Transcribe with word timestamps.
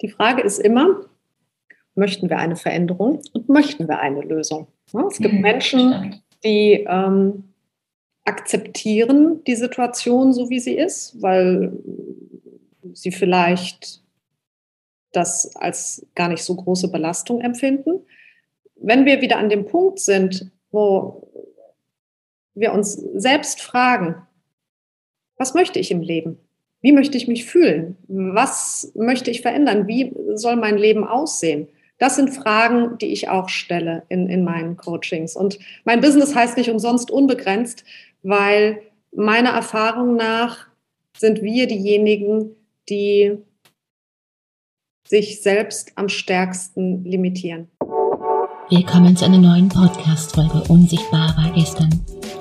Die 0.00 0.08
Frage 0.08 0.42
ist 0.42 0.58
immer, 0.58 1.04
möchten 1.94 2.30
wir 2.30 2.38
eine 2.38 2.56
Veränderung 2.56 3.22
und 3.32 3.48
möchten 3.48 3.88
wir 3.88 3.98
eine 3.98 4.20
Lösung? 4.22 4.68
Es 5.10 5.18
gibt 5.18 5.34
mhm, 5.34 5.40
Menschen, 5.40 6.22
die 6.44 6.86
ähm, 6.88 7.44
akzeptieren 8.24 9.42
die 9.44 9.56
Situation 9.56 10.32
so, 10.32 10.50
wie 10.50 10.60
sie 10.60 10.76
ist, 10.76 11.20
weil 11.20 11.72
sie 12.92 13.10
vielleicht 13.10 14.02
das 15.12 15.54
als 15.56 16.06
gar 16.14 16.28
nicht 16.28 16.42
so 16.42 16.54
große 16.54 16.90
Belastung 16.90 17.40
empfinden. 17.40 18.04
Wenn 18.76 19.06
wir 19.06 19.20
wieder 19.20 19.38
an 19.38 19.48
dem 19.48 19.66
Punkt 19.66 19.98
sind, 19.98 20.50
wo 20.70 21.28
wir 22.54 22.72
uns 22.72 22.92
selbst 23.14 23.60
fragen, 23.60 24.26
was 25.36 25.54
möchte 25.54 25.78
ich 25.78 25.90
im 25.90 26.02
Leben? 26.02 26.38
Wie 26.80 26.92
möchte 26.92 27.16
ich 27.16 27.26
mich 27.26 27.44
fühlen? 27.44 27.96
Was 28.06 28.92
möchte 28.94 29.30
ich 29.30 29.42
verändern? 29.42 29.88
Wie 29.88 30.12
soll 30.34 30.54
mein 30.54 30.78
Leben 30.78 31.04
aussehen? 31.04 31.66
Das 31.98 32.14
sind 32.14 32.30
Fragen, 32.30 32.98
die 32.98 33.06
ich 33.06 33.28
auch 33.28 33.48
stelle 33.48 34.04
in, 34.08 34.28
in 34.28 34.44
meinen 34.44 34.76
Coachings. 34.76 35.34
Und 35.34 35.58
mein 35.84 36.00
Business 36.00 36.36
heißt 36.36 36.56
nicht 36.56 36.70
umsonst 36.70 37.10
unbegrenzt, 37.10 37.82
weil 38.22 38.80
meiner 39.10 39.50
Erfahrung 39.50 40.14
nach 40.14 40.68
sind 41.16 41.42
wir 41.42 41.66
diejenigen, 41.66 42.54
die 42.88 43.38
sich 45.04 45.42
selbst 45.42 45.90
am 45.96 46.08
stärksten 46.08 47.04
limitieren. 47.04 47.68
Willkommen 48.70 49.16
zu 49.16 49.24
einer 49.24 49.38
neuen 49.38 49.68
Podcast-Folge 49.68 50.62
Unsichtbar 50.68 51.34
war 51.36 51.52
gestern. 51.54 51.90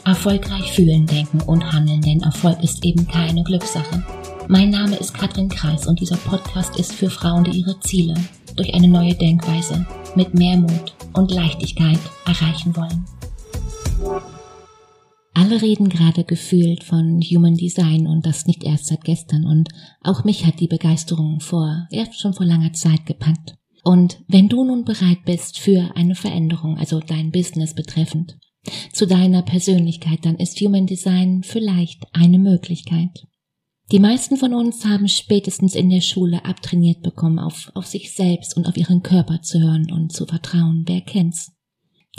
Erfolgreich 0.06 0.72
fühlen, 0.74 1.08
denken 1.08 1.42
und 1.42 1.72
handeln, 1.72 2.02
denn 2.02 2.22
Erfolg 2.22 2.62
ist 2.64 2.86
eben 2.86 3.08
keine 3.08 3.44
Glückssache. 3.44 4.04
Mein 4.50 4.70
Name 4.70 4.96
ist 4.96 5.14
Katrin 5.14 5.50
Kreis 5.50 5.88
und 5.88 6.00
dieser 6.00 6.16
Podcast 6.16 6.80
ist 6.80 6.94
für 6.94 7.10
Frauen, 7.10 7.44
die 7.44 7.60
ihre 7.60 7.78
Ziele 7.82 8.14
durch 8.56 8.74
eine 8.74 8.88
neue 8.88 9.14
Denkweise 9.14 9.86
mit 10.16 10.34
mehr 10.36 10.56
Mut 10.56 10.96
und 11.12 11.32
Leichtigkeit 11.32 12.00
erreichen 12.26 12.74
wollen. 12.78 13.06
Alle 15.34 15.62
reden 15.62 15.90
gerade 15.90 16.24
gefühlt 16.24 16.86
von 16.86 17.20
Human 17.22 17.56
Design 17.56 18.08
und 18.08 18.26
das 18.26 18.46
nicht 18.46 18.64
erst 18.64 18.88
seit 18.88 19.04
gestern 19.04 19.46
und 19.46 19.68
auch 20.02 20.24
mich 20.24 20.46
hat 20.46 20.62
die 20.62 20.70
Begeisterung 20.70 21.42
vor, 21.42 21.86
erst 21.92 22.18
schon 22.18 22.34
vor 22.34 22.46
langer 22.46 22.72
Zeit 22.72 23.06
gepackt. 23.06 23.56
Und 23.84 24.24
wenn 24.30 24.48
du 24.48 24.64
nun 24.64 24.86
bereit 24.86 25.26
bist 25.26 25.60
für 25.60 25.92
eine 25.96 26.16
Veränderung, 26.16 26.78
also 26.78 27.02
dein 27.02 27.32
Business 27.32 27.76
betreffend, 27.76 28.38
zu 28.94 29.08
deiner 29.08 29.42
Persönlichkeit, 29.42 30.20
dann 30.24 30.38
ist 30.38 30.62
Human 30.62 30.86
Design 30.86 31.44
vielleicht 31.44 32.06
eine 32.14 32.40
Möglichkeit. 32.40 33.28
Die 33.92 34.00
meisten 34.00 34.36
von 34.36 34.54
uns 34.54 34.86
haben 34.86 35.08
spätestens 35.08 35.74
in 35.74 35.90
der 35.90 36.02
Schule 36.02 36.44
abtrainiert 36.44 37.04
bekommen, 37.04 37.40
auf, 37.40 37.72
auf 37.74 37.86
sich 37.86 38.12
selbst 38.14 38.58
und 38.58 38.68
auf 38.68 38.76
ihren 38.76 39.02
Körper 39.02 39.42
zu 39.42 39.62
hören 39.62 39.90
und 39.94 40.12
zu 40.12 40.26
vertrauen. 40.26 40.84
Wer 40.86 41.00
kennt's? 41.00 41.54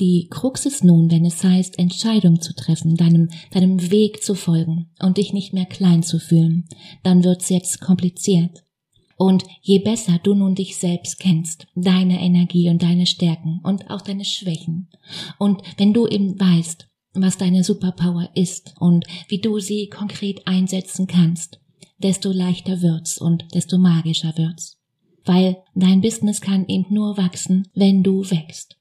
Die 0.00 0.28
Krux 0.30 0.64
ist 0.64 0.82
nun, 0.82 1.10
wenn 1.10 1.26
es 1.26 1.44
heißt, 1.44 1.78
Entscheidung 1.78 2.40
zu 2.40 2.54
treffen, 2.54 2.96
deinem, 2.96 3.28
deinem 3.50 3.90
Weg 3.90 4.22
zu 4.22 4.34
folgen 4.34 4.88
und 5.00 5.18
dich 5.18 5.34
nicht 5.34 5.52
mehr 5.52 5.66
klein 5.66 6.02
zu 6.02 6.18
fühlen, 6.18 6.66
dann 7.02 7.22
wird's 7.22 7.50
jetzt 7.50 7.82
kompliziert. 7.82 8.64
Und 9.18 9.44
je 9.60 9.80
besser 9.80 10.20
du 10.22 10.34
nun 10.34 10.54
dich 10.54 10.76
selbst 10.76 11.18
kennst, 11.18 11.66
deine 11.74 12.22
Energie 12.22 12.70
und 12.70 12.82
deine 12.82 13.04
Stärken 13.04 13.60
und 13.62 13.90
auch 13.90 14.00
deine 14.00 14.24
Schwächen, 14.24 14.88
und 15.38 15.60
wenn 15.76 15.92
du 15.92 16.06
eben 16.06 16.38
weißt, 16.38 16.87
was 17.22 17.38
deine 17.38 17.64
Superpower 17.64 18.30
ist 18.34 18.74
und 18.78 19.06
wie 19.28 19.40
du 19.40 19.58
sie 19.58 19.88
konkret 19.88 20.46
einsetzen 20.46 21.06
kannst, 21.06 21.60
desto 21.98 22.30
leichter 22.32 22.82
wird's 22.82 23.18
und 23.18 23.44
desto 23.54 23.78
magischer 23.78 24.36
wird's. 24.36 24.78
Weil 25.24 25.58
dein 25.74 26.00
Business 26.00 26.40
kann 26.40 26.66
eben 26.68 26.86
nur 26.94 27.16
wachsen, 27.16 27.68
wenn 27.74 28.02
du 28.02 28.22
wächst. 28.30 28.78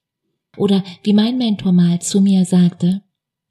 Oder 0.56 0.82
wie 1.02 1.12
mein 1.12 1.38
Mentor 1.38 1.72
mal 1.72 2.00
zu 2.00 2.20
mir 2.20 2.44
sagte, 2.44 3.02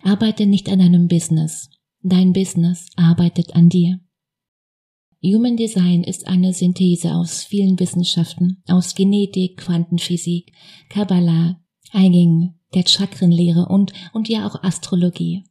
arbeite 0.03 0.45
nicht 0.45 0.69
an 0.69 0.79
deinem 0.79 1.07
Business, 1.07 1.69
dein 2.01 2.33
Business 2.33 2.87
arbeitet 2.95 3.55
an 3.55 3.69
dir. 3.69 3.99
Human 5.23 5.57
Design 5.57 6.03
ist 6.03 6.27
eine 6.27 6.53
Synthese 6.53 7.15
aus 7.15 7.43
vielen 7.43 7.79
Wissenschaften, 7.79 8.63
aus 8.67 8.93
Genetik, 8.93 9.57
Quantenphysik, 9.57 10.53
Kabbalah, 10.89 11.59
Einging, 11.91 12.56
der 12.73 12.85
Chakrenlehre 12.87 13.67
und, 13.67 13.93
und 14.13 14.29
ja 14.29 14.47
auch 14.47 14.63
Astrologie. 14.63 15.43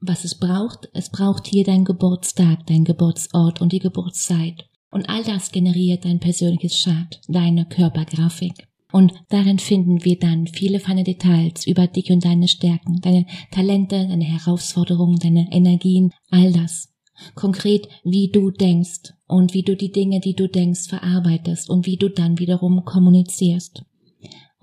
Was 0.00 0.24
es 0.24 0.38
braucht, 0.38 0.88
es 0.94 1.10
braucht 1.10 1.46
hier 1.46 1.64
dein 1.64 1.84
Geburtstag, 1.84 2.66
dein 2.66 2.84
Geburtsort 2.84 3.60
und 3.60 3.72
die 3.72 3.78
Geburtszeit. 3.78 4.66
Und 4.90 5.08
all 5.08 5.22
das 5.22 5.52
generiert 5.52 6.04
dein 6.04 6.18
persönliches 6.18 6.82
Chart, 6.82 7.20
deine 7.28 7.66
Körpergrafik. 7.66 8.68
Und 8.92 9.14
darin 9.30 9.58
finden 9.58 10.04
wir 10.04 10.18
dann 10.18 10.46
viele 10.46 10.80
feine 10.80 11.02
Details 11.02 11.66
über 11.66 11.86
dich 11.86 12.10
und 12.10 12.24
deine 12.24 12.46
Stärken, 12.46 13.00
deine 13.00 13.26
Talente, 13.50 14.06
deine 14.06 14.24
Herausforderungen, 14.24 15.18
deine 15.18 15.48
Energien, 15.50 16.12
all 16.30 16.52
das. 16.52 16.92
Konkret, 17.34 17.88
wie 18.04 18.28
du 18.28 18.50
denkst 18.50 19.14
und 19.26 19.54
wie 19.54 19.62
du 19.62 19.76
die 19.76 19.92
Dinge, 19.92 20.20
die 20.20 20.34
du 20.34 20.48
denkst, 20.48 20.88
verarbeitest 20.88 21.70
und 21.70 21.86
wie 21.86 21.96
du 21.96 22.10
dann 22.10 22.38
wiederum 22.38 22.84
kommunizierst. 22.84 23.84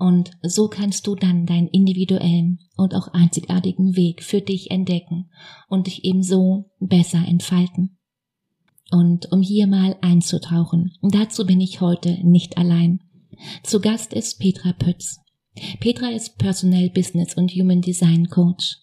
Und 0.00 0.30
so 0.42 0.68
kannst 0.68 1.06
du 1.06 1.14
dann 1.14 1.44
deinen 1.44 1.68
individuellen 1.68 2.58
und 2.78 2.94
auch 2.94 3.08
einzigartigen 3.08 3.96
Weg 3.96 4.22
für 4.22 4.40
dich 4.40 4.70
entdecken 4.70 5.30
und 5.68 5.86
dich 5.86 6.04
ebenso 6.04 6.70
besser 6.80 7.22
entfalten. 7.28 7.98
Und 8.90 9.30
um 9.30 9.42
hier 9.42 9.66
mal 9.66 9.96
einzutauchen, 10.00 10.92
dazu 11.02 11.44
bin 11.44 11.60
ich 11.60 11.82
heute 11.82 12.18
nicht 12.26 12.56
allein. 12.56 13.00
Zu 13.62 13.80
Gast 13.80 14.14
ist 14.14 14.38
Petra 14.38 14.72
Pütz. 14.72 15.20
Petra 15.80 16.08
ist 16.08 16.38
Personal 16.38 16.88
Business 16.88 17.34
und 17.34 17.52
Human 17.52 17.82
Design 17.82 18.28
Coach. 18.28 18.78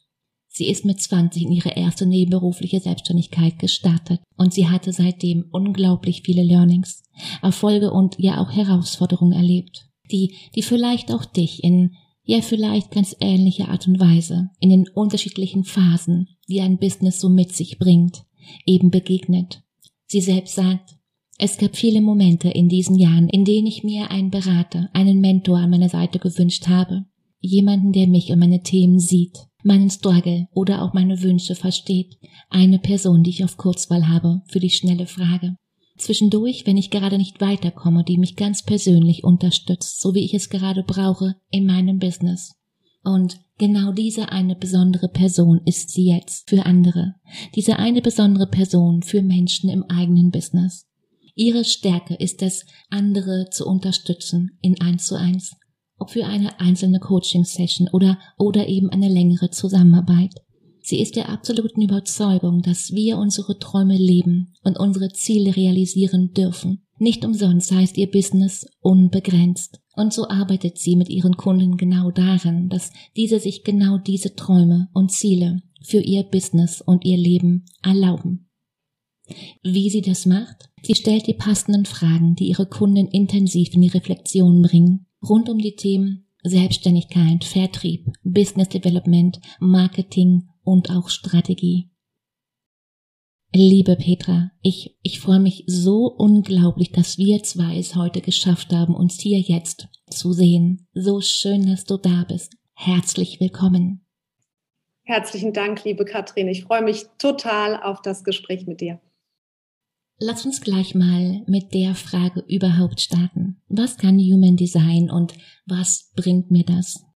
Sie 0.50 0.70
ist 0.70 0.86
mit 0.86 1.02
20 1.02 1.44
in 1.44 1.52
ihre 1.52 1.70
erste 1.70 2.06
nebenberufliche 2.06 2.80
Selbstständigkeit 2.80 3.58
gestartet 3.58 4.22
und 4.38 4.54
sie 4.54 4.68
hatte 4.68 4.94
seitdem 4.94 5.46
unglaublich 5.52 6.22
viele 6.24 6.44
Learnings, 6.44 7.04
Erfolge 7.42 7.92
und 7.92 8.18
ja 8.20 8.40
auch 8.40 8.52
Herausforderungen 8.52 9.34
erlebt, 9.34 9.87
die, 10.12 10.36
die 10.56 10.62
vielleicht 10.62 11.12
auch 11.12 11.26
dich 11.26 11.64
in 11.64 11.96
ja 12.28 12.42
vielleicht 12.42 12.92
ganz 12.92 13.16
ähnliche 13.22 13.70
Art 13.70 13.88
und 13.88 14.00
Weise 14.00 14.50
in 14.60 14.70
den 14.70 14.88
unterschiedlichen 14.90 15.64
Phasen, 15.64 16.28
die 16.48 16.62
ein 16.62 16.78
Business 16.78 17.20
so 17.20 17.30
mit 17.30 17.56
sich 17.56 17.80
bringt, 17.80 18.26
eben 18.66 18.92
begegnet. 18.92 19.64
Sie 20.08 20.22
selbst 20.22 20.56
sagt, 20.56 20.98
es 21.40 21.58
gab 21.58 21.76
viele 21.76 22.02
Momente 22.02 22.50
in 22.50 22.68
diesen 22.68 22.96
Jahren, 22.96 23.30
in 23.30 23.46
denen 23.46 23.68
ich 23.68 23.84
mir 23.84 24.12
einen 24.12 24.30
Berater, 24.32 24.90
einen 24.94 25.22
Mentor 25.22 25.58
an 25.58 25.70
meiner 25.70 25.90
Seite 25.90 26.20
gewünscht 26.20 26.68
habe. 26.68 27.06
Jemanden, 27.40 27.94
der 27.94 28.08
mich 28.08 28.32
und 28.32 28.40
meine 28.40 28.64
Themen 28.64 29.00
sieht, 29.00 29.38
meinen 29.64 29.90
Struggle 29.90 30.48
oder 30.52 30.82
auch 30.82 30.94
meine 30.94 31.22
Wünsche 31.22 31.56
versteht. 31.56 32.18
Eine 32.50 32.80
Person, 32.80 33.24
die 33.24 33.30
ich 33.30 33.44
auf 33.44 33.58
Kurzwahl 33.58 34.08
habe 34.08 34.42
für 34.48 34.60
die 34.60 34.72
schnelle 34.72 35.06
Frage. 35.06 35.56
Zwischendurch, 35.98 36.66
wenn 36.66 36.78
ich 36.78 36.92
gerade 36.92 37.18
nicht 37.18 37.42
weiterkomme, 37.42 38.04
die 38.04 38.18
mich 38.18 38.36
ganz 38.36 38.64
persönlich 38.64 39.24
unterstützt, 39.24 40.00
so 40.00 40.14
wie 40.14 40.24
ich 40.24 40.34
es 40.34 40.50
gerade 40.50 40.84
brauche 40.84 41.36
in 41.50 41.66
meinem 41.66 41.98
Business. 42.00 42.56
Und 43.04 43.40
genau 43.58 43.92
diese 43.92 44.32
eine 44.32 44.56
besondere 44.56 45.08
Person 45.08 45.62
ist 45.66 45.92
sie 45.92 46.06
jetzt 46.06 46.50
für 46.50 46.66
andere. 46.66 47.16
Diese 47.56 47.80
eine 47.80 48.02
besondere 48.02 48.48
Person 48.48 49.02
für 49.02 49.22
Menschen 49.22 49.70
im 49.70 49.84
eigenen 49.84 50.30
Business. 50.30 50.86
Ihre 51.34 51.66
Stärke 51.66 52.16
ist 52.16 52.42
es, 52.42 52.66
andere 52.90 53.50
zu 53.52 53.66
unterstützen 53.66 54.58
in 54.62 54.82
eins 54.82 55.06
zu 55.06 55.16
eins, 55.16 55.56
ob 55.98 56.12
für 56.12 56.26
eine 56.26 56.60
einzelne 56.60 57.00
Coaching-Session 57.00 57.90
oder, 57.92 58.20
oder 58.38 58.68
eben 58.68 58.90
eine 58.90 59.08
längere 59.08 59.52
Zusammenarbeit. 59.52 60.34
Sie 60.90 61.02
ist 61.02 61.18
der 61.18 61.28
absoluten 61.28 61.82
Überzeugung, 61.82 62.62
dass 62.62 62.94
wir 62.94 63.18
unsere 63.18 63.60
Träume 63.60 63.98
leben 63.98 64.54
und 64.64 64.80
unsere 64.80 65.10
Ziele 65.10 65.54
realisieren 65.54 66.32
dürfen. 66.32 66.82
Nicht 66.98 67.26
umsonst 67.26 67.74
heißt 67.74 67.98
ihr 67.98 68.10
Business 68.10 68.66
unbegrenzt. 68.80 69.82
Und 69.98 70.14
so 70.14 70.30
arbeitet 70.30 70.78
sie 70.78 70.96
mit 70.96 71.10
ihren 71.10 71.36
Kunden 71.36 71.76
genau 71.76 72.10
daran, 72.12 72.70
dass 72.70 72.94
diese 73.18 73.42
sich 73.42 73.66
genau 73.66 73.98
diese 73.98 74.34
Träume 74.36 74.88
und 74.94 75.12
Ziele 75.12 75.62
für 75.84 76.00
ihr 76.00 76.24
Business 76.24 76.80
und 76.80 77.04
ihr 77.04 77.18
Leben 77.18 77.66
erlauben. 77.84 78.50
Wie 79.64 79.90
sie 79.90 80.02
das 80.02 80.26
macht? 80.26 80.70
Sie 80.84 80.96
stellt 80.96 81.28
die 81.28 81.34
passenden 81.34 81.84
Fragen, 81.84 82.36
die 82.36 82.48
ihre 82.48 82.66
Kunden 82.66 83.08
intensiv 83.08 83.74
in 83.74 83.82
die 83.82 83.90
Reflexion 83.90 84.62
bringen, 84.62 85.06
rund 85.22 85.50
um 85.50 85.58
die 85.58 85.76
Themen 85.76 86.28
Selbstständigkeit, 86.44 87.44
Vertrieb, 87.44 88.10
Business 88.24 88.70
Development, 88.70 89.38
Marketing 89.60 90.48
und 90.68 90.90
auch 90.90 91.10
Strategie. 91.10 91.90
Liebe 93.56 93.96
Petra, 93.96 94.52
ich, 94.62 94.98
ich 95.02 95.22
freue 95.22 95.40
mich 95.40 95.64
so 95.66 96.08
unglaublich, 96.08 96.92
dass 96.92 97.18
wir 97.18 97.42
zwei 97.44 97.78
es 97.78 97.96
heute 97.96 98.20
geschafft 98.20 98.74
haben, 98.74 98.94
uns 98.94 99.18
hier 99.18 99.40
jetzt 99.40 99.88
zu 100.10 100.34
sehen. 100.34 100.86
So 100.94 101.22
schön, 101.22 101.68
dass 101.68 101.86
du 101.86 101.96
da 101.96 102.26
bist. 102.28 102.58
Herzlich 102.74 103.40
willkommen. 103.40 104.06
Herzlichen 105.04 105.54
Dank, 105.54 105.86
liebe 105.86 106.04
Katrin. 106.04 106.50
Ich 106.50 106.66
freue 106.66 106.84
mich 106.84 107.06
total 107.18 107.82
auf 107.82 108.02
das 108.02 108.26
Gespräch 108.26 108.68
mit 108.68 108.82
dir. 108.82 109.00
Lass 110.20 110.46
uns 110.46 110.60
gleich 110.60 110.96
mal 110.96 111.44
mit 111.48 111.74
der 111.74 111.96
Frage 111.96 112.44
überhaupt 112.46 113.00
starten. 113.00 113.62
Was 113.70 113.98
kann 113.98 114.20
Human 114.20 114.58
Design 114.58 115.10
und 115.10 115.34
was 115.66 116.12
bringt 116.18 116.52
mir 116.52 116.66
das? 116.66 117.07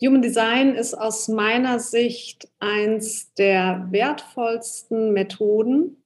Human 0.00 0.22
Design 0.22 0.76
ist 0.76 0.94
aus 0.94 1.26
meiner 1.26 1.80
Sicht 1.80 2.48
eins 2.60 3.34
der 3.34 3.88
wertvollsten 3.90 5.12
Methoden, 5.12 6.04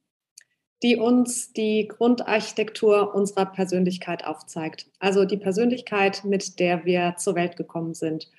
die 0.81 0.97
uns 0.97 1.53
die 1.53 1.87
Grundarchitektur 1.87 3.13
unserer 3.13 3.45
Persönlichkeit 3.45 4.25
aufzeigt. 4.25 4.87
Also 4.97 5.25
die 5.25 5.37
Persönlichkeit, 5.37 6.23
mit 6.25 6.59
der 6.59 6.85
wir 6.85 7.15
zur 7.17 7.35
Welt 7.35 7.55
gekommen 7.55 7.93
sind. 7.93 8.31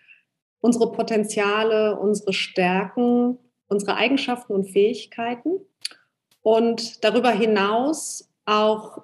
Unsere 0.61 0.91
Potenziale, 0.91 2.01
unsere 2.01 2.33
Stärken, 2.33 3.39
unsere 3.69 3.95
Eigenschaften 3.95 4.55
und 4.55 4.65
Fähigkeiten. 4.65 5.61
Und 6.43 7.05
darüber 7.05 7.31
hinaus 7.31 8.29
auch 8.45 9.03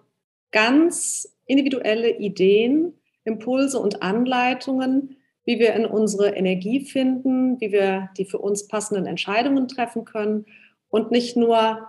ganz 0.50 1.32
individuelle 1.46 2.10
Ideen, 2.18 2.94
Impulse 3.24 3.78
und 3.78 4.02
Anleitungen, 4.02 5.16
wie 5.50 5.58
wir 5.58 5.74
in 5.74 5.84
unsere 5.84 6.36
Energie 6.36 6.78
finden, 6.78 7.60
wie 7.60 7.72
wir 7.72 8.10
die 8.16 8.24
für 8.24 8.38
uns 8.38 8.68
passenden 8.68 9.06
Entscheidungen 9.06 9.66
treffen 9.66 10.04
können 10.04 10.46
und 10.90 11.10
nicht 11.10 11.36
nur 11.36 11.88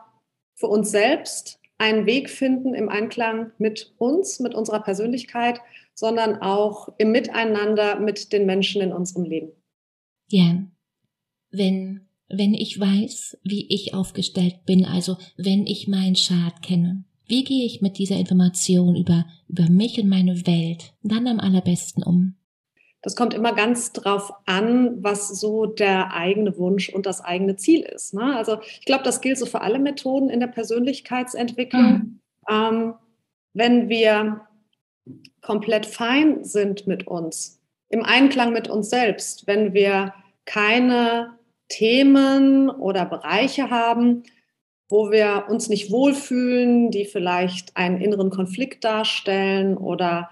für 0.56 0.66
uns 0.66 0.90
selbst 0.90 1.60
einen 1.78 2.08
Weg 2.08 2.32
finden 2.32 2.74
im 2.74 2.90
Einklang 2.90 3.52
mit 3.60 3.94
uns, 4.00 4.40
mit 4.40 4.56
unserer 4.56 4.80
Persönlichkeit, 4.80 5.60
sondern 5.94 6.42
auch 6.42 6.90
im 6.98 7.12
Miteinander 7.12 8.00
mit 8.00 8.34
den 8.34 8.48
Menschen 8.48 8.82
in 8.82 8.94
unserem 8.94 9.26
Leben. 9.26 9.52
Ja, 10.32 10.64
wenn, 11.52 12.08
wenn 12.30 12.56
ich 12.56 12.80
weiß, 12.80 13.38
wie 13.44 13.68
ich 13.72 13.94
aufgestellt 13.94 14.66
bin, 14.66 14.86
also 14.86 15.18
wenn 15.38 15.68
ich 15.68 15.88
meinen 15.88 16.16
Chart 16.16 16.64
kenne, 16.64 17.04
wie 17.28 17.44
gehe 17.44 17.64
ich 17.66 17.80
mit 17.80 18.00
dieser 18.00 18.18
Information 18.18 18.96
über, 18.96 19.28
über 19.48 19.70
mich 19.70 20.00
und 20.02 20.10
meine 20.10 20.48
Welt 20.48 20.94
dann 21.04 21.28
am 21.28 21.40
allerbesten 21.40 22.02
um? 22.02 22.38
Das 23.02 23.16
kommt 23.16 23.34
immer 23.34 23.54
ganz 23.54 23.94
drauf 23.94 24.32
an, 24.46 25.04
was 25.04 25.28
so 25.28 25.66
der 25.66 26.14
eigene 26.14 26.58
Wunsch 26.58 26.90
und 26.90 27.06
das 27.06 27.22
eigene 27.22 27.56
Ziel 27.56 27.82
ist. 27.82 28.14
Ne? 28.14 28.36
Also 28.36 28.60
ich 28.62 28.86
glaube, 28.86 29.04
das 29.04 29.22
gilt 29.22 29.40
so 29.40 29.46
für 29.46 29.62
alle 29.62 29.80
Methoden 29.80 30.30
in 30.30 30.40
der 30.40 30.48
Persönlichkeitsentwicklung. 30.48 31.84
Mhm. 31.84 32.20
Ähm, 32.50 32.94
wenn 33.54 33.90
wir 33.90 34.42
komplett 35.42 35.86
fein 35.86 36.44
sind 36.44 36.86
mit 36.86 37.08
uns, 37.08 37.60
im 37.90 38.04
Einklang 38.04 38.54
mit 38.54 38.70
uns 38.70 38.90
selbst, 38.90 39.48
wenn 39.48 39.74
wir 39.74 40.14
keine 40.46 41.38
Themen 41.70 42.70
oder 42.70 43.06
Bereiche 43.06 43.70
haben, 43.70 44.24
wo 44.90 45.10
wir 45.10 45.46
uns 45.50 45.70
nicht 45.70 45.92
wohlfühlen, 45.92 46.92
die 46.92 47.06
vielleicht 47.06 47.76
einen 47.78 48.00
inneren 48.00 48.30
Konflikt 48.30 48.84
darstellen 48.84 49.78
oder 49.78 50.30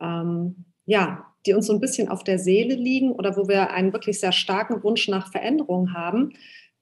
ähm, 0.00 0.66
ja, 0.84 1.31
die 1.46 1.54
uns 1.54 1.66
so 1.66 1.72
ein 1.72 1.80
bisschen 1.80 2.08
auf 2.08 2.24
der 2.24 2.38
Seele 2.38 2.74
liegen 2.74 3.12
oder 3.12 3.36
wo 3.36 3.48
wir 3.48 3.70
einen 3.70 3.92
wirklich 3.92 4.20
sehr 4.20 4.32
starken 4.32 4.82
Wunsch 4.82 5.08
nach 5.08 5.30
Veränderung 5.30 5.92
haben, 5.92 6.32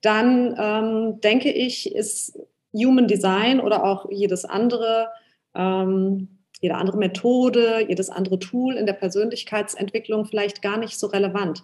dann 0.01 0.55
ähm, 0.57 1.21
denke 1.21 1.51
ich, 1.51 1.93
ist 1.93 2.37
Human 2.73 3.07
Design 3.07 3.59
oder 3.59 3.83
auch 3.83 4.09
jedes 4.09 4.45
andere, 4.45 5.09
ähm, 5.55 6.39
jede 6.59 6.75
andere 6.75 6.97
Methode, 6.97 7.85
jedes 7.87 8.09
andere 8.09 8.39
Tool 8.39 8.75
in 8.75 8.85
der 8.85 8.93
Persönlichkeitsentwicklung 8.93 10.25
vielleicht 10.25 10.61
gar 10.61 10.77
nicht 10.77 10.97
so 10.97 11.07
relevant. 11.07 11.63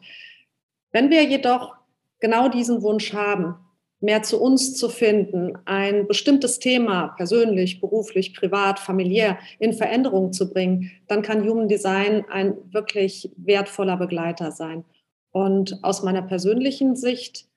Wenn 0.91 1.09
wir 1.09 1.23
jedoch 1.23 1.75
genau 2.19 2.49
diesen 2.49 2.81
Wunsch 2.81 3.13
haben, 3.13 3.55
mehr 3.99 4.21
zu 4.21 4.39
uns 4.39 4.75
zu 4.75 4.89
finden, 4.89 5.57
ein 5.65 6.07
bestimmtes 6.07 6.59
Thema 6.59 7.09
persönlich, 7.17 7.81
beruflich, 7.81 8.35
privat, 8.35 8.79
familiär 8.79 9.39
in 9.59 9.73
Veränderung 9.73 10.33
zu 10.33 10.51
bringen, 10.51 10.91
dann 11.07 11.23
kann 11.23 11.47
Human 11.47 11.67
Design 11.67 12.25
ein 12.29 12.55
wirklich 12.71 13.31
wertvoller 13.37 13.97
Begleiter 13.97 14.51
sein. 14.51 14.85
Und 15.31 15.83
aus 15.83 16.03
meiner 16.03 16.21
persönlichen 16.21 16.95
Sicht 16.95 17.47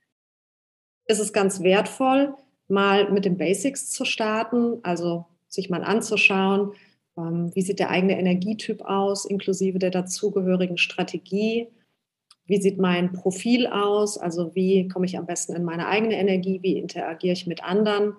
ist 1.06 1.20
es 1.20 1.32
ganz 1.32 1.62
wertvoll, 1.62 2.34
mal 2.68 3.10
mit 3.10 3.24
den 3.24 3.36
Basics 3.36 3.90
zu 3.90 4.04
starten, 4.04 4.78
also 4.82 5.26
sich 5.48 5.68
mal 5.68 5.84
anzuschauen, 5.84 6.72
ähm, 7.18 7.50
wie 7.54 7.62
sieht 7.62 7.80
der 7.80 7.90
eigene 7.90 8.18
Energietyp 8.18 8.82
aus, 8.82 9.24
inklusive 9.24 9.78
der 9.78 9.90
dazugehörigen 9.90 10.78
Strategie 10.78 11.68
wie 12.50 12.60
sieht 12.60 12.78
mein 12.78 13.12
Profil 13.12 13.68
aus, 13.68 14.18
also 14.18 14.56
wie 14.56 14.88
komme 14.88 15.06
ich 15.06 15.16
am 15.16 15.24
besten 15.24 15.54
in 15.54 15.62
meine 15.62 15.86
eigene 15.86 16.18
Energie, 16.18 16.58
wie 16.62 16.78
interagiere 16.78 17.32
ich 17.32 17.46
mit 17.46 17.62
anderen, 17.62 18.14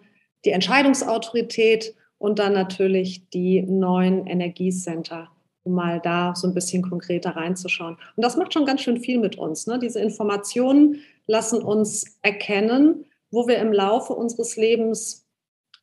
die 0.46 0.52
Entscheidungsautorität 0.52 1.94
und 2.18 2.40
dann 2.40 2.54
natürlich 2.54 3.28
die 3.32 3.62
neuen 3.62 4.26
Energiecenter, 4.28 5.30
um 5.64 5.74
mal 5.74 6.00
da 6.00 6.34
so 6.34 6.48
ein 6.48 6.54
bisschen 6.54 6.82
konkreter 6.82 7.32
reinzuschauen. 7.32 7.98
Und 8.16 8.24
das 8.24 8.38
macht 8.38 8.54
schon 8.54 8.66
ganz 8.66 8.80
schön 8.80 9.02
viel 9.02 9.20
mit 9.20 9.38
uns. 9.38 9.68
Ne? 9.68 9.80
Diese 9.80 10.00
Informationen 10.00 11.02
lassen 11.28 11.62
uns 11.62 12.18
erkennen, 12.22 13.04
wo 13.32 13.50
wir 13.50 13.58
im 13.58 13.74
Laufe 13.74 14.14
unseres 14.14 14.56
Lebens 14.56 15.28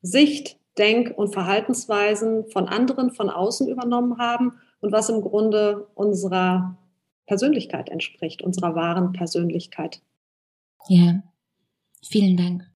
Sicht, 0.00 0.58
Denk- 0.78 1.12
und 1.18 1.34
Verhaltensweisen 1.34 2.48
von 2.50 2.66
anderen 2.66 3.10
von 3.10 3.28
außen 3.28 3.68
übernommen 3.68 4.16
haben 4.16 4.54
und 4.80 4.90
was 4.90 5.10
im 5.10 5.20
Grunde 5.20 5.88
unserer 5.94 6.78
Persönlichkeit 7.28 7.90
entspricht, 7.90 8.42
unserer 8.42 8.74
wahren 8.74 9.12
Persönlichkeit. 9.12 10.00
Ja, 10.88 11.22
vielen 12.02 12.38
Dank. 12.38 12.66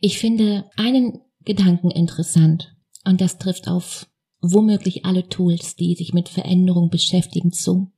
Ich 0.00 0.18
finde 0.18 0.70
einen 0.76 1.22
Gedanken 1.44 1.90
interessant 1.90 2.76
und 3.06 3.22
das 3.22 3.38
trifft 3.38 3.68
auf 3.68 4.06
womöglich 4.42 5.06
alle 5.06 5.28
Tools, 5.28 5.76
die 5.76 5.94
sich 5.94 6.12
mit 6.12 6.28
Veränderung 6.28 6.90
beschäftigen, 6.90 7.52
zu. 7.52 7.90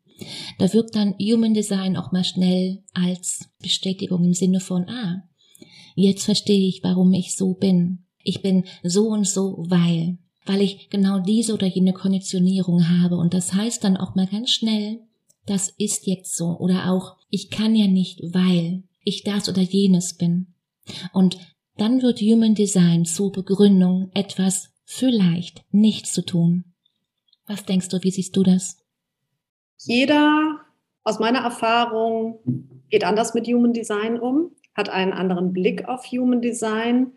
Da 0.59 0.73
wirkt 0.73 0.95
dann 0.95 1.15
Human 1.21 1.53
Design 1.53 1.97
auch 1.97 2.13
mal 2.13 2.25
schnell 2.25 2.85
als 2.95 3.51
Bestätigung 3.61 4.25
im 4.25 4.35
Sinne 4.35 4.61
von, 4.61 4.89
ah, 4.89 5.25
jetzt 5.97 6.25
verstehe 6.25 6.69
ich, 6.69 6.81
warum 6.85 7.13
ich 7.13 7.35
so 7.35 7.55
bin. 7.55 8.05
Ich 8.23 8.41
bin 8.41 8.65
so 8.85 9.09
und 9.09 9.27
so, 9.27 9.65
weil, 9.69 10.19
weil 10.47 10.61
ich 10.61 10.91
genau 10.91 11.19
diese 11.19 11.55
oder 11.55 11.67
jene 11.67 11.93
Konditionierung 11.93 12.89
habe. 12.89 13.17
Und 13.17 13.35
das 13.35 13.53
heißt 13.53 13.83
dann 13.83 13.97
auch 13.97 14.15
mal 14.15 14.29
ganz 14.29 14.51
schnell, 14.51 15.01
das 15.49 15.71
ist 15.79 16.07
jetzt 16.07 16.37
so 16.37 16.57
oder 16.59 16.91
auch 16.91 17.17
ich 17.31 17.51
kann 17.51 17.75
ja 17.75 17.87
nicht, 17.87 18.21
weil 18.33 18.83
ich 19.05 19.25
das 19.25 19.49
oder 19.49 19.63
jenes 19.63 20.15
bin. 20.15 20.55
Und 21.13 21.39
dann 21.77 22.03
wird 22.03 22.21
Human 22.21 22.55
Design 22.55 23.05
zur 23.05 23.33
Begründung, 23.33 24.11
etwas 24.15 24.71
vielleicht 24.85 25.63
nicht 25.73 26.07
zu 26.07 26.25
tun. 26.25 26.65
Was 27.47 27.65
denkst 27.65 27.89
du, 27.89 28.03
wie 28.03 28.11
siehst 28.11 28.37
du 28.37 28.43
das? 28.43 28.79
Jeder 29.79 30.61
aus 31.05 31.19
meiner 31.19 31.41
Erfahrung 31.41 32.41
geht 32.91 33.05
anders 33.05 33.35
mit 33.35 33.47
Human 33.47 33.73
Design 33.73 34.19
um, 34.19 34.51
hat 34.75 34.89
einen 34.89 35.13
anderen 35.13 35.53
Blick 35.53 35.89
auf 35.89 36.07
Human 36.07 36.41
Design, 36.41 37.13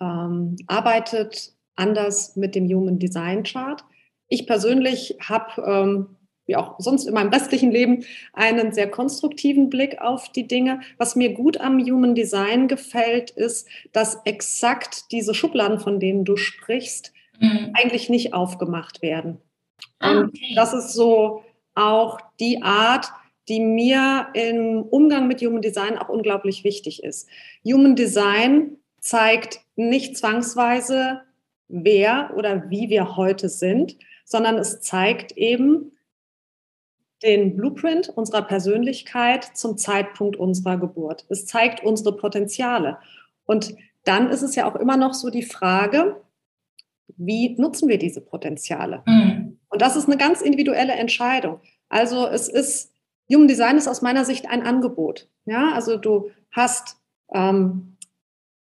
ähm, 0.00 0.56
arbeitet 0.66 1.52
anders 1.76 2.36
mit 2.36 2.54
dem 2.54 2.66
Human 2.66 2.98
Design 2.98 3.42
Chart. 3.42 3.82
Ich 4.28 4.46
persönlich 4.46 5.16
habe 5.20 5.62
ähm, 5.62 6.16
wie 6.46 6.56
auch 6.56 6.74
sonst 6.78 7.06
in 7.06 7.14
meinem 7.14 7.30
restlichen 7.30 7.70
Leben, 7.70 8.04
einen 8.32 8.72
sehr 8.72 8.90
konstruktiven 8.90 9.70
Blick 9.70 10.00
auf 10.00 10.30
die 10.30 10.46
Dinge. 10.46 10.80
Was 10.98 11.16
mir 11.16 11.32
gut 11.32 11.60
am 11.60 11.80
Human 11.80 12.14
Design 12.14 12.68
gefällt, 12.68 13.30
ist, 13.30 13.68
dass 13.92 14.20
exakt 14.24 15.10
diese 15.10 15.34
Schubladen, 15.34 15.80
von 15.80 16.00
denen 16.00 16.24
du 16.24 16.36
sprichst, 16.36 17.12
mhm. 17.40 17.70
eigentlich 17.74 18.08
nicht 18.08 18.34
aufgemacht 18.34 19.02
werden. 19.02 19.38
Ah, 19.98 20.18
Und 20.18 20.28
okay. 20.28 20.52
das 20.54 20.74
ist 20.74 20.92
so 20.92 21.42
auch 21.74 22.18
die 22.40 22.62
Art, 22.62 23.08
die 23.48 23.60
mir 23.60 24.28
im 24.34 24.82
Umgang 24.82 25.26
mit 25.28 25.42
Human 25.42 25.62
Design 25.62 25.98
auch 25.98 26.08
unglaublich 26.08 26.64
wichtig 26.64 27.02
ist. 27.02 27.28
Human 27.64 27.96
Design 27.96 28.78
zeigt 29.00 29.60
nicht 29.76 30.16
zwangsweise, 30.16 31.20
wer 31.68 32.32
oder 32.36 32.70
wie 32.70 32.88
wir 32.88 33.16
heute 33.16 33.48
sind, 33.48 33.96
sondern 34.24 34.56
es 34.56 34.80
zeigt 34.80 35.32
eben, 35.32 35.92
den 37.24 37.56
Blueprint 37.56 38.10
unserer 38.10 38.42
Persönlichkeit 38.42 39.44
zum 39.56 39.78
Zeitpunkt 39.78 40.36
unserer 40.36 40.76
Geburt. 40.76 41.24
Es 41.30 41.46
zeigt 41.46 41.82
unsere 41.82 42.16
Potenziale. 42.16 42.98
Und 43.46 43.74
dann 44.04 44.28
ist 44.28 44.42
es 44.42 44.54
ja 44.54 44.70
auch 44.70 44.76
immer 44.76 44.96
noch 44.96 45.14
so 45.14 45.30
die 45.30 45.42
Frage, 45.42 46.20
wie 47.16 47.56
nutzen 47.58 47.88
wir 47.88 47.98
diese 47.98 48.20
Potenziale? 48.20 49.02
Mhm. 49.06 49.58
Und 49.68 49.82
das 49.82 49.96
ist 49.96 50.06
eine 50.06 50.18
ganz 50.18 50.40
individuelle 50.42 50.92
Entscheidung. 50.92 51.60
Also 51.88 52.26
es 52.26 52.48
ist, 52.48 52.92
Human 53.32 53.48
Design 53.48 53.78
ist 53.78 53.88
aus 53.88 54.02
meiner 54.02 54.24
Sicht 54.24 54.48
ein 54.48 54.62
Angebot. 54.62 55.28
Ja, 55.46 55.72
also 55.72 55.96
du 55.96 56.30
hast 56.50 56.96
ähm, 57.32 57.96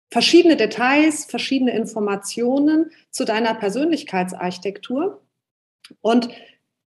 verschiedene 0.10 0.56
Details, 0.56 1.26
verschiedene 1.26 1.72
Informationen 1.72 2.92
zu 3.12 3.26
deiner 3.26 3.54
Persönlichkeitsarchitektur. 3.54 5.22
Und 6.02 6.30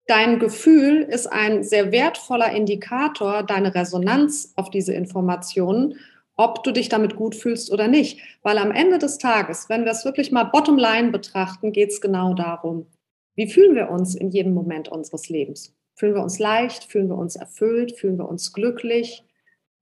Dein 0.07 0.39
Gefühl 0.39 1.01
ist 1.01 1.27
ein 1.27 1.65
sehr 1.65 1.91
wertvoller 1.91 2.51
Indikator, 2.53 3.43
deine 3.43 3.75
Resonanz 3.75 4.53
auf 4.55 4.69
diese 4.69 4.93
Informationen, 4.93 5.99
ob 6.37 6.63
du 6.63 6.71
dich 6.71 6.87
damit 6.87 7.17
gut 7.17 7.35
fühlst 7.35 7.73
oder 7.73 7.89
nicht. 7.89 8.21
Weil 8.41 8.57
am 8.57 8.71
Ende 8.71 8.99
des 8.99 9.17
Tages, 9.17 9.67
wenn 9.67 9.83
wir 9.83 9.91
es 9.91 10.05
wirklich 10.05 10.31
mal 10.31 10.45
bottom 10.45 10.77
line 10.77 11.11
betrachten, 11.11 11.73
geht 11.73 11.89
es 11.89 11.99
genau 11.99 12.33
darum. 12.33 12.87
wie 13.35 13.47
fühlen 13.47 13.75
wir 13.75 13.91
uns 13.91 14.15
in 14.15 14.31
jedem 14.31 14.53
Moment 14.53 14.87
unseres 14.87 15.29
Lebens? 15.29 15.75
Fühlen 15.93 16.15
wir 16.15 16.23
uns 16.23 16.39
leicht? 16.39 16.85
Fühlen 16.85 17.09
wir 17.09 17.17
uns 17.17 17.35
erfüllt? 17.35 17.91
Fühlen 17.97 18.17
wir 18.17 18.29
uns 18.29 18.53
glücklich? 18.53 19.25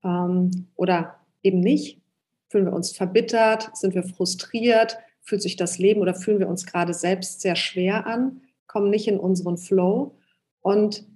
Ähm, 0.04 0.66
oder 0.74 1.20
eben 1.42 1.60
nicht? 1.60 2.00
Fühlen 2.48 2.66
wir 2.66 2.72
uns 2.72 2.92
verbittert? 2.92 3.70
Sind 3.74 3.94
wir 3.94 4.02
frustriert? 4.02 4.98
Fühlt 5.22 5.40
sich 5.40 5.56
das 5.56 5.78
Leben 5.78 6.00
oder 6.00 6.14
fühlen 6.14 6.40
wir 6.40 6.48
uns 6.48 6.66
gerade 6.66 6.94
selbst 6.94 7.40
sehr 7.40 7.56
schwer 7.56 8.06
an? 8.06 8.42
Kommen 8.76 8.90
nicht 8.90 9.08
in 9.08 9.18
unseren 9.18 9.56
Flow? 9.56 10.18
Und 10.60 11.06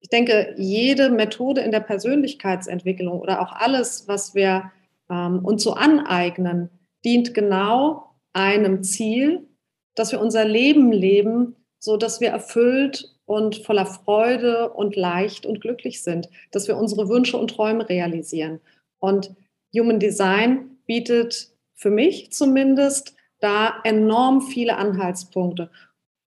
ich 0.00 0.10
denke, 0.10 0.54
jede 0.58 1.08
Methode 1.08 1.62
in 1.62 1.70
der 1.70 1.80
Persönlichkeitsentwicklung 1.80 3.18
oder 3.18 3.40
auch 3.40 3.52
alles, 3.52 4.08
was 4.08 4.34
wir 4.34 4.72
ähm, 5.08 5.42
uns 5.42 5.62
so 5.62 5.72
aneignen, 5.72 6.68
dient 7.02 7.32
genau 7.32 8.10
einem 8.34 8.82
Ziel, 8.82 9.48
dass 9.94 10.12
wir 10.12 10.20
unser 10.20 10.44
Leben 10.44 10.92
leben, 10.92 11.56
so 11.78 11.96
dass 11.96 12.20
wir 12.20 12.28
erfüllt 12.28 13.16
und 13.24 13.56
voller 13.64 13.86
Freude 13.86 14.68
und 14.68 14.96
leicht 14.96 15.46
und 15.46 15.62
glücklich 15.62 16.02
sind, 16.02 16.28
dass 16.50 16.68
wir 16.68 16.76
unsere 16.76 17.08
Wünsche 17.08 17.38
und 17.38 17.48
Träume 17.48 17.88
realisieren. 17.88 18.60
Und 18.98 19.34
Human 19.74 19.98
Design 19.98 20.76
bietet 20.84 21.52
für 21.74 21.90
mich 21.90 22.32
zumindest 22.32 23.16
da 23.40 23.80
enorm 23.84 24.42
viele 24.42 24.76
Anhaltspunkte. 24.76 25.70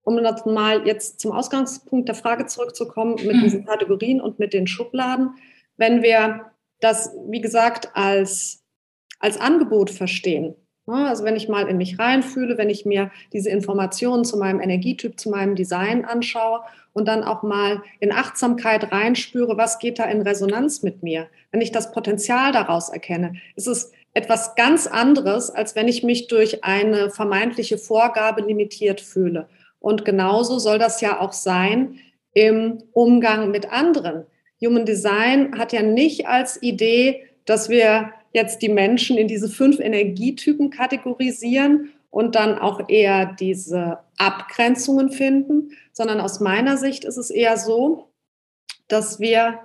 Um 0.10 0.24
das 0.24 0.44
mal 0.44 0.88
jetzt 0.88 1.20
zum 1.20 1.32
Ausgangspunkt 1.32 2.08
der 2.08 2.16
Frage 2.16 2.48
zurückzukommen 2.48 3.14
mit 3.24 3.36
mhm. 3.36 3.44
diesen 3.44 3.66
Kategorien 3.66 4.20
und 4.22 4.40
mit 4.40 4.54
den 4.54 4.66
Schubladen, 4.66 5.36
wenn 5.78 6.02
wir 6.02 6.50
das, 6.80 7.12
wie 7.28 7.42
gesagt, 7.42 7.90
als, 7.94 8.64
als 9.20 9.40
Angebot 9.40 9.92
verstehen, 9.92 10.56
also 10.88 11.24
wenn 11.24 11.36
ich 11.36 11.48
mal 11.48 11.68
in 11.68 11.78
mich 11.78 12.00
reinfühle, 12.00 12.58
wenn 12.58 12.72
ich 12.72 12.88
mir 12.88 13.12
diese 13.34 13.52
Informationen 13.52 14.26
zu 14.26 14.36
meinem 14.38 14.60
Energietyp, 14.60 15.20
zu 15.20 15.30
meinem 15.30 15.54
Design 15.54 16.06
anschaue 16.06 16.62
und 16.94 17.08
dann 17.08 17.24
auch 17.24 17.44
mal 17.44 17.84
in 18.00 18.12
Achtsamkeit 18.12 18.92
reinspüre, 18.92 19.58
was 19.58 19.78
geht 19.78 20.00
da 20.00 20.06
in 20.06 20.24
Resonanz 20.24 20.82
mit 20.82 21.04
mir, 21.04 21.28
wenn 21.52 21.62
ich 21.62 21.72
das 21.72 21.92
Potenzial 21.92 22.52
daraus 22.52 22.90
erkenne, 22.90 23.36
ist 23.56 23.68
es 23.68 23.92
etwas 24.16 24.56
ganz 24.56 24.88
anderes, 24.88 25.52
als 25.52 25.76
wenn 25.76 25.88
ich 25.88 26.02
mich 26.02 26.26
durch 26.26 26.64
eine 26.64 27.12
vermeintliche 27.12 27.78
Vorgabe 27.78 28.42
limitiert 28.42 29.02
fühle. 29.02 29.48
Und 29.80 30.06
genauso 30.06 30.60
soll 30.60 30.78
das 30.78 31.02
ja 31.02 31.20
auch 31.20 31.34
sein 31.34 32.00
im 32.34 32.84
Umgang 32.94 33.52
mit 33.52 33.72
anderen. 33.72 34.26
Human 34.62 34.86
Design 34.86 35.58
hat 35.58 35.74
ja 35.74 35.82
nicht 35.82 36.28
als 36.28 36.62
Idee, 36.62 37.24
dass 37.46 37.70
wir 37.70 38.14
jetzt 38.34 38.62
die 38.62 38.70
Menschen 38.70 39.18
in 39.18 39.28
diese 39.28 39.50
fünf 39.50 39.80
Energietypen 39.80 40.70
kategorisieren 40.70 41.92
und 42.12 42.36
dann 42.36 42.58
auch 42.58 42.90
eher 42.90 43.26
diese 43.26 44.00
Abgrenzungen 44.18 45.12
finden, 45.12 45.72
sondern 45.94 46.20
aus 46.20 46.40
meiner 46.40 46.78
Sicht 46.78 47.06
ist 47.06 47.18
es 47.18 47.30
eher 47.30 47.58
so, 47.58 48.10
dass 48.88 49.20
wir 49.20 49.60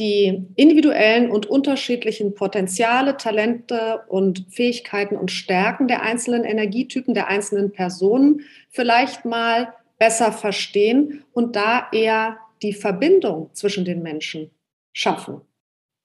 die 0.00 0.46
individuellen 0.56 1.30
und 1.30 1.46
unterschiedlichen 1.46 2.34
Potenziale, 2.34 3.18
Talente 3.18 4.00
und 4.08 4.46
Fähigkeiten 4.48 5.16
und 5.16 5.30
Stärken 5.30 5.86
der 5.86 6.02
einzelnen 6.02 6.44
Energietypen, 6.44 7.12
der 7.12 7.28
einzelnen 7.28 7.70
Personen 7.70 8.40
vielleicht 8.70 9.26
mal 9.26 9.74
besser 9.98 10.32
verstehen 10.32 11.22
und 11.32 11.54
da 11.54 11.86
eher 11.92 12.38
die 12.62 12.72
Verbindung 12.72 13.50
zwischen 13.52 13.84
den 13.84 14.02
Menschen 14.02 14.50
schaffen. 14.92 15.42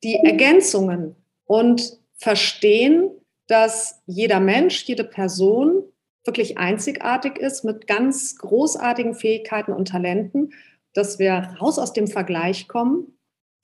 Die 0.03 0.15
Ergänzungen 0.15 1.15
und 1.45 1.97
verstehen, 2.17 3.09
dass 3.47 4.01
jeder 4.05 4.41
Mensch, 4.41 4.83
jede 4.83 5.05
Person 5.05 5.83
wirklich 6.25 6.57
einzigartig 6.57 7.37
ist 7.37 7.63
mit 7.63 7.87
ganz 7.87 8.37
großartigen 8.37 9.13
Fähigkeiten 9.13 9.71
und 9.71 9.87
Talenten, 9.87 10.53
dass 10.93 11.19
wir 11.19 11.55
raus 11.61 11.79
aus 11.79 11.93
dem 11.93 12.07
Vergleich 12.07 12.67
kommen, 12.67 13.14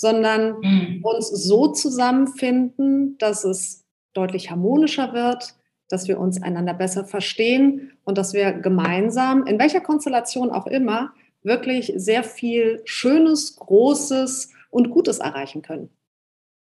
sondern 0.02 0.60
mhm. 0.60 1.00
uns 1.04 1.30
so 1.30 1.68
zusammenfinden, 1.68 3.18
dass 3.20 3.46
es 3.46 3.86
deutlich 4.14 4.50
harmonischer 4.50 5.14
wird, 5.14 5.56
dass 5.88 6.08
wir 6.08 6.20
uns 6.20 6.42
einander 6.42 6.74
besser 6.74 7.06
verstehen 7.06 7.92
und 8.04 8.18
dass 8.18 8.34
wir 8.34 8.52
gemeinsam, 8.54 9.46
in 9.46 9.60
welcher 9.60 9.82
Konstellation 9.82 10.50
auch 10.50 10.68
immer, 10.68 11.14
wirklich 11.44 11.94
sehr 11.96 12.24
viel 12.24 12.82
Schönes, 12.86 13.56
Großes 13.56 14.52
und 14.70 14.90
Gutes 14.90 15.20
erreichen 15.20 15.62
können. 15.62 15.90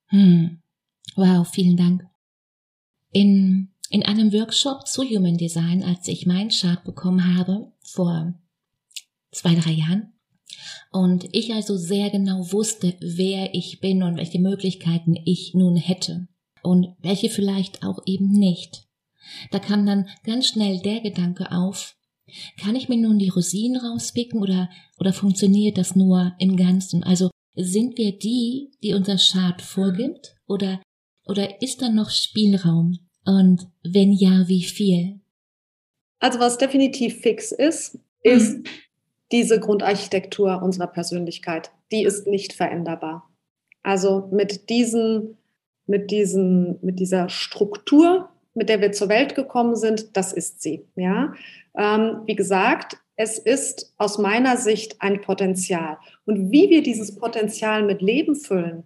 Hm. 0.07 0.59
Wow, 1.17 1.49
vielen 1.49 1.77
Dank. 1.77 2.07
In, 3.13 3.71
in 3.91 4.05
einem 4.05 4.33
Workshop 4.33 4.87
zu 4.87 5.03
Human 5.03 5.37
Design, 5.37 5.83
als 5.83 6.07
ich 6.09 6.27
meinen 6.27 6.51
Chart 6.51 6.83
bekommen 6.85 7.37
habe, 7.37 7.73
vor 7.81 8.35
zwei, 9.33 9.55
drei 9.55 9.73
Jahren, 9.73 10.13
und 10.91 11.29
ich 11.33 11.53
also 11.53 11.77
sehr 11.77 12.11
genau 12.11 12.53
wusste, 12.53 12.95
wer 13.01 13.55
ich 13.55 13.81
bin 13.81 14.03
und 14.03 14.17
welche 14.17 14.39
Möglichkeiten 14.39 15.15
ich 15.25 15.55
nun 15.55 15.77
hätte 15.77 16.29
und 16.63 16.97
welche 17.01 17.31
vielleicht 17.31 17.83
auch 17.83 18.01
eben 18.07 18.31
nicht. 18.31 18.85
Da 19.51 19.59
kam 19.59 19.87
dann 19.87 20.09
ganz 20.25 20.49
schnell 20.49 20.81
der 20.81 21.01
Gedanke 21.01 21.53
auf, 21.53 21.97
kann 22.61 22.77
ich 22.77 22.89
mir 22.89 22.99
nun 22.99 23.19
die 23.19 23.29
Rosinen 23.29 23.81
rauspicken 23.81 24.43
oder, 24.43 24.69
oder 24.99 25.13
funktioniert 25.13 25.79
das 25.79 25.97
nur 25.97 26.35
im 26.39 26.57
Ganzen? 26.57 27.03
Also 27.03 27.31
sind 27.55 27.99
wir 27.99 28.19
die, 28.19 28.71
die 28.83 28.95
unser 28.95 29.17
Chart 29.17 29.61
vorgibt 29.63 30.37
oder 30.47 30.81
oder 31.29 31.61
ist 31.63 31.83
da 31.83 31.91
noch 31.91 32.11
Spielraum? 32.11 32.99
Und 33.25 33.69
wenn 33.83 34.13
ja, 34.13 34.49
wie 34.49 34.63
viel? 34.63 35.21
Also 36.19 36.41
was 36.41 36.59
definitiv 36.59 37.21
fix 37.21 37.53
ist, 37.53 37.99
ist 38.23 38.57
mhm. 38.57 38.65
Diese 39.33 39.61
Grundarchitektur 39.61 40.63
unserer 40.63 40.87
Persönlichkeit. 40.87 41.71
Die 41.93 42.05
ist 42.05 42.27
nicht 42.27 42.53
veränderbar. 42.53 43.29
Also 43.83 44.29
mit 44.33 44.71
diesen, 44.71 45.39
mit 45.87 46.11
diesen, 46.11 46.79
mit 46.83 46.99
dieser 46.99 47.29
Struktur, 47.29 48.29
mit 48.55 48.69
der 48.69 48.81
wir 48.81 48.93
zur 48.93 49.09
Welt 49.09 49.35
gekommen 49.35 49.77
sind, 49.77 50.17
das 50.17 50.33
ist 50.33 50.63
sie. 50.63 50.85
Ja, 50.97 51.35
ähm, 51.77 52.23
wie 52.27 52.37
gesagt, 52.37 52.99
es 53.17 53.39
ist 53.39 53.95
aus 53.99 54.19
meiner 54.19 54.57
Sicht 54.57 54.97
ein 55.01 55.21
Potenzial. 55.21 55.99
Und 56.25 56.51
wie 56.51 56.71
wir 56.71 56.83
dieses 56.83 57.17
Potenzial 57.17 57.83
mit 57.83 58.03
Leben 58.03 58.37
füllen, 58.37 58.85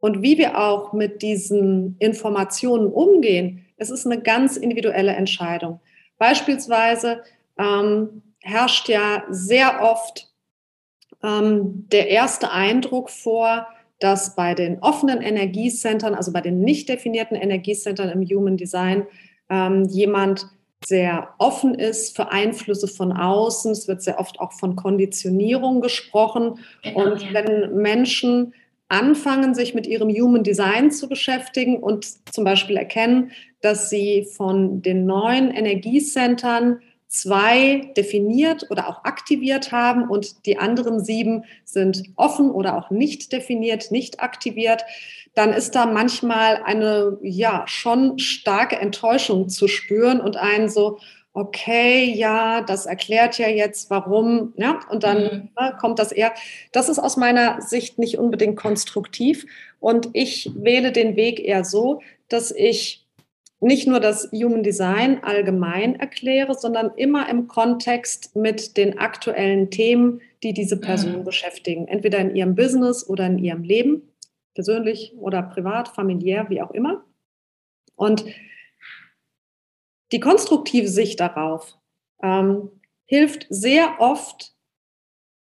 und 0.00 0.22
wie 0.22 0.38
wir 0.38 0.58
auch 0.58 0.92
mit 0.92 1.22
diesen 1.22 1.96
Informationen 1.98 2.90
umgehen, 2.90 3.66
es 3.76 3.90
ist 3.90 4.06
eine 4.06 4.20
ganz 4.20 4.56
individuelle 4.56 5.12
Entscheidung. 5.12 5.80
Beispielsweise 6.18 7.22
ähm, 7.58 8.22
herrscht 8.40 8.88
ja 8.88 9.24
sehr 9.28 9.82
oft 9.82 10.28
ähm, 11.22 11.86
der 11.90 12.08
erste 12.08 12.50
Eindruck 12.50 13.10
vor, 13.10 13.66
dass 13.98 14.34
bei 14.34 14.54
den 14.54 14.78
offenen 14.80 15.20
Energiecentern, 15.20 16.14
also 16.14 16.32
bei 16.32 16.40
den 16.40 16.60
nicht 16.60 16.88
definierten 16.88 17.36
Energiecentern 17.36 18.08
im 18.08 18.22
Human 18.22 18.56
Design, 18.56 19.06
ähm, 19.50 19.84
jemand 19.84 20.46
sehr 20.84 21.34
offen 21.38 21.74
ist 21.74 22.16
für 22.16 22.32
Einflüsse 22.32 22.88
von 22.88 23.12
außen. 23.12 23.72
Es 23.72 23.86
wird 23.86 24.02
sehr 24.02 24.18
oft 24.18 24.40
auch 24.40 24.52
von 24.52 24.76
Konditionierung 24.76 25.82
gesprochen. 25.82 26.58
Genau, 26.82 27.12
und 27.12 27.34
wenn 27.34 27.76
Menschen 27.76 28.54
anfangen, 28.88 29.54
sich 29.54 29.74
mit 29.74 29.86
ihrem 29.86 30.08
Human 30.08 30.42
Design 30.42 30.90
zu 30.90 31.08
beschäftigen 31.08 31.76
und 31.78 32.06
zum 32.32 32.44
Beispiel 32.44 32.76
erkennen, 32.76 33.30
dass 33.60 33.90
sie 33.90 34.26
von 34.36 34.80
den 34.80 35.04
neuen 35.04 35.50
Energiecentern 35.50 36.80
zwei 37.10 37.90
definiert 37.96 38.70
oder 38.70 38.88
auch 38.88 39.04
aktiviert 39.04 39.72
haben 39.72 40.08
und 40.08 40.46
die 40.46 40.58
anderen 40.58 41.04
sieben 41.04 41.44
sind 41.64 42.04
offen 42.14 42.52
oder 42.52 42.78
auch 42.78 42.90
nicht 42.90 43.32
definiert, 43.32 43.90
nicht 43.90 44.20
aktiviert, 44.20 44.84
dann 45.34 45.52
ist 45.52 45.74
da 45.74 45.86
manchmal 45.86 46.62
eine 46.64 47.18
ja 47.22 47.64
schon 47.66 48.20
starke 48.20 48.76
Enttäuschung 48.76 49.48
zu 49.48 49.66
spüren 49.66 50.20
und 50.20 50.36
ein 50.36 50.68
so, 50.68 50.98
okay, 51.32 52.04
ja, 52.04 52.60
das 52.60 52.86
erklärt 52.86 53.38
ja 53.38 53.48
jetzt, 53.48 53.90
warum, 53.90 54.52
ja, 54.56 54.78
und 54.88 55.02
dann 55.02 55.22
mhm. 55.22 55.48
ne, 55.60 55.76
kommt 55.80 55.98
das 55.98 56.12
eher. 56.12 56.32
Das 56.70 56.88
ist 56.88 57.00
aus 57.00 57.16
meiner 57.16 57.60
Sicht 57.60 57.98
nicht 57.98 58.18
unbedingt 58.18 58.56
konstruktiv 58.56 59.46
und 59.80 60.10
ich 60.12 60.52
wähle 60.54 60.92
den 60.92 61.16
Weg 61.16 61.40
eher 61.40 61.64
so, 61.64 62.02
dass 62.28 62.52
ich 62.52 62.99
nicht 63.60 63.86
nur 63.86 64.00
das 64.00 64.30
Human 64.32 64.62
Design 64.62 65.22
allgemein 65.22 66.00
erkläre, 66.00 66.54
sondern 66.54 66.92
immer 66.96 67.28
im 67.28 67.46
Kontext 67.46 68.34
mit 68.34 68.76
den 68.78 68.98
aktuellen 68.98 69.70
Themen, 69.70 70.22
die 70.42 70.54
diese 70.54 70.78
Person 70.78 71.20
mhm. 71.20 71.24
beschäftigen, 71.24 71.86
entweder 71.86 72.18
in 72.18 72.34
ihrem 72.34 72.54
Business 72.54 73.06
oder 73.06 73.26
in 73.26 73.38
ihrem 73.38 73.62
Leben, 73.62 74.08
persönlich 74.54 75.14
oder 75.18 75.42
privat, 75.42 75.88
familiär, 75.88 76.46
wie 76.48 76.62
auch 76.62 76.70
immer. 76.70 77.04
Und 77.96 78.24
die 80.12 80.20
konstruktive 80.20 80.88
Sicht 80.88 81.20
darauf 81.20 81.76
ähm, 82.22 82.70
hilft 83.04 83.46
sehr 83.50 83.96
oft, 84.00 84.54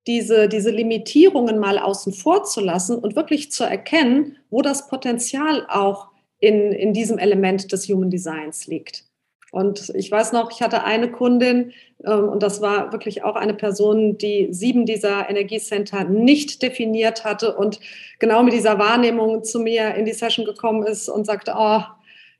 diese, 0.07 0.49
diese 0.49 0.71
Limitierungen 0.71 1.59
mal 1.59 1.78
außen 1.78 2.12
vor 2.12 2.45
zu 2.45 2.61
lassen 2.61 2.99
und 2.99 3.16
wirklich 3.16 3.52
zu 3.52 3.64
erkennen, 3.64 4.37
wo 4.50 4.61
das 4.61 4.88
Potenzial 4.88 5.66
auch 5.69 6.12
in, 6.42 6.72
in 6.72 6.92
diesem 6.92 7.18
Element 7.18 7.70
des 7.70 7.88
Human 7.88 8.11
Designs 8.11 8.66
liegt. 8.66 9.04
Und 9.52 9.92
ich 9.94 10.11
weiß 10.11 10.32
noch, 10.32 10.50
ich 10.50 10.61
hatte 10.61 10.82
eine 10.82 11.11
Kundin, 11.11 11.72
ähm, 12.04 12.28
und 12.28 12.42
das 12.42 12.61
war 12.61 12.90
wirklich 12.92 13.22
auch 13.22 13.37
eine 13.37 13.54
Person, 13.54 14.18
die 14.18 14.49
sieben 14.50 14.84
dieser 14.84 15.30
Energiecenter 15.30 16.04
nicht 16.04 16.62
definiert 16.62 17.25
hatte 17.25 17.54
und 17.54 17.78
genau 18.18 18.42
mit 18.42 18.54
dieser 18.54 18.78
Wahrnehmung 18.78 19.44
zu 19.44 19.61
mir 19.61 19.94
in 19.94 20.04
die 20.04 20.12
Session 20.12 20.44
gekommen 20.44 20.84
ist 20.84 21.08
und 21.08 21.26
sagte, 21.26 21.54
oh, 21.56 21.82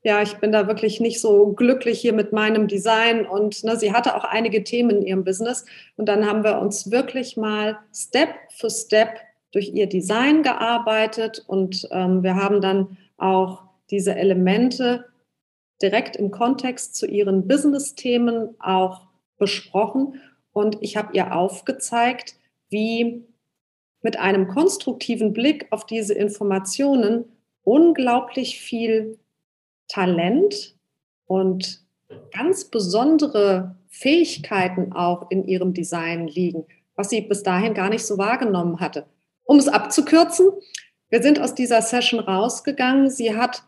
ja, 0.03 0.21
ich 0.21 0.33
bin 0.33 0.51
da 0.51 0.67
wirklich 0.67 0.99
nicht 0.99 1.21
so 1.21 1.53
glücklich 1.53 2.01
hier 2.01 2.11
mit 2.11 2.33
meinem 2.33 2.67
Design. 2.67 3.25
Und 3.25 3.63
ne, 3.63 3.77
sie 3.77 3.93
hatte 3.93 4.17
auch 4.17 4.25
einige 4.25 4.65
Themen 4.65 4.89
in 4.97 5.01
ihrem 5.03 5.23
Business. 5.23 5.63
Und 5.95 6.09
dann 6.09 6.27
haben 6.27 6.43
wir 6.43 6.59
uns 6.59 6.91
wirklich 6.91 7.37
mal 7.37 7.77
Step 7.93 8.29
für 8.49 8.69
Step 8.69 9.11
durch 9.53 9.69
ihr 9.69 9.87
Design 9.87 10.43
gearbeitet 10.43 11.45
und 11.47 11.87
ähm, 11.91 12.23
wir 12.23 12.35
haben 12.35 12.59
dann 12.59 12.97
auch 13.17 13.62
diese 13.89 14.15
Elemente 14.15 15.05
direkt 15.81 16.15
im 16.15 16.31
Kontext 16.31 16.95
zu 16.95 17.05
ihren 17.05 17.47
Business-Themen 17.47 18.55
auch 18.59 19.07
besprochen 19.37 20.21
und 20.53 20.77
ich 20.81 20.95
habe 20.95 21.15
ihr 21.15 21.35
aufgezeigt, 21.35 22.35
wie 22.69 23.25
mit 24.01 24.19
einem 24.19 24.47
konstruktiven 24.47 25.33
Blick 25.33 25.67
auf 25.71 25.85
diese 25.85 26.13
Informationen 26.13 27.25
unglaublich 27.63 28.59
viel 28.59 29.17
Talent 29.87 30.75
und 31.25 31.83
ganz 32.31 32.65
besondere 32.65 33.75
Fähigkeiten 33.89 34.93
auch 34.93 35.29
in 35.31 35.45
ihrem 35.45 35.73
Design 35.73 36.27
liegen, 36.27 36.65
was 36.95 37.09
sie 37.09 37.21
bis 37.21 37.43
dahin 37.43 37.73
gar 37.73 37.89
nicht 37.89 38.05
so 38.05 38.17
wahrgenommen 38.17 38.79
hatte. 38.79 39.07
Um 39.45 39.57
es 39.57 39.67
abzukürzen, 39.67 40.51
wir 41.09 41.21
sind 41.21 41.39
aus 41.39 41.55
dieser 41.55 41.81
Session 41.81 42.19
rausgegangen. 42.19 43.09
Sie 43.09 43.35
hat 43.35 43.63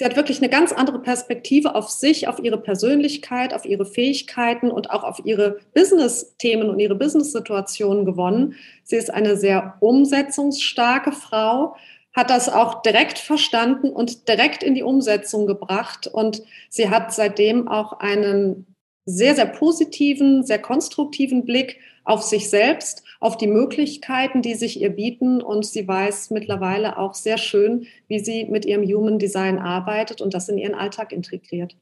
Sie 0.00 0.06
hat 0.06 0.16
wirklich 0.16 0.38
eine 0.38 0.48
ganz 0.48 0.72
andere 0.72 0.98
Perspektive 0.98 1.74
auf 1.74 1.90
sich, 1.90 2.26
auf 2.26 2.42
ihre 2.42 2.56
Persönlichkeit, 2.56 3.52
auf 3.52 3.66
ihre 3.66 3.84
Fähigkeiten 3.84 4.70
und 4.70 4.88
auch 4.88 5.04
auf 5.04 5.20
ihre 5.24 5.58
Business-Themen 5.74 6.70
und 6.70 6.78
ihre 6.78 6.94
Business-Situationen 6.94 8.06
gewonnen. 8.06 8.54
Sie 8.82 8.96
ist 8.96 9.12
eine 9.12 9.36
sehr 9.36 9.76
umsetzungsstarke 9.80 11.12
Frau, 11.12 11.76
hat 12.14 12.30
das 12.30 12.48
auch 12.48 12.80
direkt 12.80 13.18
verstanden 13.18 13.90
und 13.90 14.26
direkt 14.26 14.62
in 14.62 14.74
die 14.74 14.82
Umsetzung 14.82 15.46
gebracht. 15.46 16.06
Und 16.06 16.44
sie 16.70 16.88
hat 16.88 17.12
seitdem 17.12 17.68
auch 17.68 18.00
einen 18.00 18.74
sehr, 19.04 19.34
sehr 19.34 19.44
positiven, 19.44 20.46
sehr 20.46 20.62
konstruktiven 20.62 21.44
Blick 21.44 21.78
auf 22.10 22.22
sich 22.22 22.50
selbst 22.50 23.04
auf 23.20 23.36
die 23.36 23.46
Möglichkeiten, 23.46 24.42
die 24.42 24.54
sich 24.54 24.80
ihr 24.80 24.90
bieten. 24.90 25.40
Und 25.40 25.64
sie 25.64 25.86
weiß 25.86 26.30
mittlerweile 26.30 26.98
auch 26.98 27.14
sehr 27.14 27.38
schön, 27.38 27.86
wie 28.08 28.18
sie 28.18 28.46
mit 28.46 28.64
ihrem 28.64 28.82
Human 28.82 29.20
Design 29.20 29.58
arbeitet 29.58 30.20
und 30.20 30.34
das 30.34 30.48
in 30.48 30.58
ihren 30.58 30.74
Alltag 30.74 31.12
integriert. 31.12 31.76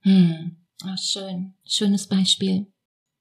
Hm. 0.00 0.56
Oh, 0.84 0.96
schön. 0.96 1.52
Schönes 1.64 2.08
Beispiel. 2.08 2.66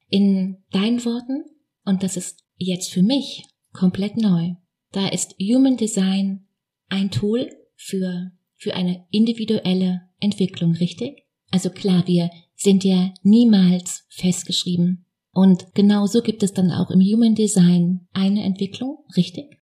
In 0.09 0.63
deinen 0.71 1.03
Worten, 1.03 1.43
und 1.83 2.01
das 2.01 2.15
ist 2.15 2.39
jetzt 2.57 2.91
für 2.91 3.03
mich 3.03 3.45
komplett 3.73 4.15
neu, 4.15 4.55
da 4.93 5.09
ist 5.09 5.35
Human 5.39 5.75
Design 5.75 6.47
ein 6.87 7.11
Tool 7.11 7.49
für, 7.75 8.31
für 8.55 8.73
eine 8.73 9.05
individuelle 9.11 10.03
Entwicklung, 10.21 10.73
richtig? 10.75 11.25
Also 11.51 11.69
klar, 11.71 12.07
wir 12.07 12.29
sind 12.55 12.85
ja 12.85 13.13
niemals 13.21 14.05
festgeschrieben 14.09 15.05
und 15.33 15.73
genauso 15.73 16.21
gibt 16.21 16.43
es 16.43 16.53
dann 16.53 16.71
auch 16.71 16.91
im 16.91 16.99
Human 16.99 17.35
Design 17.35 18.07
eine 18.13 18.43
Entwicklung, 18.43 19.05
richtig? 19.15 19.57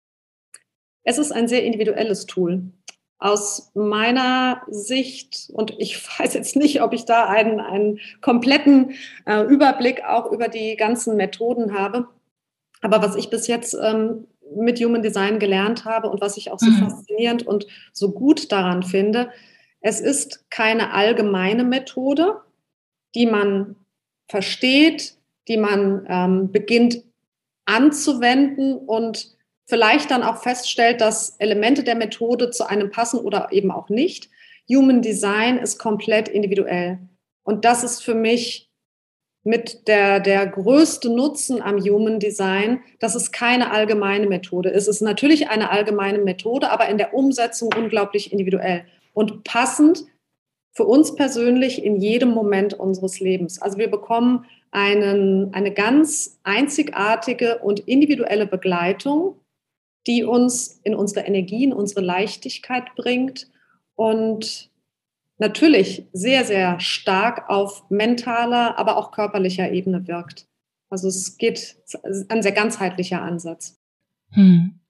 Es 1.04 1.18
ist 1.18 1.32
ein 1.32 1.48
sehr 1.48 1.64
individuelles 1.64 2.26
Tool. 2.26 2.72
Aus 3.18 3.72
meiner 3.74 4.62
Sicht, 4.68 5.50
und 5.52 5.74
ich 5.78 5.96
weiß 6.18 6.34
jetzt 6.34 6.56
nicht, 6.56 6.82
ob 6.82 6.92
ich 6.92 7.04
da 7.04 7.26
einen, 7.26 7.60
einen 7.60 7.98
kompletten 8.20 8.92
äh, 9.26 9.42
Überblick 9.42 10.04
auch 10.04 10.32
über 10.32 10.48
die 10.48 10.76
ganzen 10.76 11.16
Methoden 11.16 11.74
habe, 11.74 12.08
aber 12.80 13.02
was 13.02 13.16
ich 13.16 13.28
bis 13.28 13.46
jetzt 13.46 13.74
ähm, 13.74 14.26
mit 14.54 14.80
Human 14.80 15.02
Design 15.02 15.38
gelernt 15.38 15.84
habe 15.84 16.08
und 16.08 16.20
was 16.20 16.36
ich 16.36 16.50
auch 16.50 16.58
so 16.58 16.70
mhm. 16.70 16.78
faszinierend 16.78 17.46
und 17.46 17.66
so 17.92 18.12
gut 18.12 18.50
daran 18.52 18.82
finde, 18.82 19.30
es 19.80 20.00
ist 20.00 20.50
keine 20.50 20.92
allgemeine 20.92 21.64
Methode, 21.64 22.40
die 23.14 23.26
man 23.26 23.76
versteht, 24.28 25.17
die 25.48 25.56
man 25.56 26.06
ähm, 26.08 26.52
beginnt 26.52 27.02
anzuwenden 27.64 28.76
und 28.76 29.36
vielleicht 29.66 30.10
dann 30.10 30.22
auch 30.22 30.42
feststellt, 30.42 31.00
dass 31.00 31.36
Elemente 31.38 31.84
der 31.84 31.94
Methode 31.94 32.50
zu 32.50 32.68
einem 32.68 32.90
passen 32.90 33.20
oder 33.20 33.48
eben 33.52 33.70
auch 33.70 33.88
nicht. 33.88 34.30
Human 34.70 35.02
Design 35.02 35.58
ist 35.58 35.78
komplett 35.78 36.28
individuell. 36.28 36.98
Und 37.42 37.64
das 37.64 37.82
ist 37.82 38.02
für 38.02 38.14
mich 38.14 38.68
mit 39.44 39.88
der, 39.88 40.20
der 40.20 40.46
größte 40.46 41.08
Nutzen 41.08 41.62
am 41.62 41.78
Human 41.78 42.18
Design, 42.18 42.82
dass 42.98 43.14
es 43.14 43.32
keine 43.32 43.70
allgemeine 43.70 44.26
Methode 44.26 44.68
ist. 44.68 44.88
Es 44.88 44.96
ist 44.96 45.02
natürlich 45.02 45.48
eine 45.48 45.70
allgemeine 45.70 46.18
Methode, 46.18 46.70
aber 46.70 46.88
in 46.88 46.98
der 46.98 47.14
Umsetzung 47.14 47.70
unglaublich 47.74 48.32
individuell 48.32 48.84
und 49.14 49.44
passend 49.44 50.04
für 50.72 50.84
uns 50.84 51.14
persönlich 51.14 51.82
in 51.82 51.96
jedem 51.96 52.30
Moment 52.30 52.74
unseres 52.74 53.20
Lebens. 53.20 53.60
Also 53.60 53.78
wir 53.78 53.90
bekommen 53.90 54.44
einen, 54.70 55.52
eine 55.54 55.72
ganz 55.72 56.38
einzigartige 56.42 57.58
und 57.58 57.80
individuelle 57.80 58.46
Begleitung, 58.46 59.40
die 60.06 60.24
uns 60.24 60.80
in 60.84 60.94
unsere 60.94 61.26
Energie, 61.26 61.64
in 61.64 61.72
unsere 61.72 62.00
Leichtigkeit 62.00 62.94
bringt 62.96 63.48
und 63.94 64.70
natürlich 65.38 66.06
sehr, 66.12 66.44
sehr 66.44 66.80
stark 66.80 67.48
auf 67.48 67.88
mentaler, 67.90 68.78
aber 68.78 68.96
auch 68.96 69.10
körperlicher 69.10 69.70
Ebene 69.72 70.06
wirkt. 70.06 70.46
Also 70.90 71.08
es 71.08 71.36
geht 71.36 71.76
ein 72.28 72.42
sehr 72.42 72.52
ganzheitlicher 72.52 73.22
Ansatz. 73.22 73.78
Hm. 74.30 74.80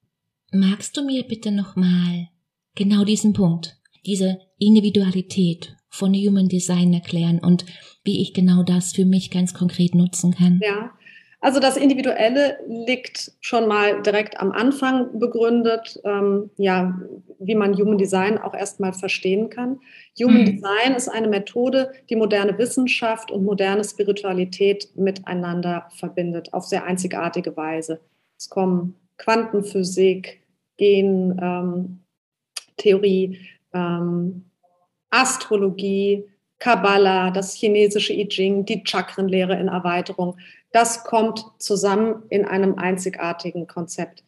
Magst 0.52 0.96
du 0.96 1.04
mir 1.04 1.24
bitte 1.24 1.50
nochmal 1.50 2.28
genau 2.74 3.04
diesen 3.04 3.32
Punkt, 3.32 3.80
diese 4.06 4.38
Individualität 4.58 5.76
von 5.90 6.14
Human 6.14 6.48
Design 6.48 6.92
erklären 6.92 7.38
und 7.38 7.64
wie 8.04 8.20
ich 8.20 8.34
genau 8.34 8.62
das 8.62 8.92
für 8.92 9.04
mich 9.04 9.30
ganz 9.30 9.54
konkret 9.54 9.94
nutzen 9.94 10.34
kann. 10.34 10.60
Ja, 10.62 10.92
also 11.40 11.60
das 11.60 11.76
Individuelle 11.76 12.58
liegt 12.66 13.30
schon 13.40 13.68
mal 13.68 14.02
direkt 14.02 14.40
am 14.40 14.50
Anfang 14.50 15.20
begründet, 15.20 16.00
ähm, 16.04 16.50
ja, 16.56 16.98
wie 17.38 17.54
man 17.54 17.76
Human 17.76 17.96
Design 17.96 18.38
auch 18.38 18.54
erstmal 18.54 18.92
verstehen 18.92 19.48
kann. 19.48 19.78
Human 20.20 20.40
mhm. 20.40 20.46
Design 20.46 20.94
ist 20.96 21.08
eine 21.08 21.28
Methode, 21.28 21.92
die 22.10 22.16
moderne 22.16 22.58
Wissenschaft 22.58 23.30
und 23.30 23.44
moderne 23.44 23.84
Spiritualität 23.84 24.88
miteinander 24.96 25.88
verbindet, 25.94 26.52
auf 26.52 26.64
sehr 26.64 26.84
einzigartige 26.84 27.56
Weise. 27.56 28.00
Es 28.36 28.48
kommen 28.48 28.96
Quantenphysik, 29.16 30.42
Gentheorie, 30.76 31.98
ähm, 33.72 34.42
ähm, 34.42 34.47
Astrologie, 35.10 36.24
Kabbalah, 36.58 37.30
das 37.30 37.54
chinesische 37.54 38.12
I 38.12 38.26
Ching, 38.28 38.64
die 38.64 38.82
Chakrenlehre 38.84 39.58
in 39.58 39.68
Erweiterung. 39.68 40.36
Das 40.72 41.04
kommt 41.04 41.44
zusammen 41.58 42.24
in 42.30 42.44
einem 42.44 42.76
einzigartigen 42.78 43.66
Konzept. 43.66 44.24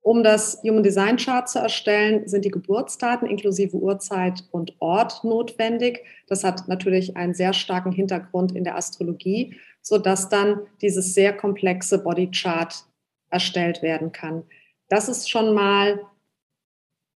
Um 0.00 0.24
das 0.24 0.60
Human 0.64 0.82
Design 0.82 1.16
Chart 1.16 1.48
zu 1.48 1.60
erstellen, 1.60 2.26
sind 2.26 2.44
die 2.44 2.50
Geburtsdaten 2.50 3.28
inklusive 3.28 3.76
Uhrzeit 3.76 4.42
und 4.50 4.74
Ort 4.80 5.22
notwendig. 5.22 6.04
Das 6.26 6.42
hat 6.42 6.66
natürlich 6.66 7.16
einen 7.16 7.34
sehr 7.34 7.52
starken 7.52 7.92
Hintergrund 7.92 8.50
in 8.50 8.64
der 8.64 8.76
Astrologie, 8.76 9.56
sodass 9.80 10.28
dann 10.28 10.62
dieses 10.80 11.14
sehr 11.14 11.32
komplexe 11.32 12.02
Body 12.02 12.30
Chart 12.32 12.84
erstellt 13.30 13.82
werden 13.82 14.10
kann. 14.10 14.42
Das 14.88 15.08
ist 15.08 15.30
schon 15.30 15.54
mal 15.54 16.00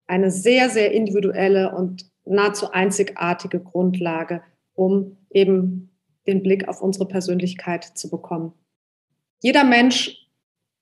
eine 0.06 0.30
sehr, 0.30 0.70
sehr 0.70 0.92
individuelle 0.92 1.74
und 1.74 2.08
nahezu 2.26 2.70
einzigartige 2.72 3.60
Grundlage, 3.60 4.42
um 4.74 5.16
eben 5.30 5.90
den 6.26 6.42
Blick 6.42 6.68
auf 6.68 6.82
unsere 6.82 7.06
Persönlichkeit 7.06 7.84
zu 7.84 8.10
bekommen. 8.10 8.52
Jeder 9.42 9.64
Mensch 9.64 10.28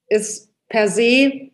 ist 0.08 0.52
per 0.68 0.88
se 0.88 1.50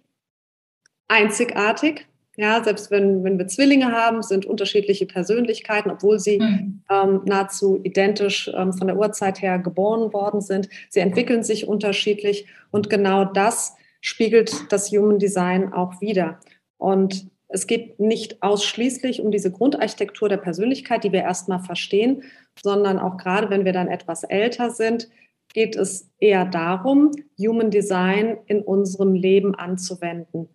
einzigartig. 1.09 2.07
Ja, 2.37 2.63
selbst 2.63 2.91
wenn, 2.91 3.23
wenn 3.25 3.39
wir 3.39 3.49
Zwillinge 3.49 3.93
haben, 3.93 4.23
sind 4.23 4.47
unterschiedliche 4.47 5.05
Persönlichkeiten, 5.05 5.91
obwohl 5.91 6.19
sie 6.19 6.39
mhm. 6.39 6.83
ähm, 6.89 7.21
nahezu 7.27 7.81
identisch 7.83 8.51
ähm, 8.55 8.73
von 8.73 8.87
der 8.87 8.97
Uhrzeit 8.97 9.43
her 9.43 9.59
geboren 9.59 10.13
worden 10.13 10.41
sind. 10.41 10.69
Sie 10.89 11.01
entwickeln 11.01 11.43
sich 11.43 11.69
unterschiedlich 11.69 12.47
und 12.71 12.89
genau 12.89 13.25
das 13.25 13.75
spiegelt 14.01 14.73
das 14.73 14.91
Human 14.91 15.19
Design 15.19 15.73
auch 15.73 16.01
wieder. 16.01 16.41
Und 16.79 17.30
es 17.53 17.67
geht 17.67 17.99
nicht 17.99 18.43
ausschließlich 18.43 19.21
um 19.21 19.33
diese 19.33 19.51
Grundarchitektur 19.51 20.29
der 20.29 20.37
Persönlichkeit, 20.37 21.03
die 21.03 21.13
wir 21.13 21.23
erstmal 21.23 21.59
verstehen, 21.59 22.23
sondern 22.63 22.99
auch 22.99 23.17
gerade 23.17 23.51
wenn 23.51 23.65
wir 23.65 23.73
dann 23.73 23.89
etwas 23.89 24.23
älter 24.23 24.71
sind, 24.71 25.09
geht 25.53 25.75
es 25.75 26.09
eher 26.21 26.45
darum, 26.45 27.11
Human 27.39 27.73
Design 27.73 28.39
in 28.47 28.63
unserem 28.63 29.15
Leben 29.15 29.57
anzuwenden. 29.57 30.49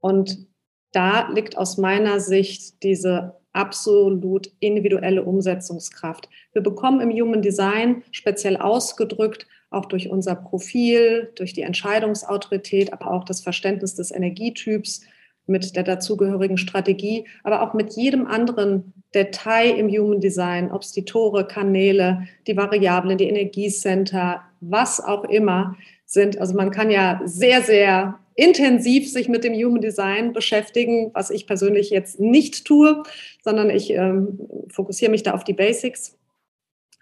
Und 0.00 0.48
da 0.90 1.30
liegt 1.30 1.56
aus 1.56 1.78
meiner 1.78 2.18
Sicht 2.18 2.82
diese 2.82 3.36
absolut 3.52 4.50
individuelle 4.58 5.22
Umsetzungskraft. 5.22 6.28
Wir 6.52 6.62
bekommen 6.62 7.00
im 7.00 7.10
Human 7.10 7.42
Design 7.42 8.02
speziell 8.10 8.56
ausgedrückt, 8.56 9.46
auch 9.70 9.84
durch 9.84 10.10
unser 10.10 10.34
Profil, 10.34 11.30
durch 11.36 11.52
die 11.52 11.62
Entscheidungsautorität, 11.62 12.92
aber 12.92 13.12
auch 13.12 13.24
das 13.24 13.40
Verständnis 13.40 13.94
des 13.94 14.10
Energietyps 14.10 15.02
mit 15.46 15.76
der 15.76 15.82
dazugehörigen 15.82 16.56
Strategie, 16.56 17.26
aber 17.42 17.62
auch 17.62 17.74
mit 17.74 17.94
jedem 17.94 18.26
anderen 18.26 18.92
Detail 19.14 19.76
im 19.76 19.88
Human 19.88 20.20
Design, 20.20 20.70
ob 20.70 20.82
es 20.82 20.92
die 20.92 21.04
Tore, 21.04 21.46
Kanäle, 21.46 22.26
die 22.46 22.56
Variablen, 22.56 23.18
die 23.18 23.28
Energiecenter, 23.28 24.42
was 24.60 25.00
auch 25.00 25.24
immer 25.24 25.76
sind. 26.06 26.38
Also 26.38 26.54
man 26.54 26.70
kann 26.70 26.90
ja 26.90 27.20
sehr, 27.24 27.62
sehr 27.62 28.18
intensiv 28.34 29.10
sich 29.10 29.28
mit 29.28 29.44
dem 29.44 29.54
Human 29.54 29.80
Design 29.80 30.32
beschäftigen, 30.32 31.10
was 31.12 31.30
ich 31.30 31.46
persönlich 31.46 31.90
jetzt 31.90 32.20
nicht 32.20 32.64
tue, 32.64 33.02
sondern 33.42 33.68
ich 33.68 33.90
ähm, 33.90 34.38
fokussiere 34.68 35.10
mich 35.10 35.22
da 35.22 35.32
auf 35.32 35.44
die 35.44 35.52
Basics. 35.52 36.18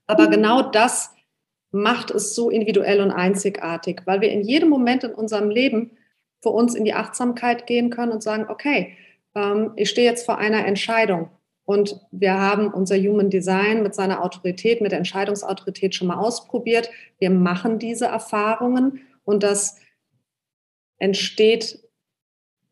Aber 0.07 0.27
mhm. 0.27 0.33
genau 0.33 0.63
das 0.63 1.15
macht 1.71 2.11
es 2.11 2.35
so 2.35 2.51
individuell 2.51 3.01
und 3.01 3.13
einzigartig, 3.13 4.03
weil 4.07 4.21
wir 4.21 4.31
in 4.31 4.43
jedem 4.43 4.69
Moment 4.69 5.05
in 5.05 5.15
unserem 5.15 5.51
Leben 5.51 5.93
für 6.41 6.51
uns 6.51 6.75
in 6.75 6.85
die 6.85 6.95
Achtsamkeit 6.95 7.67
gehen 7.67 7.91
können 7.91 8.13
und 8.13 8.23
sagen, 8.23 8.47
okay, 8.49 8.97
ähm, 9.35 9.73
ich 9.77 9.91
stehe 9.91 10.09
jetzt 10.09 10.25
vor 10.25 10.39
einer 10.39 10.67
Entscheidung. 10.67 11.31
Und 11.65 12.01
wir 12.11 12.35
haben 12.35 12.73
unser 12.73 12.97
Human 12.97 13.31
Design 13.31 13.83
mit 13.83 13.95
seiner 13.95 14.25
Autorität, 14.25 14.81
mit 14.81 14.91
der 14.91 14.99
Entscheidungsautorität 14.99 15.95
schon 15.95 16.09
mal 16.09 16.19
ausprobiert. 16.19 16.91
Wir 17.19 17.31
machen 17.31 17.79
diese 17.79 18.07
Erfahrungen 18.07 19.03
und 19.25 19.43
das 19.45 19.77
entsteht 20.99 21.79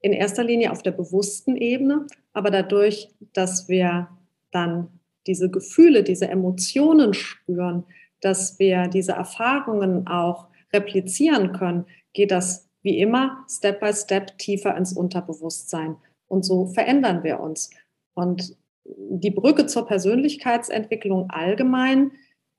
in 0.01 0.13
erster 0.13 0.43
Linie 0.43 0.73
auf 0.73 0.83
der 0.83 0.91
bewussten 0.93 1.57
Ebene, 1.57 2.07
aber 2.33 2.51
dadurch, 2.51 3.09
dass 3.33 3.69
wir 3.69 4.09
dann 4.51 5.01
diese 5.27 5.51
Gefühle, 5.51 6.03
diese 6.03 6.29
Emotionen 6.29 7.15
spüren, 7.15 7.85
dass 8.21 8.59
wir 8.59 8.89
diese 8.89 9.13
Erfahrungen 9.13 10.07
auch 10.07 10.49
replizieren 10.73 11.53
können, 11.53 11.87
geht 12.13 12.31
das 12.31 12.68
wie 12.89 13.01
immer 13.01 13.45
Step 13.51 13.81
by 13.81 13.93
Step 13.93 14.39
tiefer 14.39 14.75
ins 14.75 14.95
Unterbewusstsein. 14.95 15.97
Und 16.27 16.43
so 16.43 16.67
verändern 16.69 17.23
wir 17.23 17.39
uns. 17.41 17.69
Und 18.15 18.57
die 18.85 19.31
Brücke 19.31 19.67
zur 19.67 19.87
Persönlichkeitsentwicklung 19.87 21.29
allgemein, 21.29 22.13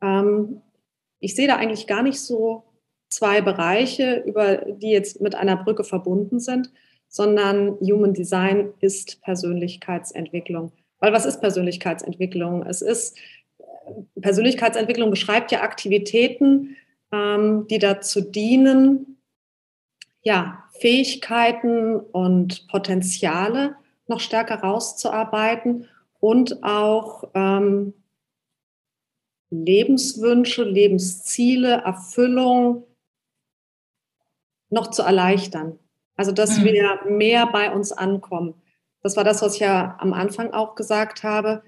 ähm, 0.03 0.61
ich 1.19 1.35
sehe 1.35 1.47
da 1.47 1.55
eigentlich 1.55 1.87
gar 1.87 2.03
nicht 2.03 2.19
so 2.19 2.63
zwei 3.09 3.41
Bereiche, 3.41 4.23
über 4.27 4.57
die 4.57 4.91
jetzt 4.91 5.19
mit 5.19 5.33
einer 5.33 5.57
Brücke 5.57 5.83
verbunden 5.83 6.39
sind, 6.39 6.71
sondern 7.07 7.79
Human 7.79 8.13
Design 8.13 8.71
ist 8.81 9.19
Persönlichkeitsentwicklung. 9.23 10.71
Weil 10.99 11.11
was 11.11 11.25
ist 11.25 11.41
Persönlichkeitsentwicklung? 11.41 12.63
Es 12.67 12.83
ist 12.83 13.17
Persönlichkeitsentwicklung 14.21 15.09
beschreibt 15.09 15.51
ja 15.51 15.61
Aktivitäten, 15.61 16.75
ähm, 17.11 17.65
die 17.67 17.79
dazu 17.79 18.21
dienen, 18.21 19.18
ja, 20.21 20.63
Fähigkeiten 20.79 21.99
und 21.99 22.67
Potenziale 22.67 23.75
noch 24.07 24.19
stärker 24.19 24.61
rauszuarbeiten 24.61 25.87
und 26.19 26.63
auch 26.63 27.29
ähm, 27.33 27.93
Lebenswünsche, 29.49 30.63
Lebensziele, 30.63 31.81
Erfüllung 31.85 32.83
noch 34.69 34.87
zu 34.87 35.01
erleichtern. 35.01 35.79
Also, 36.15 36.31
dass 36.31 36.59
mhm. 36.59 36.65
wir 36.65 36.99
mehr 37.07 37.47
bei 37.47 37.71
uns 37.71 37.91
ankommen. 37.91 38.55
Das 39.01 39.15
war 39.15 39.23
das, 39.23 39.41
was 39.41 39.55
ich 39.55 39.61
ja 39.61 39.95
am 39.99 40.13
Anfang 40.13 40.51
auch 40.51 40.75
gesagt 40.75 41.23
habe. 41.23 41.63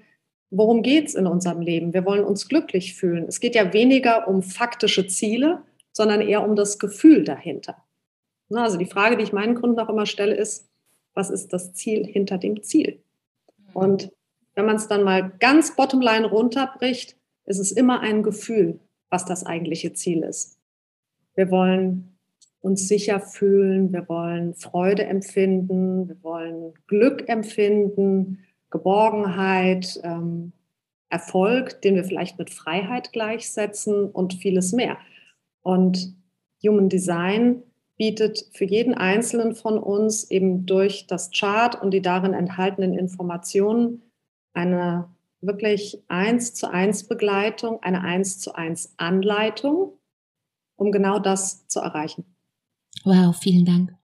Worum 0.50 0.82
geht 0.82 1.08
es 1.08 1.14
in 1.14 1.26
unserem 1.26 1.62
Leben? 1.62 1.94
Wir 1.94 2.04
wollen 2.04 2.24
uns 2.24 2.48
glücklich 2.48 2.94
fühlen. 2.94 3.24
Es 3.26 3.40
geht 3.40 3.54
ja 3.54 3.72
weniger 3.72 4.28
um 4.28 4.42
faktische 4.42 5.06
Ziele, 5.06 5.62
sondern 5.92 6.20
eher 6.20 6.46
um 6.46 6.56
das 6.56 6.78
Gefühl 6.78 7.24
dahinter. 7.24 7.81
Also 8.60 8.78
die 8.78 8.86
Frage, 8.86 9.16
die 9.16 9.22
ich 9.22 9.32
meinen 9.32 9.54
Kunden 9.54 9.78
auch 9.78 9.88
immer 9.88 10.06
stelle, 10.06 10.34
ist, 10.34 10.68
was 11.14 11.30
ist 11.30 11.52
das 11.52 11.72
Ziel 11.72 12.06
hinter 12.06 12.38
dem 12.38 12.62
Ziel? 12.62 13.02
Mhm. 13.56 13.76
Und 13.76 14.12
wenn 14.54 14.66
man 14.66 14.76
es 14.76 14.88
dann 14.88 15.02
mal 15.02 15.32
ganz 15.40 15.76
bottomline 15.76 16.26
runterbricht, 16.26 17.16
ist 17.44 17.58
es 17.58 17.72
immer 17.72 18.00
ein 18.00 18.22
Gefühl, 18.22 18.80
was 19.10 19.24
das 19.24 19.44
eigentliche 19.44 19.92
Ziel 19.92 20.22
ist. 20.22 20.58
Wir 21.34 21.50
wollen 21.50 22.16
uns 22.60 22.86
sicher 22.86 23.20
fühlen, 23.20 23.92
wir 23.92 24.08
wollen 24.08 24.54
Freude 24.54 25.04
empfinden, 25.04 26.08
wir 26.08 26.22
wollen 26.22 26.74
Glück 26.86 27.28
empfinden, 27.28 28.38
Geborgenheit, 28.70 30.00
ähm, 30.04 30.52
Erfolg, 31.08 31.82
den 31.82 31.96
wir 31.96 32.04
vielleicht 32.04 32.38
mit 32.38 32.50
Freiheit 32.50 33.12
gleichsetzen 33.12 34.06
und 34.10 34.34
vieles 34.34 34.72
mehr. 34.72 34.96
Und 35.62 36.14
Human 36.64 36.88
Design 36.88 37.62
bietet 38.02 38.48
für 38.50 38.64
jeden 38.64 38.94
Einzelnen 38.94 39.54
von 39.54 39.78
uns 39.78 40.28
eben 40.28 40.66
durch 40.66 41.06
das 41.06 41.30
Chart 41.30 41.80
und 41.80 41.92
die 41.92 42.02
darin 42.02 42.34
enthaltenen 42.34 42.98
Informationen 42.98 44.02
eine 44.54 45.08
wirklich 45.40 46.02
eins 46.08 46.52
zu 46.52 46.68
eins 46.68 47.06
Begleitung, 47.06 47.80
eine 47.80 48.02
eins 48.02 48.40
zu 48.40 48.56
eins 48.56 48.92
Anleitung, 48.96 49.92
um 50.74 50.90
genau 50.90 51.20
das 51.20 51.68
zu 51.68 51.78
erreichen. 51.78 52.24
Wow, 53.04 53.36
vielen 53.36 53.64
Dank. 53.64 53.94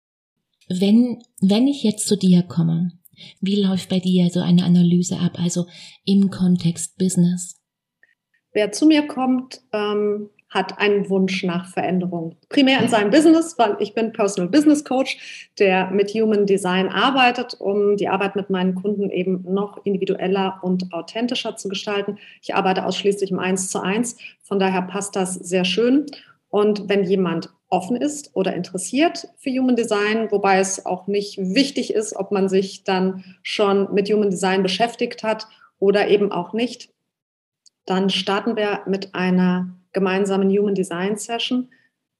Wenn, 0.69 1.21
wenn 1.41 1.67
ich 1.67 1.83
jetzt 1.83 2.07
zu 2.07 2.15
dir 2.15 2.43
komme, 2.43 2.93
wie 3.41 3.61
läuft 3.61 3.89
bei 3.89 3.99
dir 3.99 4.29
so 4.29 4.39
eine 4.39 4.63
Analyse 4.63 5.19
ab, 5.19 5.37
also 5.37 5.65
im 6.05 6.29
Kontext 6.29 6.97
Business? 6.97 7.57
Wer 8.53 8.71
zu 8.71 8.85
mir 8.85 9.07
kommt, 9.07 9.61
ähm, 9.73 10.29
hat 10.49 10.79
einen 10.79 11.09
Wunsch 11.09 11.43
nach 11.43 11.67
Veränderung. 11.67 12.35
Primär 12.49 12.81
in 12.81 12.89
seinem 12.89 13.11
Business, 13.11 13.57
weil 13.57 13.77
ich 13.79 13.93
bin 13.93 14.11
Personal 14.11 14.49
Business 14.49 14.83
Coach, 14.83 15.51
der 15.59 15.91
mit 15.91 16.11
Human 16.11 16.45
Design 16.45 16.89
arbeitet, 16.89 17.55
um 17.59 17.97
die 17.97 18.07
Arbeit 18.07 18.35
mit 18.35 18.49
meinen 18.49 18.75
Kunden 18.75 19.11
eben 19.11 19.43
noch 19.47 19.85
individueller 19.85 20.59
und 20.63 20.91
authentischer 20.91 21.55
zu 21.55 21.69
gestalten. 21.69 22.17
Ich 22.41 22.55
arbeite 22.55 22.85
ausschließlich 22.85 23.31
im 23.31 23.39
Eins 23.39 23.69
zu 23.69 23.79
eins, 23.79 24.17
von 24.41 24.59
daher 24.59 24.81
passt 24.81 25.15
das 25.15 25.35
sehr 25.35 25.65
schön. 25.65 26.07
Und 26.49 26.89
wenn 26.89 27.03
jemand 27.03 27.51
offen 27.69 27.95
ist 27.95 28.35
oder 28.35 28.55
interessiert 28.55 29.27
für 29.37 29.51
Human 29.51 29.75
Design, 29.75 30.31
wobei 30.31 30.57
es 30.57 30.85
auch 30.87 31.05
nicht 31.05 31.37
wichtig 31.37 31.93
ist, 31.93 32.15
ob 32.15 32.31
man 32.31 32.49
sich 32.49 32.83
dann 32.83 33.23
schon 33.43 33.93
mit 33.93 34.11
Human 34.11 34.31
Design 34.31 34.63
beschäftigt 34.63 35.21
hat 35.21 35.47
oder 35.77 36.07
eben 36.07 36.31
auch 36.31 36.53
nicht, 36.53 36.89
dann 37.85 38.09
starten 38.09 38.55
wir 38.55 38.81
mit 38.87 39.13
einer 39.13 39.78
gemeinsamen 39.93 40.49
Human 40.49 40.75
Design 40.75 41.17
Session. 41.17 41.69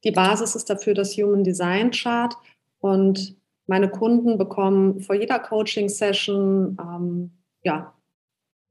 Die 0.03 0.11
Basis 0.11 0.55
ist 0.55 0.69
dafür 0.69 0.93
das 0.93 1.15
Human 1.17 1.43
Design 1.43 1.91
Chart 1.91 2.33
und 2.79 3.35
meine 3.67 3.89
Kunden 3.89 4.37
bekommen 4.37 5.01
vor 5.01 5.15
jeder 5.15 5.39
Coaching 5.39 5.89
Session 5.89 6.77
ähm, 6.79 7.31
ja, 7.63 7.93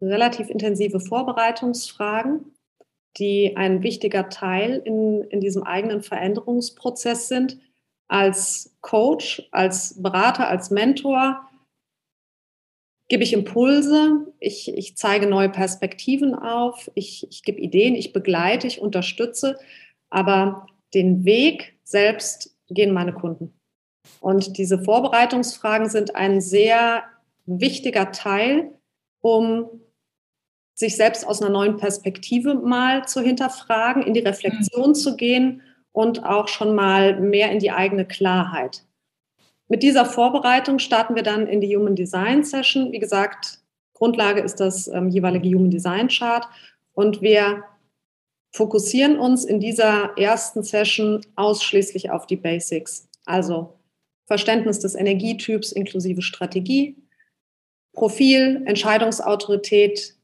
relativ 0.00 0.48
intensive 0.50 1.00
Vorbereitungsfragen 1.00 2.52
die 3.18 3.56
ein 3.56 3.82
wichtiger 3.82 4.28
Teil 4.28 4.80
in, 4.84 5.22
in 5.24 5.40
diesem 5.40 5.62
eigenen 5.64 6.02
Veränderungsprozess 6.02 7.28
sind. 7.28 7.58
Als 8.06 8.76
Coach, 8.80 9.48
als 9.50 10.00
Berater, 10.02 10.48
als 10.48 10.70
Mentor 10.70 11.47
gebe 13.08 13.24
ich 13.24 13.32
Impulse, 13.32 14.26
ich, 14.38 14.72
ich 14.72 14.96
zeige 14.96 15.26
neue 15.26 15.48
Perspektiven 15.48 16.34
auf, 16.34 16.90
ich, 16.94 17.26
ich 17.30 17.42
gebe 17.42 17.60
Ideen, 17.60 17.94
ich 17.94 18.12
begleite, 18.12 18.66
ich 18.66 18.80
unterstütze, 18.80 19.58
aber 20.10 20.66
den 20.94 21.24
Weg 21.24 21.78
selbst 21.84 22.54
gehen 22.68 22.92
meine 22.92 23.14
Kunden. 23.14 23.54
Und 24.20 24.58
diese 24.58 24.82
Vorbereitungsfragen 24.82 25.88
sind 25.88 26.16
ein 26.16 26.40
sehr 26.40 27.04
wichtiger 27.46 28.12
Teil, 28.12 28.72
um 29.20 29.68
sich 30.74 30.96
selbst 30.96 31.26
aus 31.26 31.42
einer 31.42 31.50
neuen 31.50 31.76
Perspektive 31.76 32.54
mal 32.54 33.06
zu 33.06 33.20
hinterfragen, 33.20 34.02
in 34.02 34.14
die 34.14 34.20
Reflexion 34.20 34.90
mhm. 34.90 34.94
zu 34.94 35.16
gehen 35.16 35.62
und 35.92 36.24
auch 36.24 36.46
schon 36.46 36.74
mal 36.74 37.20
mehr 37.20 37.50
in 37.50 37.58
die 37.58 37.72
eigene 37.72 38.06
Klarheit. 38.06 38.84
Mit 39.68 39.82
dieser 39.82 40.06
Vorbereitung 40.06 40.78
starten 40.78 41.14
wir 41.14 41.22
dann 41.22 41.46
in 41.46 41.60
die 41.60 41.76
Human 41.76 41.94
Design 41.94 42.42
Session. 42.42 42.92
Wie 42.92 42.98
gesagt, 42.98 43.60
Grundlage 43.94 44.40
ist 44.40 44.56
das 44.56 44.88
ähm, 44.88 45.08
jeweilige 45.08 45.48
Human 45.48 45.70
Design 45.70 46.08
Chart 46.08 46.46
und 46.92 47.20
wir 47.20 47.64
fokussieren 48.52 49.18
uns 49.18 49.44
in 49.44 49.60
dieser 49.60 50.16
ersten 50.16 50.62
Session 50.62 51.20
ausschließlich 51.36 52.10
auf 52.10 52.26
die 52.26 52.36
Basics. 52.36 53.08
Also 53.26 53.78
Verständnis 54.26 54.78
des 54.78 54.94
Energietyps 54.94 55.72
inklusive 55.72 56.22
Strategie, 56.22 56.96
Profil, 57.92 58.62
Entscheidungsautorität, 58.66 60.18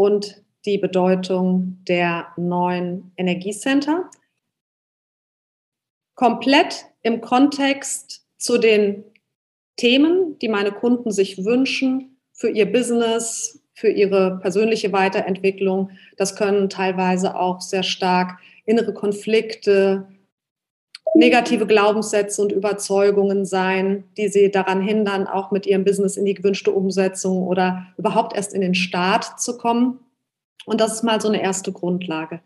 und 0.00 0.42
die 0.64 0.78
Bedeutung 0.78 1.84
der 1.86 2.32
neuen 2.38 3.12
Energiecenter. 3.18 4.10
Komplett 6.14 6.86
im 7.02 7.20
Kontext 7.20 8.26
zu 8.40 8.58
den 8.58 9.04
Themen, 9.76 10.38
die 10.40 10.48
meine 10.48 10.72
Kunden 10.72 11.12
sich 11.12 11.44
wünschen 11.44 12.16
für 12.32 12.48
ihr 12.48 12.70
Business, 12.70 13.62
für 13.74 13.88
ihre 13.88 14.38
persönliche 14.40 14.92
Weiterentwicklung. 14.92 15.90
Das 16.16 16.34
können 16.34 16.68
teilweise 16.68 17.36
auch 17.36 17.60
sehr 17.60 17.82
stark 17.82 18.38
innere 18.66 18.92
Konflikte, 18.92 20.08
negative 21.14 21.66
Glaubenssätze 21.66 22.40
und 22.42 22.52
Überzeugungen 22.52 23.44
sein, 23.44 24.04
die 24.16 24.28
sie 24.28 24.50
daran 24.50 24.80
hindern, 24.80 25.26
auch 25.26 25.50
mit 25.50 25.66
ihrem 25.66 25.84
Business 25.84 26.16
in 26.16 26.24
die 26.24 26.34
gewünschte 26.34 26.72
Umsetzung 26.72 27.46
oder 27.46 27.86
überhaupt 27.96 28.34
erst 28.34 28.54
in 28.54 28.60
den 28.60 28.74
Start 28.74 29.40
zu 29.40 29.58
kommen. 29.58 30.00
Und 30.66 30.80
das 30.80 30.94
ist 30.94 31.02
mal 31.02 31.20
so 31.20 31.28
eine 31.28 31.42
erste 31.42 31.72
Grundlage. 31.72 32.40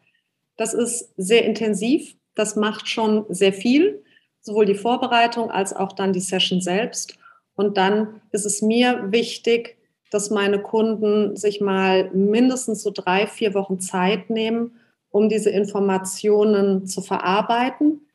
Das 0.56 0.72
ist 0.72 1.12
sehr 1.16 1.44
intensiv, 1.44 2.16
das 2.34 2.56
macht 2.56 2.88
schon 2.88 3.26
sehr 3.28 3.52
viel, 3.52 4.03
sowohl 4.44 4.66
die 4.66 4.74
Vorbereitung 4.74 5.50
als 5.50 5.74
auch 5.74 5.92
dann 5.92 6.12
die 6.12 6.20
Session 6.20 6.60
selbst. 6.60 7.16
Und 7.56 7.76
dann 7.76 8.20
ist 8.30 8.44
es 8.44 8.62
mir 8.62 9.10
wichtig, 9.10 9.76
dass 10.10 10.30
meine 10.30 10.62
Kunden 10.62 11.34
sich 11.36 11.60
mal 11.60 12.10
mindestens 12.12 12.82
so 12.82 12.92
drei, 12.92 13.26
vier 13.26 13.54
Wochen 13.54 13.80
Zeit 13.80 14.30
nehmen, 14.30 14.76
um 15.10 15.28
diese 15.28 15.50
Informationen 15.50 16.86
zu 16.86 17.00
verarbeiten, 17.00 18.06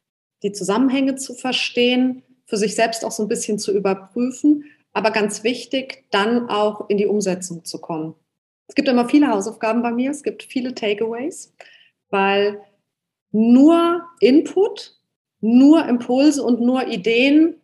die 0.43 0.51
Zusammenhänge 0.51 1.15
zu 1.15 1.33
verstehen, 1.33 2.23
für 2.45 2.57
sich 2.57 2.75
selbst 2.75 3.03
auch 3.03 3.11
so 3.11 3.23
ein 3.23 3.27
bisschen 3.29 3.59
zu 3.59 3.73
überprüfen, 3.73 4.65
aber 4.93 5.11
ganz 5.11 5.43
wichtig, 5.43 6.05
dann 6.11 6.49
auch 6.49 6.89
in 6.89 6.97
die 6.97 7.05
Umsetzung 7.05 7.65
zu 7.65 7.79
kommen. 7.79 8.15
Es 8.67 8.75
gibt 8.75 8.87
immer 8.87 9.09
viele 9.09 9.27
Hausaufgaben 9.27 9.81
bei 9.81 9.91
mir, 9.91 10.11
es 10.11 10.23
gibt 10.23 10.43
viele 10.43 10.75
Takeaways, 10.75 11.53
weil 12.09 12.61
nur 13.31 14.03
Input, 14.19 14.98
nur 15.41 15.85
Impulse 15.85 16.43
und 16.43 16.61
nur 16.61 16.87
Ideen 16.87 17.55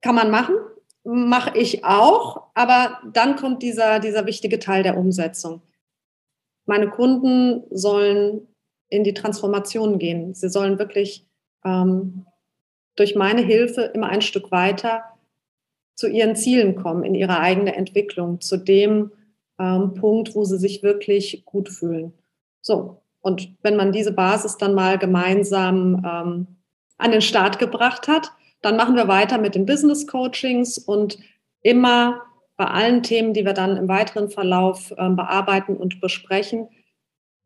kann 0.00 0.14
man 0.14 0.30
machen, 0.30 0.56
mache 1.04 1.56
ich 1.58 1.84
auch, 1.84 2.48
aber 2.54 3.00
dann 3.12 3.36
kommt 3.36 3.62
dieser, 3.62 4.00
dieser 4.00 4.26
wichtige 4.26 4.58
Teil 4.58 4.82
der 4.82 4.96
Umsetzung. 4.96 5.62
Meine 6.66 6.88
Kunden 6.88 7.64
sollen 7.70 8.48
in 8.88 9.04
die 9.04 9.14
Transformation 9.14 9.98
gehen. 9.98 10.34
Sie 10.34 10.48
sollen 10.48 10.78
wirklich 10.78 11.26
ähm, 11.64 12.26
durch 12.96 13.14
meine 13.16 13.42
Hilfe 13.42 13.82
immer 13.82 14.08
ein 14.08 14.22
Stück 14.22 14.50
weiter 14.50 15.04
zu 15.96 16.08
ihren 16.08 16.36
Zielen 16.36 16.76
kommen, 16.76 17.04
in 17.04 17.14
ihre 17.14 17.38
eigene 17.38 17.74
Entwicklung, 17.74 18.40
zu 18.40 18.56
dem 18.56 19.12
ähm, 19.58 19.94
Punkt, 19.94 20.34
wo 20.34 20.44
sie 20.44 20.58
sich 20.58 20.82
wirklich 20.82 21.44
gut 21.44 21.68
fühlen. 21.68 22.12
So, 22.60 23.02
und 23.24 23.48
wenn 23.62 23.76
man 23.76 23.90
diese 23.90 24.12
Basis 24.12 24.58
dann 24.58 24.74
mal 24.74 24.98
gemeinsam 24.98 26.04
ähm, 26.04 26.46
an 26.98 27.10
den 27.10 27.22
Start 27.22 27.58
gebracht 27.58 28.06
hat, 28.06 28.30
dann 28.60 28.76
machen 28.76 28.96
wir 28.96 29.08
weiter 29.08 29.38
mit 29.38 29.54
den 29.54 29.64
Business 29.64 30.06
Coachings 30.06 30.76
und 30.76 31.16
immer 31.62 32.20
bei 32.58 32.66
allen 32.66 33.02
Themen, 33.02 33.32
die 33.32 33.46
wir 33.46 33.54
dann 33.54 33.78
im 33.78 33.88
weiteren 33.88 34.28
Verlauf 34.28 34.90
äh, 34.90 35.08
bearbeiten 35.08 35.74
und 35.74 36.02
besprechen, 36.02 36.68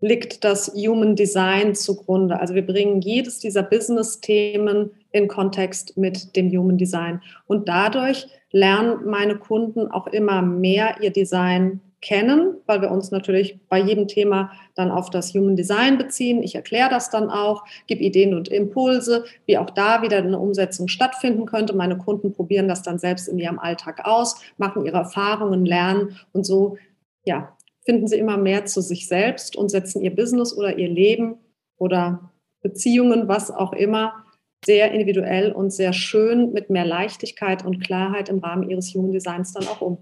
liegt 0.01 0.43
das 0.43 0.75
Human 0.75 1.15
Design 1.15 1.77
zugrunde. 1.77 2.41
Also 2.41 2.57
wir 2.57 2.67
bringen 2.67 3.01
jedes 3.01 3.39
dieser 3.39 3.63
Business-Themen 3.63 4.91
in 5.13 5.29
Kontext 5.29 5.97
mit 5.97 6.35
dem 6.35 6.51
Human 6.51 6.77
Design. 6.77 7.23
Und 7.47 7.69
dadurch 7.69 8.27
lernen 8.51 9.05
meine 9.07 9.37
Kunden 9.37 9.89
auch 9.93 10.09
immer 10.09 10.43
mehr 10.43 11.01
ihr 11.01 11.11
Design 11.11 11.81
kennen, 12.01 12.55
weil 12.67 12.81
wir 12.81 12.91
uns 12.91 13.11
natürlich 13.11 13.59
bei 13.69 13.81
jedem 13.81 14.07
Thema 14.07 14.53
dann 14.75 14.91
auf 14.91 15.11
das 15.11 15.35
Human 15.35 15.57
Design 15.57 15.99
beziehen. 15.99 16.43
Ich 16.43 16.55
erkläre 16.55 16.91
das 16.91 17.11
dann 17.11 17.29
auch, 17.29 17.65
gebe 17.87 18.03
Ideen 18.03 18.35
und 18.35 18.49
Impulse, 18.49 19.25
wie 19.47 19.59
auch 19.59 19.71
da 19.71 20.03
wieder 20.03 20.19
eine 20.19 20.39
Umsetzung 20.39 20.89
stattfinden 20.89 21.47
könnte. 21.47 21.75
Meine 21.75 21.99
Kunden 21.99 22.33
probieren 22.33 22.69
das 22.69 22.83
dann 22.83 22.99
selbst 22.99 23.29
in 23.29 23.39
ihrem 23.39 23.59
Alltag 23.59 24.05
aus, 24.05 24.41
machen 24.59 24.87
ihre 24.87 24.99
Erfahrungen, 24.99 25.67
lernen 25.67 26.17
und 26.33 26.47
so, 26.47 26.77
ja, 27.25 27.57
finden 27.85 28.07
sie 28.07 28.19
immer 28.19 28.37
mehr 28.37 28.67
zu 28.67 28.81
sich 28.81 29.09
selbst 29.09 29.57
und 29.57 29.71
setzen 29.71 30.03
ihr 30.03 30.15
Business 30.15 30.57
oder 30.57 30.79
ihr 30.79 30.89
Leben 30.89 31.37
oder 31.79 32.31
Beziehungen, 32.61 33.29
was 33.29 33.51
auch 33.51 33.73
immer, 33.73 34.25
sehr 34.65 34.93
individuell 34.93 35.53
und 35.53 35.73
sehr 35.73 35.93
schön 35.93 36.53
mit 36.53 36.69
mehr 36.71 36.85
Leichtigkeit 36.85 37.65
und 37.65 37.81
Klarheit 37.81 38.29
im 38.29 38.39
Rahmen 38.41 38.69
ihres 38.69 38.93
Human 38.95 39.13
Designs 39.13 39.53
dann 39.53 39.67
auch 39.69 39.81
um. 39.81 39.99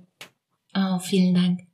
Oh, 0.75 0.99
vielen 0.99 1.35
Dank. 1.35 1.66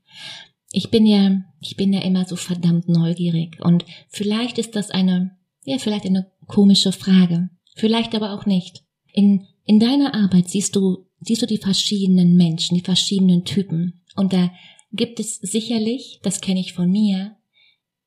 Ich 0.70 0.90
bin 0.90 1.06
ja, 1.06 1.42
ich 1.60 1.76
bin 1.76 1.92
ja 1.92 2.00
immer 2.00 2.24
so 2.24 2.36
verdammt 2.36 2.88
neugierig 2.88 3.58
und 3.60 3.84
vielleicht 4.08 4.58
ist 4.58 4.74
das 4.74 4.90
eine, 4.90 5.36
ja, 5.64 5.78
vielleicht 5.78 6.06
eine 6.06 6.30
komische 6.46 6.92
Frage, 6.92 7.50
vielleicht 7.74 8.14
aber 8.14 8.32
auch 8.32 8.46
nicht. 8.46 8.84
In, 9.12 9.46
in 9.64 9.78
deiner 9.78 10.14
Arbeit 10.14 10.48
siehst 10.48 10.74
du, 10.76 11.06
siehst 11.20 11.42
du 11.42 11.46
die 11.46 11.58
verschiedenen 11.58 12.36
Menschen, 12.36 12.74
die 12.74 12.84
verschiedenen 12.84 13.44
Typen 13.44 14.02
und 14.16 14.32
da 14.32 14.50
gibt 14.92 15.20
es 15.20 15.36
sicherlich, 15.36 16.20
das 16.22 16.40
kenne 16.40 16.60
ich 16.60 16.72
von 16.72 16.90
mir, 16.90 17.36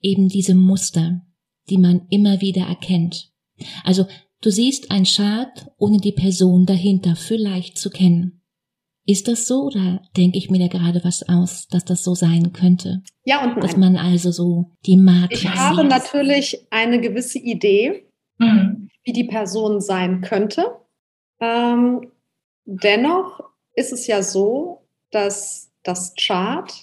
eben 0.02 0.30
diese 0.30 0.56
Muster, 0.56 1.22
die 1.70 1.78
man 1.78 2.08
immer 2.10 2.42
wieder 2.42 2.64
erkennt. 2.64 3.32
Also 3.84 4.06
du 4.42 4.52
siehst 4.52 4.92
ein 4.92 5.06
Chart, 5.06 5.68
ohne 5.78 6.00
die 6.00 6.12
Person 6.12 6.66
dahinter 6.66 7.16
vielleicht 7.16 7.78
zu 7.78 7.90
kennen. 7.90 8.42
Ist 9.08 9.28
das 9.28 9.46
so 9.46 9.66
oder 9.66 10.02
denke 10.18 10.40
ich 10.40 10.50
mir 10.50 10.58
da 10.60 10.68
gerade 10.68 11.04
was 11.04 11.30
aus, 11.30 11.68
dass 11.68 11.86
das 11.86 12.04
so 12.04 12.16
sein 12.16 12.54
könnte? 12.54 13.04
Ja 13.24 13.44
und 13.44 13.52
nein. 13.52 13.62
Dass 13.62 13.78
man 13.78 13.98
also 13.98 14.32
so 14.32 14.72
die 14.86 14.98
Marke 14.98 15.36
Ich 15.36 15.48
habe 15.48 15.82
sieht. 15.82 15.90
natürlich 15.90 16.66
eine 16.72 17.00
gewisse 17.00 17.38
Idee, 17.38 18.08
mhm. 18.40 18.90
wie 19.04 19.14
die 19.14 19.26
Person 19.26 19.80
sein 19.80 20.22
könnte. 20.22 20.80
Ähm, 21.40 22.12
dennoch 22.66 23.42
ist 23.76 23.94
es 23.94 24.08
ja 24.08 24.24
so, 24.24 24.82
dass 25.12 25.72
das 25.84 26.16
Chart 26.16 26.74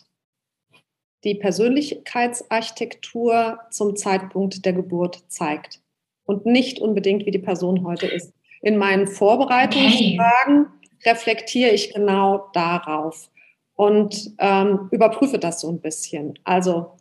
die 1.24 1.35
Persönlichkeitsarchitektur 1.35 3.58
zum 3.70 3.96
Zeitpunkt 3.96 4.64
der 4.64 4.74
Geburt 4.74 5.24
zeigt 5.26 5.80
und 6.24 6.46
nicht 6.46 6.78
unbedingt, 6.78 7.26
wie 7.26 7.32
die 7.32 7.40
Person 7.40 7.85
heute 7.85 8.06
ist. 8.06 8.32
In 8.61 8.76
meinen 8.76 9.08
Vorbereitungsfragen 9.08 10.66
okay 10.66 10.82
reflektiere 11.05 11.71
ich 11.71 11.95
genau 11.95 12.51
darauf 12.53 13.31
und 13.75 14.33
ähm, 14.38 14.88
überprüfe 14.91 15.38
das 15.38 15.61
so 15.61 15.69
ein 15.71 15.81
bisschen. 15.81 16.38
Also 16.45 16.93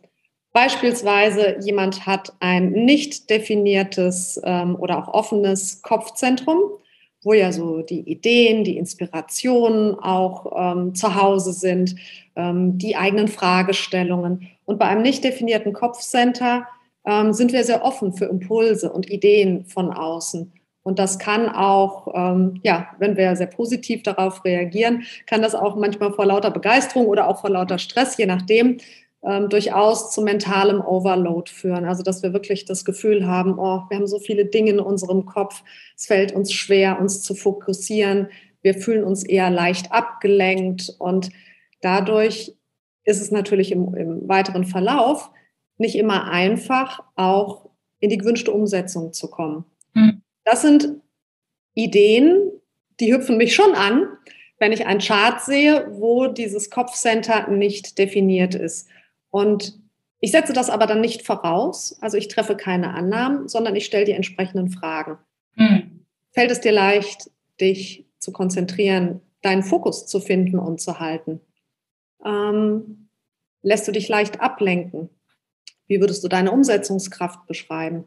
beispielsweise 0.52 1.58
jemand 1.60 2.06
hat 2.06 2.32
ein 2.40 2.72
nicht 2.72 3.30
definiertes 3.30 4.40
ähm, 4.44 4.76
oder 4.76 4.98
auch 4.98 5.14
offenes 5.14 5.82
Kopfzentrum, 5.82 6.58
wo 7.22 7.32
ja 7.34 7.52
so 7.52 7.82
die 7.82 8.00
Ideen, 8.00 8.64
die 8.64 8.76
Inspirationen 8.76 9.94
auch 9.94 10.52
ähm, 10.56 10.94
zu 10.94 11.14
Hause 11.14 11.52
sind, 11.52 11.94
ähm, 12.34 12.78
die 12.78 12.96
eigenen 12.96 13.28
Fragestellungen. 13.28 14.48
Und 14.64 14.78
bei 14.78 14.86
einem 14.86 15.02
nicht 15.02 15.22
definierten 15.22 15.72
Kopfcenter 15.72 16.66
ähm, 17.04 17.32
sind 17.32 17.52
wir 17.52 17.64
sehr 17.64 17.84
offen 17.84 18.12
für 18.12 18.24
Impulse 18.24 18.92
und 18.92 19.10
Ideen 19.10 19.64
von 19.66 19.92
außen. 19.92 20.52
Und 20.82 20.98
das 20.98 21.18
kann 21.18 21.48
auch, 21.48 22.08
ähm, 22.14 22.60
ja, 22.62 22.88
wenn 22.98 23.16
wir 23.16 23.36
sehr 23.36 23.46
positiv 23.46 24.02
darauf 24.02 24.44
reagieren, 24.44 25.04
kann 25.26 25.42
das 25.42 25.54
auch 25.54 25.76
manchmal 25.76 26.12
vor 26.12 26.26
lauter 26.26 26.50
Begeisterung 26.50 27.06
oder 27.06 27.28
auch 27.28 27.40
vor 27.40 27.50
lauter 27.50 27.78
Stress, 27.78 28.16
je 28.16 28.26
nachdem, 28.26 28.78
ähm, 29.24 29.48
durchaus 29.48 30.10
zu 30.10 30.22
mentalem 30.22 30.80
Overload 30.80 31.50
führen. 31.50 31.84
Also 31.84 32.02
dass 32.02 32.22
wir 32.22 32.32
wirklich 32.32 32.64
das 32.64 32.84
Gefühl 32.84 33.26
haben, 33.26 33.58
oh, 33.58 33.82
wir 33.88 33.96
haben 33.96 34.08
so 34.08 34.18
viele 34.18 34.46
Dinge 34.46 34.72
in 34.72 34.80
unserem 34.80 35.24
Kopf, 35.24 35.62
es 35.96 36.06
fällt 36.06 36.32
uns 36.32 36.52
schwer, 36.52 37.00
uns 37.00 37.22
zu 37.22 37.34
fokussieren. 37.34 38.28
Wir 38.62 38.74
fühlen 38.74 39.04
uns 39.04 39.22
eher 39.22 39.50
leicht 39.50 39.92
abgelenkt 39.92 40.94
und 40.98 41.30
dadurch 41.80 42.56
ist 43.04 43.20
es 43.20 43.30
natürlich 43.30 43.72
im, 43.72 43.94
im 43.94 44.28
weiteren 44.28 44.64
Verlauf 44.64 45.30
nicht 45.78 45.96
immer 45.96 46.30
einfach, 46.30 47.02
auch 47.16 47.70
in 47.98 48.10
die 48.10 48.18
gewünschte 48.18 48.52
Umsetzung 48.52 49.12
zu 49.12 49.30
kommen. 49.30 49.64
Mhm. 49.94 50.21
Das 50.44 50.62
sind 50.62 51.00
Ideen, 51.74 52.50
die 53.00 53.12
hüpfen 53.12 53.36
mich 53.36 53.54
schon 53.54 53.74
an, 53.74 54.08
wenn 54.58 54.72
ich 54.72 54.86
einen 54.86 55.00
Chart 55.00 55.40
sehe, 55.40 55.88
wo 55.90 56.28
dieses 56.28 56.70
Kopfcenter 56.70 57.48
nicht 57.48 57.98
definiert 57.98 58.54
ist. 58.54 58.88
Und 59.30 59.78
ich 60.20 60.30
setze 60.30 60.52
das 60.52 60.70
aber 60.70 60.86
dann 60.86 61.00
nicht 61.00 61.26
voraus, 61.26 61.98
also 62.00 62.16
ich 62.16 62.28
treffe 62.28 62.56
keine 62.56 62.94
Annahmen, 62.94 63.48
sondern 63.48 63.74
ich 63.74 63.86
stelle 63.86 64.04
die 64.04 64.12
entsprechenden 64.12 64.70
Fragen. 64.70 65.18
Mhm. 65.56 66.06
Fällt 66.30 66.52
es 66.52 66.60
dir 66.60 66.70
leicht, 66.70 67.30
dich 67.60 68.06
zu 68.18 68.30
konzentrieren, 68.30 69.20
deinen 69.42 69.64
Fokus 69.64 70.06
zu 70.06 70.20
finden 70.20 70.60
und 70.60 70.80
zu 70.80 71.00
halten? 71.00 71.40
Ähm, 72.24 73.08
lässt 73.62 73.88
du 73.88 73.92
dich 73.92 74.08
leicht 74.08 74.40
ablenken? 74.40 75.10
Wie 75.88 76.00
würdest 76.00 76.22
du 76.22 76.28
deine 76.28 76.52
Umsetzungskraft 76.52 77.46
beschreiben? 77.48 78.04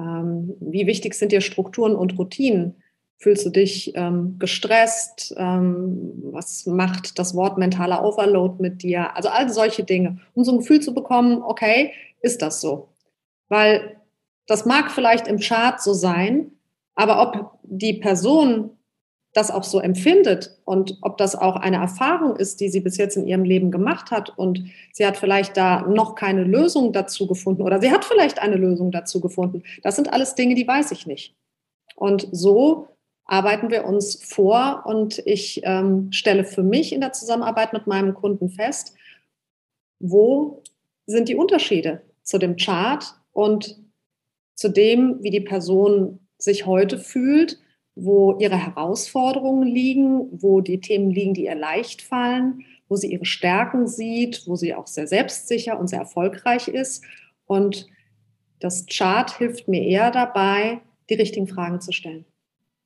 Ähm, 0.00 0.56
wie 0.60 0.86
wichtig 0.86 1.14
sind 1.14 1.32
dir 1.32 1.40
Strukturen 1.40 1.94
und 1.94 2.18
Routinen? 2.18 2.82
Fühlst 3.18 3.44
du 3.44 3.50
dich 3.50 3.92
ähm, 3.96 4.36
gestresst? 4.38 5.34
Ähm, 5.36 6.12
was 6.32 6.64
macht 6.64 7.18
das 7.18 7.34
Wort 7.34 7.58
mentaler 7.58 8.02
Overload 8.02 8.62
mit 8.62 8.82
dir? 8.82 9.14
Also 9.14 9.28
all 9.28 9.50
solche 9.50 9.84
Dinge, 9.84 10.18
um 10.34 10.44
so 10.44 10.52
ein 10.52 10.58
Gefühl 10.58 10.80
zu 10.80 10.94
bekommen, 10.94 11.42
okay, 11.42 11.92
ist 12.22 12.40
das 12.40 12.62
so? 12.62 12.88
Weil 13.48 14.00
das 14.46 14.64
mag 14.64 14.90
vielleicht 14.90 15.28
im 15.28 15.38
Chart 15.38 15.82
so 15.82 15.92
sein, 15.92 16.52
aber 16.94 17.20
ob 17.20 17.58
die 17.62 17.94
Person 17.94 18.70
das 19.32 19.50
auch 19.50 19.62
so 19.62 19.78
empfindet 19.78 20.58
und 20.64 20.98
ob 21.02 21.16
das 21.16 21.36
auch 21.36 21.56
eine 21.56 21.76
Erfahrung 21.76 22.36
ist, 22.36 22.60
die 22.60 22.68
sie 22.68 22.80
bis 22.80 22.96
jetzt 22.96 23.16
in 23.16 23.26
ihrem 23.26 23.44
Leben 23.44 23.70
gemacht 23.70 24.10
hat 24.10 24.36
und 24.36 24.64
sie 24.92 25.06
hat 25.06 25.16
vielleicht 25.16 25.56
da 25.56 25.82
noch 25.82 26.16
keine 26.16 26.42
Lösung 26.42 26.92
dazu 26.92 27.28
gefunden 27.28 27.62
oder 27.62 27.80
sie 27.80 27.92
hat 27.92 28.04
vielleicht 28.04 28.40
eine 28.40 28.56
Lösung 28.56 28.90
dazu 28.90 29.20
gefunden. 29.20 29.62
Das 29.82 29.94
sind 29.94 30.12
alles 30.12 30.34
Dinge, 30.34 30.56
die 30.56 30.66
weiß 30.66 30.90
ich 30.90 31.06
nicht. 31.06 31.36
Und 31.94 32.28
so 32.32 32.88
arbeiten 33.24 33.70
wir 33.70 33.84
uns 33.84 34.16
vor 34.24 34.82
und 34.86 35.22
ich 35.24 35.60
ähm, 35.62 36.10
stelle 36.10 36.42
für 36.42 36.64
mich 36.64 36.92
in 36.92 37.00
der 37.00 37.12
Zusammenarbeit 37.12 37.72
mit 37.72 37.86
meinem 37.86 38.14
Kunden 38.14 38.48
fest, 38.48 38.94
wo 40.00 40.64
sind 41.06 41.28
die 41.28 41.36
Unterschiede 41.36 42.02
zu 42.24 42.38
dem 42.38 42.56
Chart 42.56 43.04
und 43.32 43.78
zu 44.56 44.68
dem, 44.68 45.22
wie 45.22 45.30
die 45.30 45.40
Person 45.40 46.18
sich 46.38 46.66
heute 46.66 46.98
fühlt 46.98 47.60
wo 48.04 48.38
ihre 48.38 48.56
Herausforderungen 48.56 49.66
liegen, 49.66 50.28
wo 50.32 50.60
die 50.60 50.80
Themen 50.80 51.10
liegen, 51.10 51.34
die 51.34 51.44
ihr 51.44 51.54
leicht 51.54 52.02
fallen, 52.02 52.64
wo 52.88 52.96
sie 52.96 53.12
ihre 53.12 53.24
Stärken 53.24 53.86
sieht, 53.86 54.46
wo 54.46 54.56
sie 54.56 54.74
auch 54.74 54.86
sehr 54.86 55.06
selbstsicher 55.06 55.78
und 55.78 55.88
sehr 55.88 56.00
erfolgreich 56.00 56.68
ist. 56.68 57.04
Und 57.46 57.86
das 58.58 58.86
Chart 58.86 59.36
hilft 59.38 59.68
mir 59.68 59.82
eher 59.82 60.10
dabei, 60.10 60.80
die 61.08 61.14
richtigen 61.14 61.46
Fragen 61.46 61.80
zu 61.80 61.92
stellen. 61.92 62.24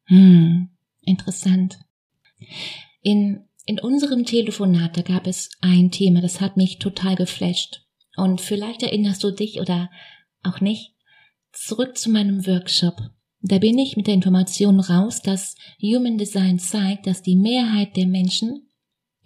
Hm, 0.06 0.68
interessant. 1.02 1.78
In, 3.02 3.44
in 3.66 3.80
unserem 3.80 4.24
Telefonat, 4.24 4.96
da 4.96 5.02
gab 5.02 5.26
es 5.26 5.50
ein 5.60 5.90
Thema, 5.90 6.20
das 6.20 6.40
hat 6.40 6.56
mich 6.56 6.78
total 6.78 7.16
geflasht. 7.16 7.86
Und 8.16 8.40
vielleicht 8.40 8.82
erinnerst 8.82 9.24
du 9.24 9.30
dich 9.30 9.60
oder 9.60 9.90
auch 10.42 10.60
nicht 10.60 10.94
zurück 11.52 11.96
zu 11.96 12.10
meinem 12.10 12.46
Workshop 12.46 12.96
da 13.46 13.58
bin 13.58 13.78
ich 13.78 13.96
mit 13.96 14.06
der 14.06 14.14
Information 14.14 14.80
raus, 14.80 15.20
dass 15.20 15.54
Human 15.82 16.16
Design 16.16 16.58
zeigt, 16.58 17.06
dass 17.06 17.20
die 17.20 17.36
Mehrheit 17.36 17.94
der 17.94 18.06
Menschen 18.06 18.70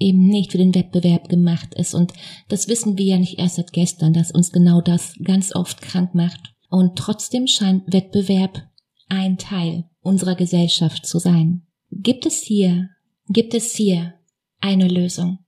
eben 0.01 0.27
nicht 0.27 0.51
für 0.53 0.59
den 0.59 0.75
Wettbewerb 0.75 1.29
gemacht 1.29 1.75
ist. 1.75 1.95
Und 1.95 2.13
das 2.49 2.69
wissen 2.69 2.99
wir 2.99 3.05
ja 3.05 3.19
nicht 3.19 3.39
erst 3.39 3.57
seit 3.57 3.73
gestern, 3.73 4.13
dass 4.13 4.33
uns 4.33 4.51
genau 4.51 4.81
das 4.81 5.15
ganz 5.25 5.55
oft 5.55 5.83
krank 5.83 6.17
macht. 6.17 6.53
Und 6.69 6.99
trotzdem 6.99 7.47
scheint 7.47 7.93
Wettbewerb 7.93 8.63
ein 9.09 9.39
Teil 9.39 9.85
unserer 10.01 10.35
Gesellschaft 10.35 11.07
zu 11.07 11.19
sein. 11.21 11.63
Gibt 11.91 12.27
es 12.27 12.43
hier, 12.43 12.91
gibt 13.29 13.55
es 13.55 13.73
hier 13.73 14.15
eine 14.61 14.89
Lösung? 14.89 15.39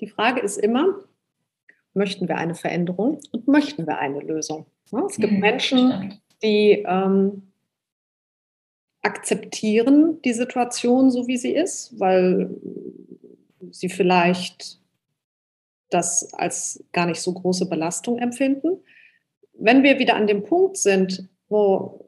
Die 0.00 0.08
Frage 0.08 0.40
ist 0.40 0.56
immer, 0.56 0.86
möchten 1.92 2.28
wir 2.28 2.36
eine 2.36 2.54
Veränderung 2.54 3.20
und 3.30 3.46
möchten 3.46 3.86
wir 3.86 3.98
eine 3.98 4.20
Lösung? 4.20 4.66
Es 5.06 5.16
gibt 5.16 5.34
mhm, 5.34 5.40
Menschen, 5.40 6.20
die 6.42 6.82
ähm, 6.86 7.49
akzeptieren 9.02 10.20
die 10.22 10.32
Situation 10.32 11.10
so, 11.10 11.26
wie 11.26 11.36
sie 11.36 11.54
ist, 11.54 11.98
weil 11.98 12.50
sie 13.70 13.88
vielleicht 13.88 14.78
das 15.90 16.32
als 16.34 16.84
gar 16.92 17.06
nicht 17.06 17.20
so 17.20 17.32
große 17.32 17.68
Belastung 17.68 18.18
empfinden. 18.18 18.82
Wenn 19.54 19.82
wir 19.82 19.98
wieder 19.98 20.14
an 20.14 20.26
dem 20.26 20.44
Punkt 20.44 20.76
sind, 20.76 21.28
wo 21.48 22.06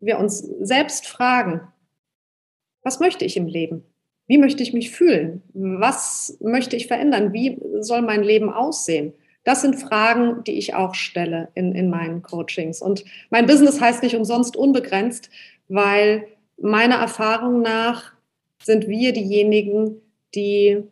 wir 0.00 0.18
uns 0.18 0.38
selbst 0.60 1.06
fragen, 1.06 1.60
was 2.82 3.00
möchte 3.00 3.24
ich 3.24 3.36
im 3.36 3.46
Leben? 3.46 3.84
Wie 4.26 4.38
möchte 4.38 4.62
ich 4.62 4.72
mich 4.72 4.90
fühlen? 4.90 5.42
Was 5.54 6.36
möchte 6.40 6.76
ich 6.76 6.86
verändern? 6.86 7.32
Wie 7.32 7.60
soll 7.80 8.02
mein 8.02 8.22
Leben 8.22 8.52
aussehen? 8.52 9.14
Das 9.44 9.62
sind 9.62 9.76
Fragen, 9.76 10.44
die 10.44 10.58
ich 10.58 10.74
auch 10.74 10.94
stelle 10.94 11.48
in, 11.54 11.74
in 11.74 11.88
meinen 11.88 12.22
Coachings. 12.22 12.82
Und 12.82 13.04
mein 13.30 13.46
Business 13.46 13.80
heißt 13.80 14.02
nicht 14.02 14.14
umsonst 14.14 14.56
unbegrenzt, 14.56 15.30
weil 15.68 16.26
meiner 16.56 16.96
Erfahrung 16.96 17.62
nach 17.62 18.12
sind 18.62 18.88
wir 18.88 19.12
diejenigen, 19.12 20.00
die 20.34 20.82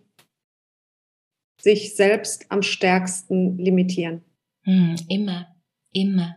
sich 1.61 1.97
selbst 1.97 2.47
am 2.51 2.63
stärksten 2.63 3.59
limitieren. 3.59 4.23
Hm, 4.63 4.97
immer, 5.09 5.49
immer. 5.93 6.37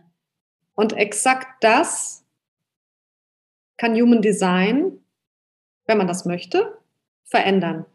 Und 0.74 0.92
exakt 0.94 1.62
das 1.62 2.24
kann 3.76 3.94
Human 3.94 4.22
Design, 4.22 4.98
wenn 5.86 5.98
man 5.98 6.06
das 6.06 6.24
möchte, 6.24 6.78
verändern. 7.24 7.86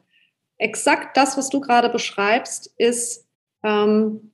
Exakt 0.58 1.18
das, 1.18 1.38
was 1.38 1.50
du 1.50 1.60
gerade 1.60 1.90
beschreibst, 1.90 2.74
ist 2.78 3.28
ähm, 3.64 4.32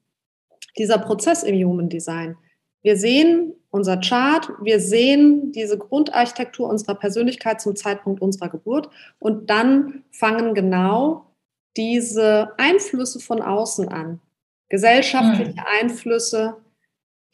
dieser 0.78 1.00
Prozess 1.00 1.44
im 1.44 1.56
Human 1.56 1.90
Design. 1.90 2.38
Wir 2.84 2.98
sehen 2.98 3.54
unser 3.72 3.98
Chart, 3.98 4.50
wir 4.62 4.80
sehen 4.80 5.54
diese 5.54 5.78
Grundarchitektur 5.78 6.70
unserer 6.70 6.96
Persönlichkeit 6.96 7.62
zum 7.62 7.76
Zeitpunkt 7.76 8.22
unserer 8.22 8.50
Geburt 8.50 8.90
und 9.18 9.50
dann 9.50 10.04
fangen 10.12 10.54
genau 10.54 11.26
diese 11.78 12.50
Einflüsse 12.58 13.20
von 13.22 13.42
außen 13.42 13.88
an. 13.88 14.20
Gesellschaftliche 14.70 15.52
mhm. 15.52 15.66
Einflüsse, 15.82 16.58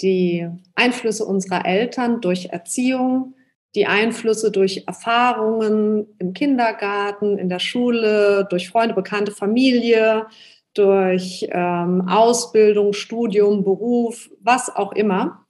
die 0.02 0.47
Einflüsse 0.76 1.26
unserer 1.26 1.65
Eltern 1.65 2.21
durch 2.21 2.45
Erziehung, 2.45 3.34
die 3.76 3.88
Einflüsse 3.88 4.52
durch 4.52 4.84
Erfahrungen 4.88 6.08
im 6.19 6.34
Kindergarten, 6.34 7.38
in 7.38 7.50
der 7.50 7.60
Schule, 7.60 8.47
durch 8.50 8.69
Freunde, 8.69 8.95
Bekannte, 8.95 9.32
Familie, 9.32 10.28
durch 10.73 11.47
ähm, 11.52 12.08
Ausbildung, 12.08 12.93
Studium, 12.93 13.63
Beruf, 13.63 14.30
was 14.41 14.76
auch 14.76 14.93
immer. 14.93 15.46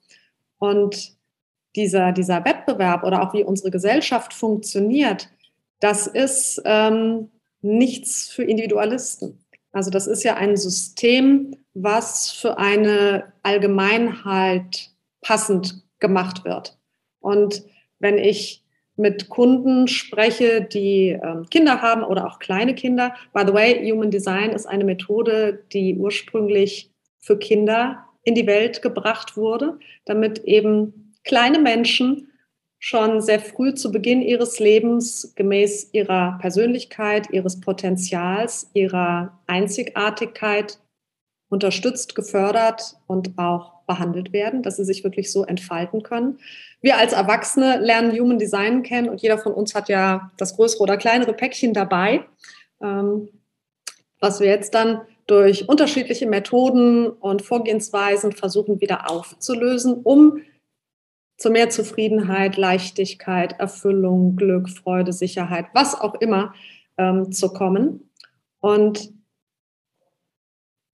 Und 0.59 1.15
dieser, 1.75 2.11
dieser 2.11 2.43
Wettbewerb 2.43 3.03
oder 3.03 3.21
auch 3.21 3.33
wie 3.33 3.43
unsere 3.43 3.71
Gesellschaft 3.71 4.33
funktioniert, 4.33 5.29
das 5.79 6.07
ist 6.07 6.61
ähm, 6.65 7.29
nichts 7.61 8.29
für 8.29 8.43
Individualisten. 8.43 9.39
Also 9.71 9.91
das 9.91 10.07
ist 10.07 10.23
ja 10.23 10.35
ein 10.35 10.57
System, 10.57 11.55
was 11.73 12.31
für 12.31 12.57
eine 12.57 13.33
Allgemeinheit 13.43 14.89
passend 15.21 15.83
gemacht 15.99 16.45
wird. 16.45 16.77
Und 17.19 17.63
wenn 17.99 18.17
ich 18.17 18.63
mit 18.97 19.29
Kunden 19.29 19.87
spreche, 19.87 20.61
die 20.61 21.09
ähm, 21.09 21.45
Kinder 21.49 21.81
haben 21.81 22.03
oder 22.03 22.25
auch 22.27 22.39
kleine 22.39 22.73
Kinder. 22.73 23.13
By 23.31 23.43
the 23.45 23.53
way, 23.53 23.89
Human 23.89 24.09
Design 24.09 24.49
ist 24.49 24.65
eine 24.65 24.83
Methode, 24.83 25.63
die 25.71 25.95
ursprünglich 25.95 26.91
für 27.19 27.37
Kinder 27.37 28.06
in 28.27 28.35
die 28.35 28.45
Welt 28.45 28.81
gebracht 28.81 29.37
wurde, 29.37 29.79
damit 30.03 30.39
eben 30.39 31.13
kleine 31.23 31.59
Menschen 31.59 32.29
schon 32.77 33.21
sehr 33.21 33.39
früh 33.39 33.73
zu 33.73 33.89
Beginn 33.89 34.21
ihres 34.21 34.59
Lebens 34.59 35.33
gemäß 35.35 35.93
ihrer 35.93 36.37
Persönlichkeit, 36.41 37.29
ihres 37.31 37.61
Potenzials, 37.61 38.69
ihrer 38.73 39.39
Einzigartigkeit 39.47 40.77
unterstützt, 41.47 42.15
gefördert 42.15 42.97
und 43.07 43.37
auch 43.37 43.85
behandelt 43.85 44.33
werden, 44.33 44.61
dass 44.61 44.75
sie 44.75 44.83
sich 44.83 45.05
wirklich 45.05 45.31
so 45.31 45.45
entfalten 45.45 46.03
können. 46.03 46.39
Wir 46.81 46.97
als 46.97 47.13
Erwachsene 47.13 47.77
lernen 47.77 48.11
Human 48.11 48.39
Design 48.39 48.83
kennen 48.83 49.07
und 49.07 49.21
jeder 49.21 49.37
von 49.37 49.53
uns 49.53 49.73
hat 49.73 49.87
ja 49.87 50.31
das 50.35 50.57
größere 50.57 50.83
oder 50.83 50.97
kleinere 50.97 51.31
Päckchen 51.31 51.73
dabei, 51.73 52.25
ähm, 52.81 53.29
was 54.19 54.41
wir 54.41 54.47
jetzt 54.47 54.73
dann 54.73 54.99
durch 55.27 55.67
unterschiedliche 55.67 56.25
Methoden 56.25 57.09
und 57.09 57.41
Vorgehensweisen 57.41 58.31
versuchen 58.31 58.81
wieder 58.81 59.11
aufzulösen, 59.11 60.01
um 60.03 60.41
zu 61.37 61.51
mehr 61.51 61.69
Zufriedenheit, 61.69 62.57
Leichtigkeit, 62.57 63.59
Erfüllung, 63.59 64.35
Glück, 64.35 64.69
Freude, 64.69 65.13
Sicherheit, 65.13 65.67
was 65.73 65.99
auch 65.99 66.15
immer 66.15 66.53
ähm, 66.97 67.31
zu 67.31 67.53
kommen. 67.53 68.09
Und 68.59 69.13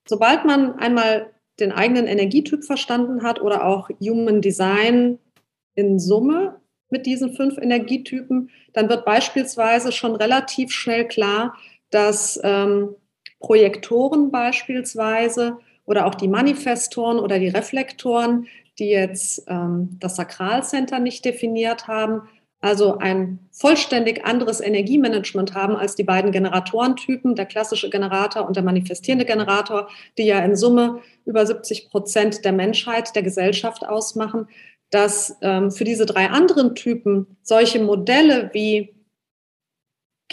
sobald 0.08 0.46
man 0.46 0.78
einmal 0.80 1.32
den 1.60 1.72
eigenen 1.72 2.08
Energietyp 2.08 2.63
verstanden 2.63 3.24
hat 3.24 3.39
oder 3.39 3.65
auch 3.65 3.89
Human 4.02 4.41
Design 4.41 5.19
in 5.76 6.00
Summe 6.00 6.60
mit 6.89 7.06
diesen 7.06 7.34
fünf 7.34 7.58
Energietypen, 7.58 8.50
dann 8.74 8.89
wird 8.89 9.06
beispielsweise 9.06 9.91
schon 9.91 10.15
relativ 10.15 10.72
schnell 10.72 11.08
klar, 11.08 11.56
dass 11.89 12.39
ähm, 12.43 12.96
Projektoren 13.43 14.32
beispielsweise 14.32 15.58
oder 15.85 16.08
auch 16.08 16.15
die 16.15 16.29
Manifestoren 16.29 17.19
oder 17.19 17.37
die 17.37 17.50
Reflektoren, 17.50 18.48
die 18.79 18.87
jetzt 18.87 19.44
ähm, 19.48 19.98
das 20.00 20.15
Sakralcenter 20.15 21.00
nicht 21.00 21.25
definiert 21.25 21.87
haben, 21.87 22.21
also 22.62 22.98
ein 22.98 23.39
vollständig 23.52 24.25
anderes 24.25 24.62
Energiemanagement 24.62 25.54
haben 25.54 25.75
als 25.75 25.96
die 25.96 26.06
beiden 26.06 26.31
Generatorentypen, 26.31 27.35
der 27.35 27.46
klassische 27.46 27.89
Generator 27.89 28.48
und 28.48 28.56
der 28.56 28.63
manifestierende 28.63 29.25
Generator, 29.25 29.89
die 30.17 30.23
ja 30.23 30.39
in 30.39 30.56
Summe 30.56 31.02
über 31.25 31.46
70 31.46 31.89
Prozent 31.89 32.46
der 32.46 32.54
Menschheit, 32.54 33.13
der 33.13 33.23
Gesellschaft 33.23 33.85
ausmachen, 33.85 34.48
dass 34.89 35.37
ähm, 35.41 35.71
für 35.71 35.83
diese 35.83 36.06
drei 36.06 36.29
anderen 36.29 36.75
Typen 36.75 37.35
solche 37.41 37.83
Modelle 37.83 38.50
wie 38.54 38.94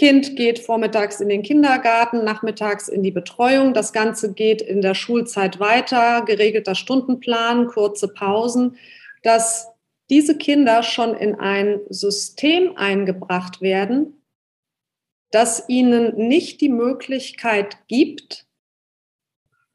Kind 0.01 0.35
geht 0.35 0.61
vormittags 0.61 1.21
in 1.21 1.29
den 1.29 1.43
Kindergarten, 1.43 2.25
nachmittags 2.25 2.89
in 2.89 3.03
die 3.03 3.11
Betreuung. 3.11 3.75
Das 3.75 3.93
Ganze 3.93 4.33
geht 4.33 4.63
in 4.63 4.81
der 4.81 4.95
Schulzeit 4.95 5.61
weiter, 5.61 6.23
geregelter 6.25 6.75
Stundenplan, 6.75 7.67
kurze 7.67 8.09
Pausen, 8.09 8.79
dass 9.23 9.69
diese 10.09 10.39
Kinder 10.39 10.83
schon 10.83 11.15
in 11.15 11.35
ein 11.35 11.81
System 11.91 12.79
eingebracht 12.79 13.61
werden, 13.61 14.25
das 15.33 15.69
ihnen 15.69 16.17
nicht 16.17 16.63
die 16.63 16.71
Möglichkeit 16.71 17.77
gibt, 17.87 18.47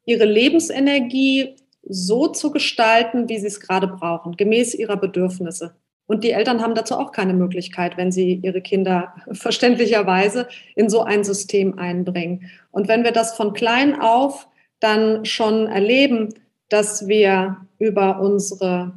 ihre 0.06 0.24
Lebensenergie 0.24 1.54
so 1.84 2.26
zu 2.26 2.50
gestalten, 2.50 3.28
wie 3.28 3.38
sie 3.38 3.46
es 3.46 3.60
gerade 3.60 3.86
brauchen, 3.86 4.36
gemäß 4.36 4.74
ihrer 4.74 4.96
Bedürfnisse. 4.96 5.76
Und 6.06 6.22
die 6.22 6.30
Eltern 6.30 6.62
haben 6.62 6.74
dazu 6.74 6.94
auch 6.94 7.12
keine 7.12 7.34
Möglichkeit, 7.34 7.96
wenn 7.96 8.12
sie 8.12 8.34
ihre 8.34 8.60
Kinder 8.60 9.14
verständlicherweise 9.32 10.46
in 10.74 10.88
so 10.88 11.02
ein 11.02 11.24
System 11.24 11.78
einbringen. 11.78 12.50
Und 12.70 12.88
wenn 12.88 13.04
wir 13.04 13.12
das 13.12 13.36
von 13.36 13.52
klein 13.54 14.00
auf 14.00 14.48
dann 14.78 15.24
schon 15.24 15.66
erleben, 15.66 16.34
dass 16.68 17.08
wir 17.08 17.56
über 17.78 18.20
unsere 18.20 18.92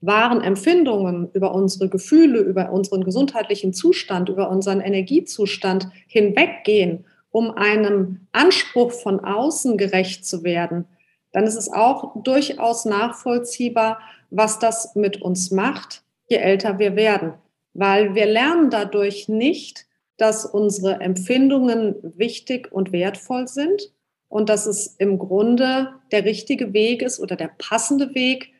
wahren 0.00 0.40
Empfindungen, 0.40 1.30
über 1.32 1.54
unsere 1.54 1.88
Gefühle, 1.88 2.38
über 2.38 2.72
unseren 2.72 3.04
gesundheitlichen 3.04 3.74
Zustand, 3.74 4.28
über 4.28 4.48
unseren 4.48 4.80
Energiezustand 4.80 5.88
hinweggehen, 6.06 7.04
um 7.30 7.50
einem 7.50 8.26
Anspruch 8.32 8.92
von 8.92 9.20
außen 9.20 9.76
gerecht 9.76 10.24
zu 10.24 10.42
werden, 10.42 10.86
dann 11.32 11.44
ist 11.44 11.56
es 11.56 11.70
auch 11.70 12.22
durchaus 12.22 12.86
nachvollziehbar, 12.86 14.00
was 14.30 14.58
das 14.58 14.94
mit 14.94 15.20
uns 15.20 15.50
macht, 15.50 16.02
je 16.28 16.36
älter 16.36 16.78
wir 16.78 16.96
werden. 16.96 17.34
Weil 17.74 18.14
wir 18.14 18.26
lernen 18.26 18.70
dadurch 18.70 19.28
nicht, 19.28 19.86
dass 20.16 20.44
unsere 20.44 21.00
Empfindungen 21.00 21.96
wichtig 22.02 22.70
und 22.72 22.92
wertvoll 22.92 23.48
sind 23.48 23.92
und 24.28 24.48
dass 24.48 24.66
es 24.66 24.86
im 24.98 25.18
Grunde 25.18 25.94
der 26.12 26.24
richtige 26.24 26.72
Weg 26.72 27.02
ist 27.02 27.20
oder 27.20 27.36
der 27.36 27.50
passende 27.58 28.14
Weg, 28.14 28.52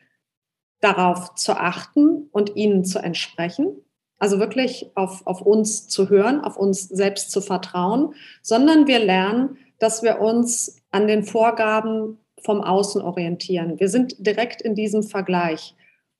darauf 0.81 1.35
zu 1.35 1.53
achten 1.53 2.27
und 2.31 2.55
ihnen 2.55 2.83
zu 2.83 2.99
entsprechen. 2.99 3.75
Also 4.17 4.39
wirklich 4.39 4.91
auf, 4.95 5.25
auf 5.25 5.41
uns 5.41 5.87
zu 5.87 6.09
hören, 6.09 6.41
auf 6.41 6.57
uns 6.57 6.83
selbst 6.83 7.31
zu 7.31 7.39
vertrauen, 7.41 8.13
sondern 8.41 8.87
wir 8.87 8.99
lernen, 8.99 9.57
dass 9.79 10.03
wir 10.03 10.19
uns 10.19 10.81
an 10.91 11.07
den 11.07 11.23
Vorgaben 11.23 12.17
vom 12.41 12.61
Außen 12.61 13.01
orientieren. 13.01 13.79
Wir 13.79 13.89
sind 13.89 14.25
direkt 14.25 14.61
in 14.61 14.75
diesem 14.75 15.03
Vergleich. 15.03 15.75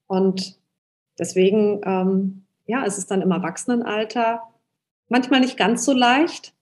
Und 0.07 0.59
deswegen, 1.19 1.81
ähm, 1.85 2.45
ja, 2.65 2.85
es 2.85 2.97
ist 2.97 3.11
dann 3.11 3.21
im 3.21 3.31
Erwachsenenalter 3.31 4.41
manchmal 5.09 5.41
nicht 5.41 5.57
ganz 5.57 5.83
so 5.85 5.93
leicht, 5.93 6.53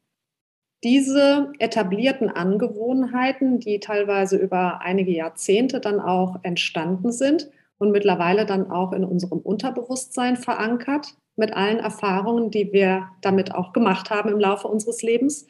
diese 0.83 1.51
etablierten 1.59 2.29
Angewohnheiten, 2.29 3.59
die 3.59 3.79
teilweise 3.79 4.37
über 4.37 4.81
einige 4.81 5.11
Jahrzehnte 5.11 5.79
dann 5.79 5.99
auch 5.99 6.37
entstanden 6.43 7.11
sind 7.11 7.49
und 7.79 7.91
mittlerweile 7.91 8.45
dann 8.45 8.71
auch 8.71 8.93
in 8.93 9.03
unserem 9.03 9.39
Unterbewusstsein 9.39 10.37
verankert, 10.37 11.15
mit 11.35 11.53
allen 11.53 11.79
Erfahrungen, 11.79 12.51
die 12.51 12.71
wir 12.73 13.09
damit 13.21 13.55
auch 13.55 13.71
gemacht 13.73 14.09
haben 14.09 14.29
im 14.29 14.39
Laufe 14.39 14.67
unseres 14.67 15.01
Lebens, 15.01 15.47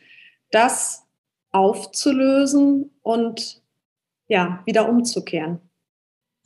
das 0.51 1.05
aufzulösen 1.51 2.91
und 3.01 3.58
ja, 4.29 4.61
wieder 4.65 4.87
umzukehren. 4.87 5.59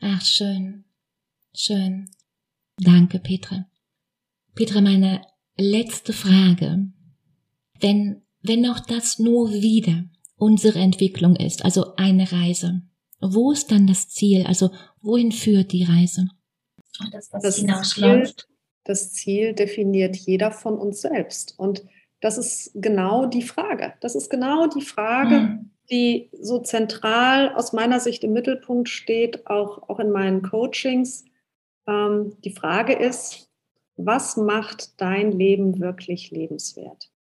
Ach, 0.01 0.21
schön. 0.21 0.85
Schön. 1.55 2.09
Danke, 2.77 3.19
Petra. 3.19 3.65
Petra, 4.55 4.81
meine 4.81 5.21
letzte 5.57 6.13
Frage. 6.13 6.87
Wenn, 7.79 8.23
wenn 8.41 8.65
auch 8.67 8.79
das 8.79 9.19
nur 9.19 9.51
wieder 9.51 10.05
unsere 10.37 10.79
Entwicklung 10.79 11.35
ist, 11.35 11.63
also 11.63 11.95
eine 11.95 12.31
Reise, 12.31 12.81
wo 13.21 13.51
ist 13.51 13.71
dann 13.71 13.85
das 13.85 14.09
Ziel? 14.09 14.45
Also 14.47 14.71
wohin 15.01 15.31
führt 15.31 15.71
die 15.71 15.83
Reise? 15.83 16.27
Das, 17.11 17.29
das, 17.29 17.55
Ziel, 17.89 18.33
das 18.83 19.13
Ziel 19.13 19.53
definiert 19.53 20.15
jeder 20.15 20.51
von 20.51 20.77
uns 20.77 21.01
selbst. 21.01 21.57
Und 21.57 21.83
das 22.21 22.37
ist 22.37 22.71
genau 22.75 23.25
die 23.25 23.41
Frage. 23.41 23.93
Das 23.99 24.15
ist 24.15 24.29
genau 24.29 24.67
die 24.67 24.81
Frage, 24.81 25.39
mhm 25.39 25.72
die 25.89 26.29
so 26.33 26.59
zentral 26.59 27.53
aus 27.55 27.73
meiner 27.73 27.99
Sicht 27.99 28.23
im 28.23 28.33
Mittelpunkt 28.33 28.89
steht, 28.89 29.47
auch, 29.47 29.89
auch 29.89 29.99
in 29.99 30.11
meinen 30.11 30.41
Coachings. 30.41 31.25
Ähm, 31.87 32.35
die 32.43 32.51
Frage 32.51 32.93
ist, 32.93 33.49
was 33.95 34.37
macht 34.37 34.99
dein 35.01 35.31
Leben 35.31 35.79
wirklich 35.79 36.31
lebenswert? 36.31 37.11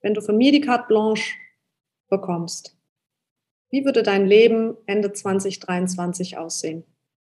Wenn 0.00 0.14
du 0.14 0.20
von 0.20 0.36
mir 0.36 0.52
die 0.52 0.60
Carte 0.60 0.86
Blanche 0.88 1.34
bekommst, 2.08 2.76
wie 3.70 3.84
würde 3.84 4.02
dein 4.02 4.26
Leben 4.26 4.76
Ende 4.86 5.12
2023 5.12 6.36
aussehen? 6.36 6.84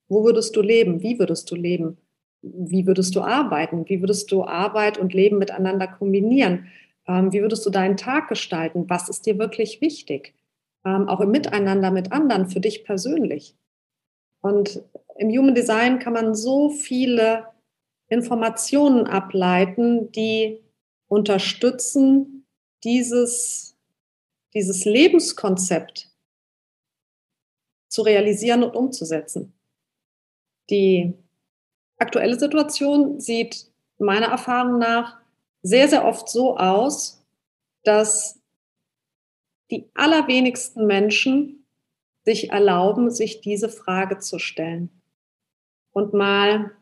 Wo 0.09 0.25
würdest 0.25 0.55
du 0.55 0.63
leben? 0.63 1.03
Wie 1.03 1.19
würdest 1.19 1.51
du 1.51 1.57
leben? 1.57 1.99
Wie 2.43 2.87
würdest 2.87 3.17
du 3.17 3.23
arbeiten? 3.23 3.89
Wie 3.89 4.01
würdest 4.01 4.31
du 4.31 4.45
Arbeit 4.45 4.99
und 4.99 5.13
Leben 5.13 5.39
miteinander 5.39 5.89
kombinieren? 5.89 6.69
Ähm, 7.09 7.33
wie 7.33 7.41
würdest 7.41 7.65
du 7.65 7.71
deinen 7.71 7.97
Tag 7.97 8.29
gestalten? 8.29 8.89
Was 8.89 9.09
ist 9.09 9.27
dir 9.27 9.39
wirklich 9.39 9.81
wichtig? 9.81 10.35
Ähm, 10.85 11.09
auch 11.09 11.21
im 11.21 11.31
Miteinander 11.31 11.91
mit 11.91 12.13
anderen, 12.13 12.49
für 12.49 12.61
dich 12.61 12.85
persönlich. 12.85 13.57
Und 14.41 14.83
im 15.17 15.31
Human 15.31 15.55
Design 15.55 15.99
kann 15.99 16.13
man 16.13 16.35
so 16.35 16.71
viele 16.71 17.47
Informationen 18.09 19.07
ableiten, 19.07 20.13
die 20.13 20.63
unterstützen, 21.09 22.47
dieses, 22.85 23.77
dieses 24.55 24.85
Lebenskonzept 24.85 26.11
zu 27.89 28.03
realisieren 28.03 28.63
und 28.63 28.77
umzusetzen. 28.77 29.55
Die 30.71 31.15
aktuelle 31.99 32.39
Situation 32.39 33.21
sieht 33.21 33.73
meiner 33.99 34.27
Erfahrung 34.27 34.79
nach 34.79 35.21
sehr, 35.67 35.89
sehr 35.89 36.05
oft 36.05 36.29
so 36.29 36.57
aus, 36.57 37.25
dass 37.83 38.41
die 39.71 39.91
allerwenigsten 39.95 40.87
Menschen 40.87 41.67
sich 42.25 42.51
erlauben, 42.51 43.11
sich 43.11 43.41
diese 43.41 43.69
Frage 43.69 44.19
zu 44.19 44.39
stellen 44.39 44.91
und 45.93 46.13
mal 46.13 46.73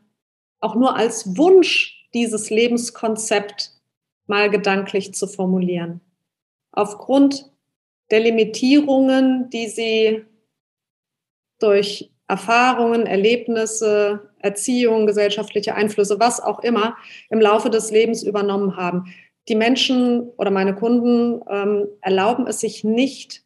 auch 0.60 0.74
nur 0.74 0.96
als 0.96 1.36
Wunsch 1.36 2.08
dieses 2.14 2.50
Lebenskonzept 2.50 3.72
mal 4.26 4.50
gedanklich 4.50 5.14
zu 5.14 5.26
formulieren. 5.26 6.00
Aufgrund 6.72 7.50
der 8.10 8.20
Limitierungen, 8.20 9.50
die 9.50 9.68
sie 9.68 10.24
durch 11.58 12.13
Erfahrungen, 12.26 13.06
Erlebnisse, 13.06 14.30
Erziehung, 14.38 15.06
gesellschaftliche 15.06 15.74
Einflüsse, 15.74 16.18
was 16.20 16.40
auch 16.40 16.60
immer, 16.60 16.96
im 17.28 17.40
Laufe 17.40 17.70
des 17.70 17.90
Lebens 17.90 18.22
übernommen 18.22 18.76
haben. 18.76 19.12
Die 19.48 19.54
Menschen 19.54 20.30
oder 20.36 20.50
meine 20.50 20.74
Kunden 20.74 21.42
ähm, 21.50 21.86
erlauben 22.00 22.46
es 22.46 22.60
sich 22.60 22.82
nicht, 22.82 23.44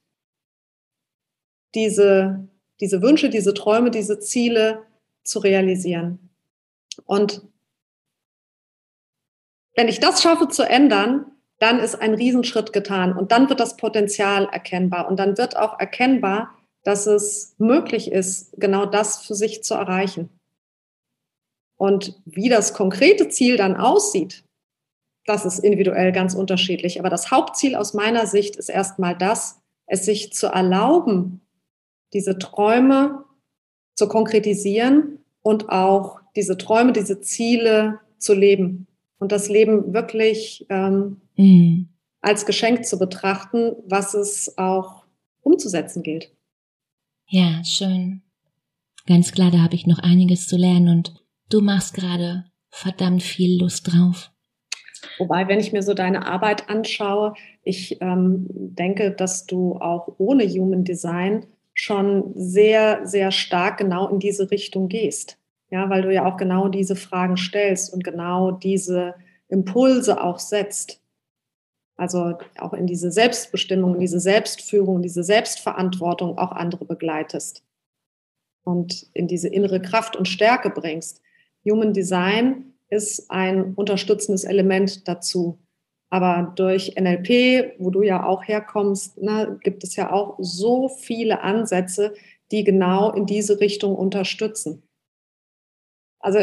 diese, 1.74 2.48
diese 2.80 3.02
Wünsche, 3.02 3.30
diese 3.30 3.52
Träume, 3.52 3.90
diese 3.90 4.20
Ziele 4.20 4.82
zu 5.24 5.40
realisieren. 5.40 6.30
Und 7.04 7.42
wenn 9.74 9.88
ich 9.88 10.00
das 10.00 10.22
schaffe 10.22 10.48
zu 10.48 10.62
ändern, 10.62 11.26
dann 11.58 11.80
ist 11.80 11.96
ein 11.96 12.14
Riesenschritt 12.14 12.72
getan 12.72 13.16
und 13.16 13.32
dann 13.32 13.48
wird 13.48 13.60
das 13.60 13.76
Potenzial 13.76 14.48
erkennbar 14.50 15.08
und 15.08 15.18
dann 15.18 15.36
wird 15.36 15.56
auch 15.56 15.78
erkennbar, 15.78 16.54
dass 16.84 17.06
es 17.06 17.54
möglich 17.58 18.10
ist, 18.10 18.52
genau 18.58 18.86
das 18.86 19.24
für 19.24 19.34
sich 19.34 19.62
zu 19.62 19.74
erreichen. 19.74 20.30
Und 21.76 22.20
wie 22.24 22.48
das 22.48 22.74
konkrete 22.74 23.28
Ziel 23.28 23.56
dann 23.56 23.76
aussieht, 23.76 24.44
das 25.26 25.44
ist 25.44 25.58
individuell 25.58 26.12
ganz 26.12 26.34
unterschiedlich. 26.34 26.98
Aber 26.98 27.10
das 27.10 27.30
Hauptziel 27.30 27.76
aus 27.76 27.94
meiner 27.94 28.26
Sicht 28.26 28.56
ist 28.56 28.68
erstmal 28.68 29.16
das, 29.16 29.60
es 29.86 30.04
sich 30.04 30.32
zu 30.32 30.46
erlauben, 30.46 31.40
diese 32.12 32.38
Träume 32.38 33.24
zu 33.94 34.08
konkretisieren 34.08 35.18
und 35.42 35.68
auch 35.68 36.20
diese 36.34 36.56
Träume, 36.56 36.92
diese 36.92 37.20
Ziele 37.20 38.00
zu 38.18 38.34
leben 38.34 38.86
und 39.18 39.32
das 39.32 39.48
Leben 39.48 39.92
wirklich 39.92 40.66
ähm, 40.70 41.20
mhm. 41.36 41.88
als 42.20 42.46
Geschenk 42.46 42.86
zu 42.86 42.98
betrachten, 42.98 43.76
was 43.86 44.14
es 44.14 44.56
auch 44.56 45.04
umzusetzen 45.42 46.02
gilt. 46.02 46.32
Ja, 47.28 47.62
schön. 47.64 48.22
Ganz 49.06 49.32
klar, 49.32 49.50
da 49.50 49.58
habe 49.58 49.74
ich 49.74 49.86
noch 49.86 49.98
einiges 49.98 50.48
zu 50.48 50.56
lernen 50.56 50.88
und 50.88 51.14
Du 51.50 51.62
machst 51.62 51.94
gerade 51.94 52.44
verdammt 52.70 53.22
viel 53.22 53.58
Lust 53.58 53.90
drauf. 53.90 54.30
Wobei, 55.16 55.48
wenn 55.48 55.60
ich 55.60 55.72
mir 55.72 55.82
so 55.82 55.94
deine 55.94 56.26
Arbeit 56.26 56.68
anschaue, 56.68 57.32
ich 57.62 58.02
ähm, 58.02 58.46
denke, 58.50 59.12
dass 59.12 59.46
du 59.46 59.76
auch 59.76 60.14
ohne 60.18 60.46
Human 60.46 60.84
Design 60.84 61.46
schon 61.72 62.32
sehr, 62.34 63.06
sehr 63.06 63.30
stark 63.30 63.78
genau 63.78 64.08
in 64.08 64.18
diese 64.18 64.50
Richtung 64.50 64.88
gehst. 64.88 65.38
Ja, 65.70 65.88
weil 65.88 66.02
du 66.02 66.12
ja 66.12 66.26
auch 66.26 66.36
genau 66.36 66.68
diese 66.68 66.96
Fragen 66.96 67.36
stellst 67.36 67.92
und 67.94 68.04
genau 68.04 68.50
diese 68.50 69.14
Impulse 69.48 70.22
auch 70.22 70.38
setzt. 70.38 71.00
Also 71.98 72.38
auch 72.58 72.72
in 72.74 72.86
diese 72.86 73.10
Selbstbestimmung, 73.10 73.94
in 73.94 74.00
diese 74.00 74.20
Selbstführung, 74.20 75.02
diese 75.02 75.24
Selbstverantwortung 75.24 76.38
auch 76.38 76.52
andere 76.52 76.84
begleitest. 76.84 77.64
und 78.64 79.06
in 79.14 79.28
diese 79.28 79.48
innere 79.48 79.80
Kraft 79.80 80.14
und 80.14 80.28
Stärke 80.28 80.70
bringst. 80.70 81.22
Human 81.64 81.94
Design 81.94 82.74
ist 82.90 83.30
ein 83.30 83.74
unterstützendes 83.74 84.44
Element 84.44 85.08
dazu. 85.08 85.58
Aber 86.10 86.52
durch 86.56 86.94
NLP, 86.98 87.74
wo 87.78 87.90
du 87.90 88.02
ja 88.02 88.26
auch 88.26 88.46
herkommst, 88.46 89.18
ne, 89.18 89.58
gibt 89.62 89.84
es 89.84 89.96
ja 89.96 90.12
auch 90.12 90.36
so 90.38 90.88
viele 90.88 91.40
Ansätze, 91.42 92.14
die 92.50 92.64
genau 92.64 93.12
in 93.12 93.26
diese 93.26 93.60
Richtung 93.60 93.94
unterstützen. 93.94 94.82
Also 96.20 96.40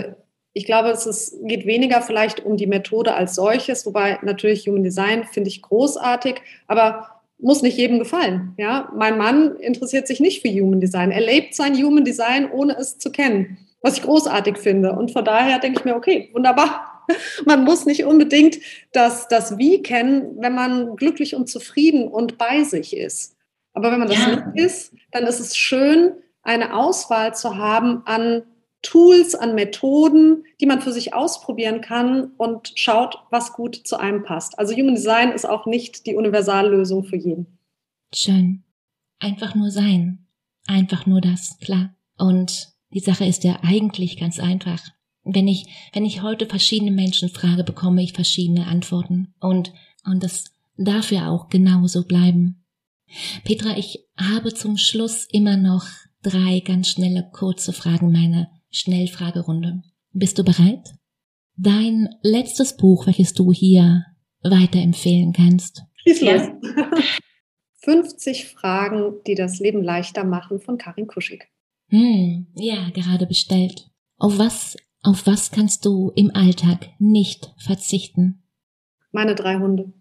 ich 0.57 0.65
glaube, 0.65 0.89
es 0.89 1.05
ist, 1.05 1.37
geht 1.43 1.65
weniger 1.65 2.01
vielleicht 2.01 2.45
um 2.45 2.55
die 2.55 2.65
Methode 2.65 3.13
als 3.13 3.35
solches, 3.35 3.85
wobei 3.85 4.19
natürlich 4.23 4.65
Human 4.67 4.83
Design 4.83 5.25
finde 5.25 5.49
ich 5.49 5.61
großartig, 5.61 6.35
aber 6.65 7.09
muss 7.37 7.61
nicht 7.61 7.77
jedem 7.77 7.99
gefallen. 7.99 8.53
Ja, 8.57 8.89
mein 8.95 9.17
Mann 9.17 9.57
interessiert 9.57 10.07
sich 10.07 10.21
nicht 10.21 10.41
für 10.41 10.47
Human 10.47 10.79
Design. 10.79 11.11
Er 11.11 11.19
lebt 11.19 11.55
sein 11.55 11.75
Human 11.75 12.05
Design, 12.05 12.49
ohne 12.49 12.77
es 12.77 12.97
zu 12.97 13.11
kennen, 13.11 13.57
was 13.81 13.97
ich 13.97 14.03
großartig 14.03 14.57
finde. 14.57 14.93
Und 14.93 15.11
von 15.11 15.25
daher 15.25 15.59
denke 15.59 15.79
ich 15.79 15.85
mir, 15.85 15.97
okay, 15.97 16.29
wunderbar. 16.33 17.03
Man 17.45 17.65
muss 17.65 17.85
nicht 17.85 18.05
unbedingt 18.05 18.57
das, 18.93 19.27
das 19.27 19.57
Wie 19.57 19.83
kennen, 19.83 20.37
wenn 20.39 20.55
man 20.55 20.95
glücklich 20.95 21.35
und 21.35 21.47
zufrieden 21.47 22.07
und 22.07 22.39
bei 22.39 22.63
sich 22.63 22.97
ist. 22.97 23.35
Aber 23.73 23.91
wenn 23.91 23.99
man 23.99 24.07
das 24.07 24.17
ja. 24.17 24.27
nicht 24.29 24.65
ist, 24.65 24.93
dann 25.11 25.27
ist 25.27 25.39
es 25.39 25.55
schön, 25.55 26.13
eine 26.41 26.73
Auswahl 26.73 27.35
zu 27.35 27.57
haben 27.57 28.01
an 28.05 28.41
Tools, 28.85 29.33
an 29.33 29.55
Methoden, 29.55 30.43
die 30.61 30.67
man 30.67 30.81
für 30.81 30.91
sich 30.91 31.13
ausprobieren 31.13 31.81
kann 31.81 32.31
und 32.37 32.71
schaut, 32.75 33.17
was 33.31 33.53
gut 33.53 33.75
zu 33.75 33.97
einem 33.99 34.23
passt. 34.23 34.59
Also 34.59 34.75
Human 34.75 34.93
Design 34.93 35.31
ist 35.31 35.45
auch 35.45 35.65
nicht 35.65 36.05
die 36.05 36.15
Universallösung 36.15 37.03
für 37.03 37.17
jeden. 37.17 37.57
Schön. 38.13 38.63
Einfach 39.19 39.55
nur 39.55 39.71
sein. 39.71 40.27
Einfach 40.67 41.07
nur 41.07 41.19
das, 41.19 41.57
klar. 41.59 41.95
Und 42.17 42.69
die 42.91 42.99
Sache 42.99 43.25
ist 43.25 43.43
ja 43.43 43.59
eigentlich 43.63 44.17
ganz 44.17 44.39
einfach. 44.39 44.81
Wenn 45.23 45.47
ich, 45.47 45.65
wenn 45.93 46.05
ich 46.05 46.21
heute 46.21 46.45
verschiedene 46.45 46.91
Menschen 46.91 47.29
frage, 47.29 47.63
bekomme 47.63 48.03
ich 48.03 48.13
verschiedene 48.13 48.67
Antworten. 48.67 49.33
Und, 49.39 49.73
und 50.05 50.23
das 50.23 50.45
darf 50.77 51.11
ja 51.11 51.29
auch 51.29 51.49
genauso 51.49 52.05
bleiben. 52.05 52.63
Petra, 53.43 53.77
ich 53.77 54.05
habe 54.15 54.53
zum 54.53 54.77
Schluss 54.77 55.25
immer 55.25 55.57
noch 55.57 55.85
drei 56.21 56.59
ganz 56.59 56.89
schnelle, 56.89 57.27
kurze 57.31 57.73
Fragen, 57.73 58.11
meine 58.11 58.49
Schnellfragerunde. 58.75 59.81
Bist 60.11 60.37
du 60.37 60.43
bereit? 60.43 60.95
Dein 61.57 62.09
letztes 62.21 62.75
Buch, 62.75 63.07
welches 63.07 63.33
du 63.33 63.53
hier 63.53 64.05
weiterempfehlen 64.43 65.33
kannst. 65.33 65.83
Schieß 65.95 66.21
los. 66.21 66.41
Ja. 66.41 66.91
50 67.85 68.45
Fragen, 68.47 69.13
die 69.27 69.35
das 69.35 69.59
Leben 69.59 69.83
leichter 69.83 70.23
machen 70.23 70.59
von 70.59 70.77
Karin 70.77 71.07
Kuschig. 71.07 71.47
Hm, 71.89 72.47
ja, 72.55 72.89
gerade 72.89 73.27
bestellt. 73.27 73.91
Auf 74.17 74.39
was, 74.39 74.75
auf 75.03 75.27
was 75.27 75.51
kannst 75.51 75.85
du 75.85 76.11
im 76.15 76.31
Alltag 76.33 76.89
nicht 76.97 77.53
verzichten? 77.57 78.43
Meine 79.11 79.35
drei 79.35 79.57
Hunde. 79.57 79.93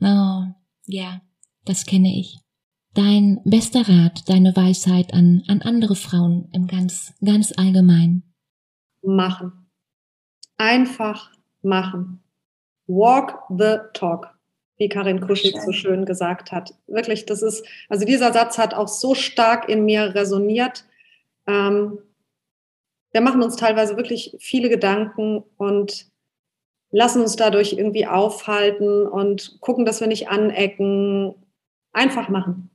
Oh, 0.00 0.42
ja, 0.86 1.22
das 1.64 1.86
kenne 1.86 2.18
ich. 2.18 2.38
Dein 2.94 3.40
bester 3.44 3.88
Rat, 3.88 4.28
deine 4.28 4.54
Weisheit 4.56 5.14
an, 5.14 5.44
an 5.46 5.62
andere 5.62 5.94
Frauen 5.94 6.48
im 6.52 6.66
ganz, 6.66 7.14
ganz 7.24 7.52
allgemein. 7.56 8.22
Machen. 9.02 9.70
Einfach 10.56 11.30
machen. 11.62 12.22
Walk 12.88 13.44
the 13.48 13.76
talk, 13.94 14.34
wie 14.76 14.88
Karin 14.88 15.20
Kuschig 15.20 15.54
so 15.64 15.70
schön 15.70 16.04
gesagt 16.04 16.50
hat. 16.50 16.74
Wirklich, 16.88 17.26
das 17.26 17.42
ist, 17.42 17.64
also 17.88 18.04
dieser 18.04 18.32
Satz 18.32 18.58
hat 18.58 18.74
auch 18.74 18.88
so 18.88 19.14
stark 19.14 19.68
in 19.68 19.84
mir 19.84 20.14
resoniert. 20.16 20.84
Ähm, 21.46 21.98
wir 23.12 23.20
machen 23.20 23.42
uns 23.42 23.54
teilweise 23.54 23.96
wirklich 23.96 24.36
viele 24.40 24.68
Gedanken 24.68 25.44
und 25.56 26.08
lassen 26.90 27.22
uns 27.22 27.36
dadurch 27.36 27.74
irgendwie 27.74 28.08
aufhalten 28.08 29.06
und 29.06 29.60
gucken, 29.60 29.84
dass 29.84 30.00
wir 30.00 30.08
nicht 30.08 30.28
anecken. 30.28 31.34
Einfach 31.92 32.28
machen. 32.28 32.69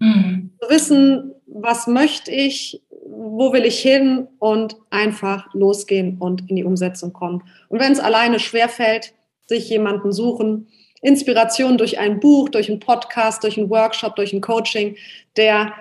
Mhm. 0.00 0.50
Zu 0.60 0.68
wissen, 0.68 1.32
was 1.46 1.86
möchte 1.86 2.30
ich, 2.30 2.82
wo 3.06 3.52
will 3.52 3.64
ich 3.64 3.80
hin 3.80 4.26
und 4.38 4.76
einfach 4.90 5.52
losgehen 5.54 6.18
und 6.18 6.50
in 6.50 6.56
die 6.56 6.64
Umsetzung 6.64 7.12
kommen. 7.12 7.42
Und 7.68 7.80
wenn 7.80 7.92
es 7.92 8.00
alleine 8.00 8.38
schwerfällt, 8.38 9.14
sich 9.46 9.68
jemanden 9.70 10.12
suchen, 10.12 10.68
Inspiration 11.02 11.78
durch 11.78 11.98
ein 11.98 12.20
Buch, 12.20 12.48
durch 12.50 12.68
einen 12.68 12.80
Podcast, 12.80 13.42
durch 13.44 13.56
einen 13.56 13.70
Workshop, 13.70 14.16
durch 14.16 14.32
ein 14.32 14.40
Coaching, 14.40 14.96
der 15.36 15.72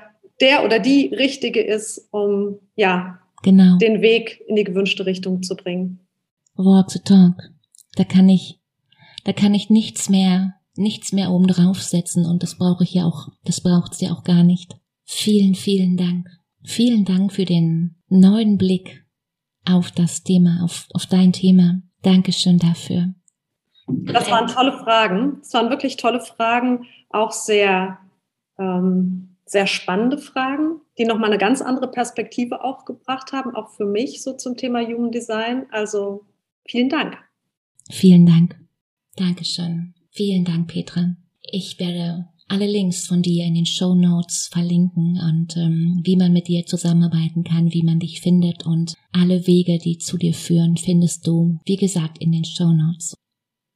der 0.42 0.64
oder 0.64 0.80
die 0.80 1.08
richtige 1.08 1.62
ist, 1.62 2.08
um 2.12 2.60
ja 2.76 3.20
genau. 3.44 3.78
den 3.78 4.02
Weg 4.02 4.42
in 4.48 4.56
die 4.56 4.64
gewünschte 4.64 5.06
Richtung 5.06 5.44
zu 5.44 5.56
bringen. 5.56 6.00
Walk 6.56 6.92
the 6.92 7.00
talk. 7.00 7.36
Da 7.96 8.04
kann 8.04 8.30
ich, 8.30 8.60
da 9.26 9.34
kann 9.34 9.54
ich 9.54 9.70
nichts 9.70 10.10
mehr 10.10 10.56
nichts 10.80 11.12
mehr 11.12 11.32
oben 11.32 11.48
draufsetzen 11.48 12.26
und 12.26 12.42
das 12.42 12.58
brauche 12.58 12.84
ich 12.84 12.94
ja 12.94 13.06
auch, 13.06 13.28
das 13.44 13.62
braucht 13.62 13.94
sie 13.94 14.10
auch 14.10 14.24
gar 14.24 14.44
nicht. 14.44 14.78
Vielen, 15.06 15.56
vielen 15.56 15.98
Dank. 15.98 16.30
Vielen 16.64 17.06
Dank 17.06 17.34
für 17.34 17.46
den 17.46 17.96
neuen 18.10 18.58
Blick 18.58 19.06
auf 19.66 19.92
das 19.92 20.24
Thema, 20.24 20.64
auf, 20.64 20.88
auf 20.94 21.06
dein 21.06 21.34
Thema. 21.34 21.82
Dankeschön 22.02 22.60
dafür. 22.60 23.14
Das 23.88 24.30
waren 24.30 24.48
tolle 24.48 24.74
Fragen. 24.74 25.38
Das 25.40 25.54
waren 25.54 25.70
wirklich 25.70 25.98
tolle 25.98 26.22
Fragen, 26.22 26.86
auch 27.10 27.32
sehr, 27.32 27.98
ähm, 28.58 29.36
sehr 29.46 29.68
spannende 29.68 30.18
Fragen, 30.18 30.82
die 30.98 31.06
nochmal 31.06 31.30
eine 31.30 31.40
ganz 31.40 31.62
andere 31.62 31.90
Perspektive 31.90 32.64
auch 32.64 32.86
gebracht 32.86 33.32
haben, 33.32 33.56
auch 33.56 33.70
für 33.70 33.86
mich 33.86 34.22
so 34.22 34.34
zum 34.34 34.58
Thema 34.58 34.82
Human 34.82 35.12
Design. 35.12 35.66
Also 35.72 36.26
vielen 36.66 36.90
Dank. 36.90 37.18
Vielen 37.90 38.26
Dank. 38.26 38.60
Dankeschön. 39.16 39.96
Vielen 40.20 40.44
Dank, 40.44 40.68
Petra. 40.68 41.16
Ich 41.50 41.80
werde 41.80 42.28
alle 42.50 42.70
Links 42.70 43.08
von 43.08 43.22
dir 43.22 43.46
in 43.46 43.54
den 43.54 43.66
Show 43.66 43.96
Notes 43.96 44.50
verlinken 44.52 45.18
und 45.18 45.56
ähm, 45.56 46.02
wie 46.04 46.18
man 46.18 46.34
mit 46.34 46.50
dir 46.50 46.66
zusammenarbeiten 46.66 47.46
kann, 47.46 47.72
wie 47.72 47.84
man 47.84 48.00
dich 48.00 48.20
findet 48.20 48.66
und 48.66 48.96
alle 49.14 49.48
Wege, 49.48 49.78
die 49.78 49.98
zu 49.98 50.18
dir 50.18 50.34
führen, 50.34 50.76
findest 50.76 51.26
du, 51.26 51.58
wie 51.64 51.78
gesagt, 51.78 52.18
in 52.18 52.34
den 52.34 52.44
Show 52.44 52.74
Notes. 52.74 53.16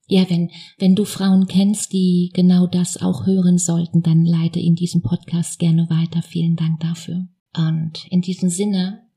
Ja, 0.08 0.30
wenn, 0.30 0.52
wenn 0.80 0.96
du 0.96 1.06
Frauen 1.06 1.48
kennst, 1.48 1.94
die 1.94 2.30
genau 2.34 2.68
das 2.68 3.02
auch 3.02 3.26
hören 3.26 3.58
sollten, 3.58 4.02
dann 4.02 4.26
leite 4.26 4.60
in 4.60 4.76
diesem 4.76 5.02
Podcast 5.02 5.60
gerne 5.60 5.90
weiter. 5.90 6.22
Vielen 6.24 6.58
Dank 6.58 6.82
dafür. 6.82 7.26
Und 7.56 8.06
in 8.10 8.20
diesem 8.20 8.50
Sinne, 8.50 9.08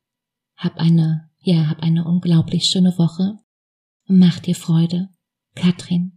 hab 0.54 0.76
eine, 0.76 1.28
ja, 1.40 1.68
hab 1.68 1.80
eine 1.80 2.04
unglaublich 2.04 2.66
schöne 2.66 2.96
Woche. 2.98 3.40
Mach 4.06 4.38
dir 4.38 4.54
Freude. 4.54 5.08
Katrin. 5.56 6.15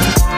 Bye. 0.00 0.29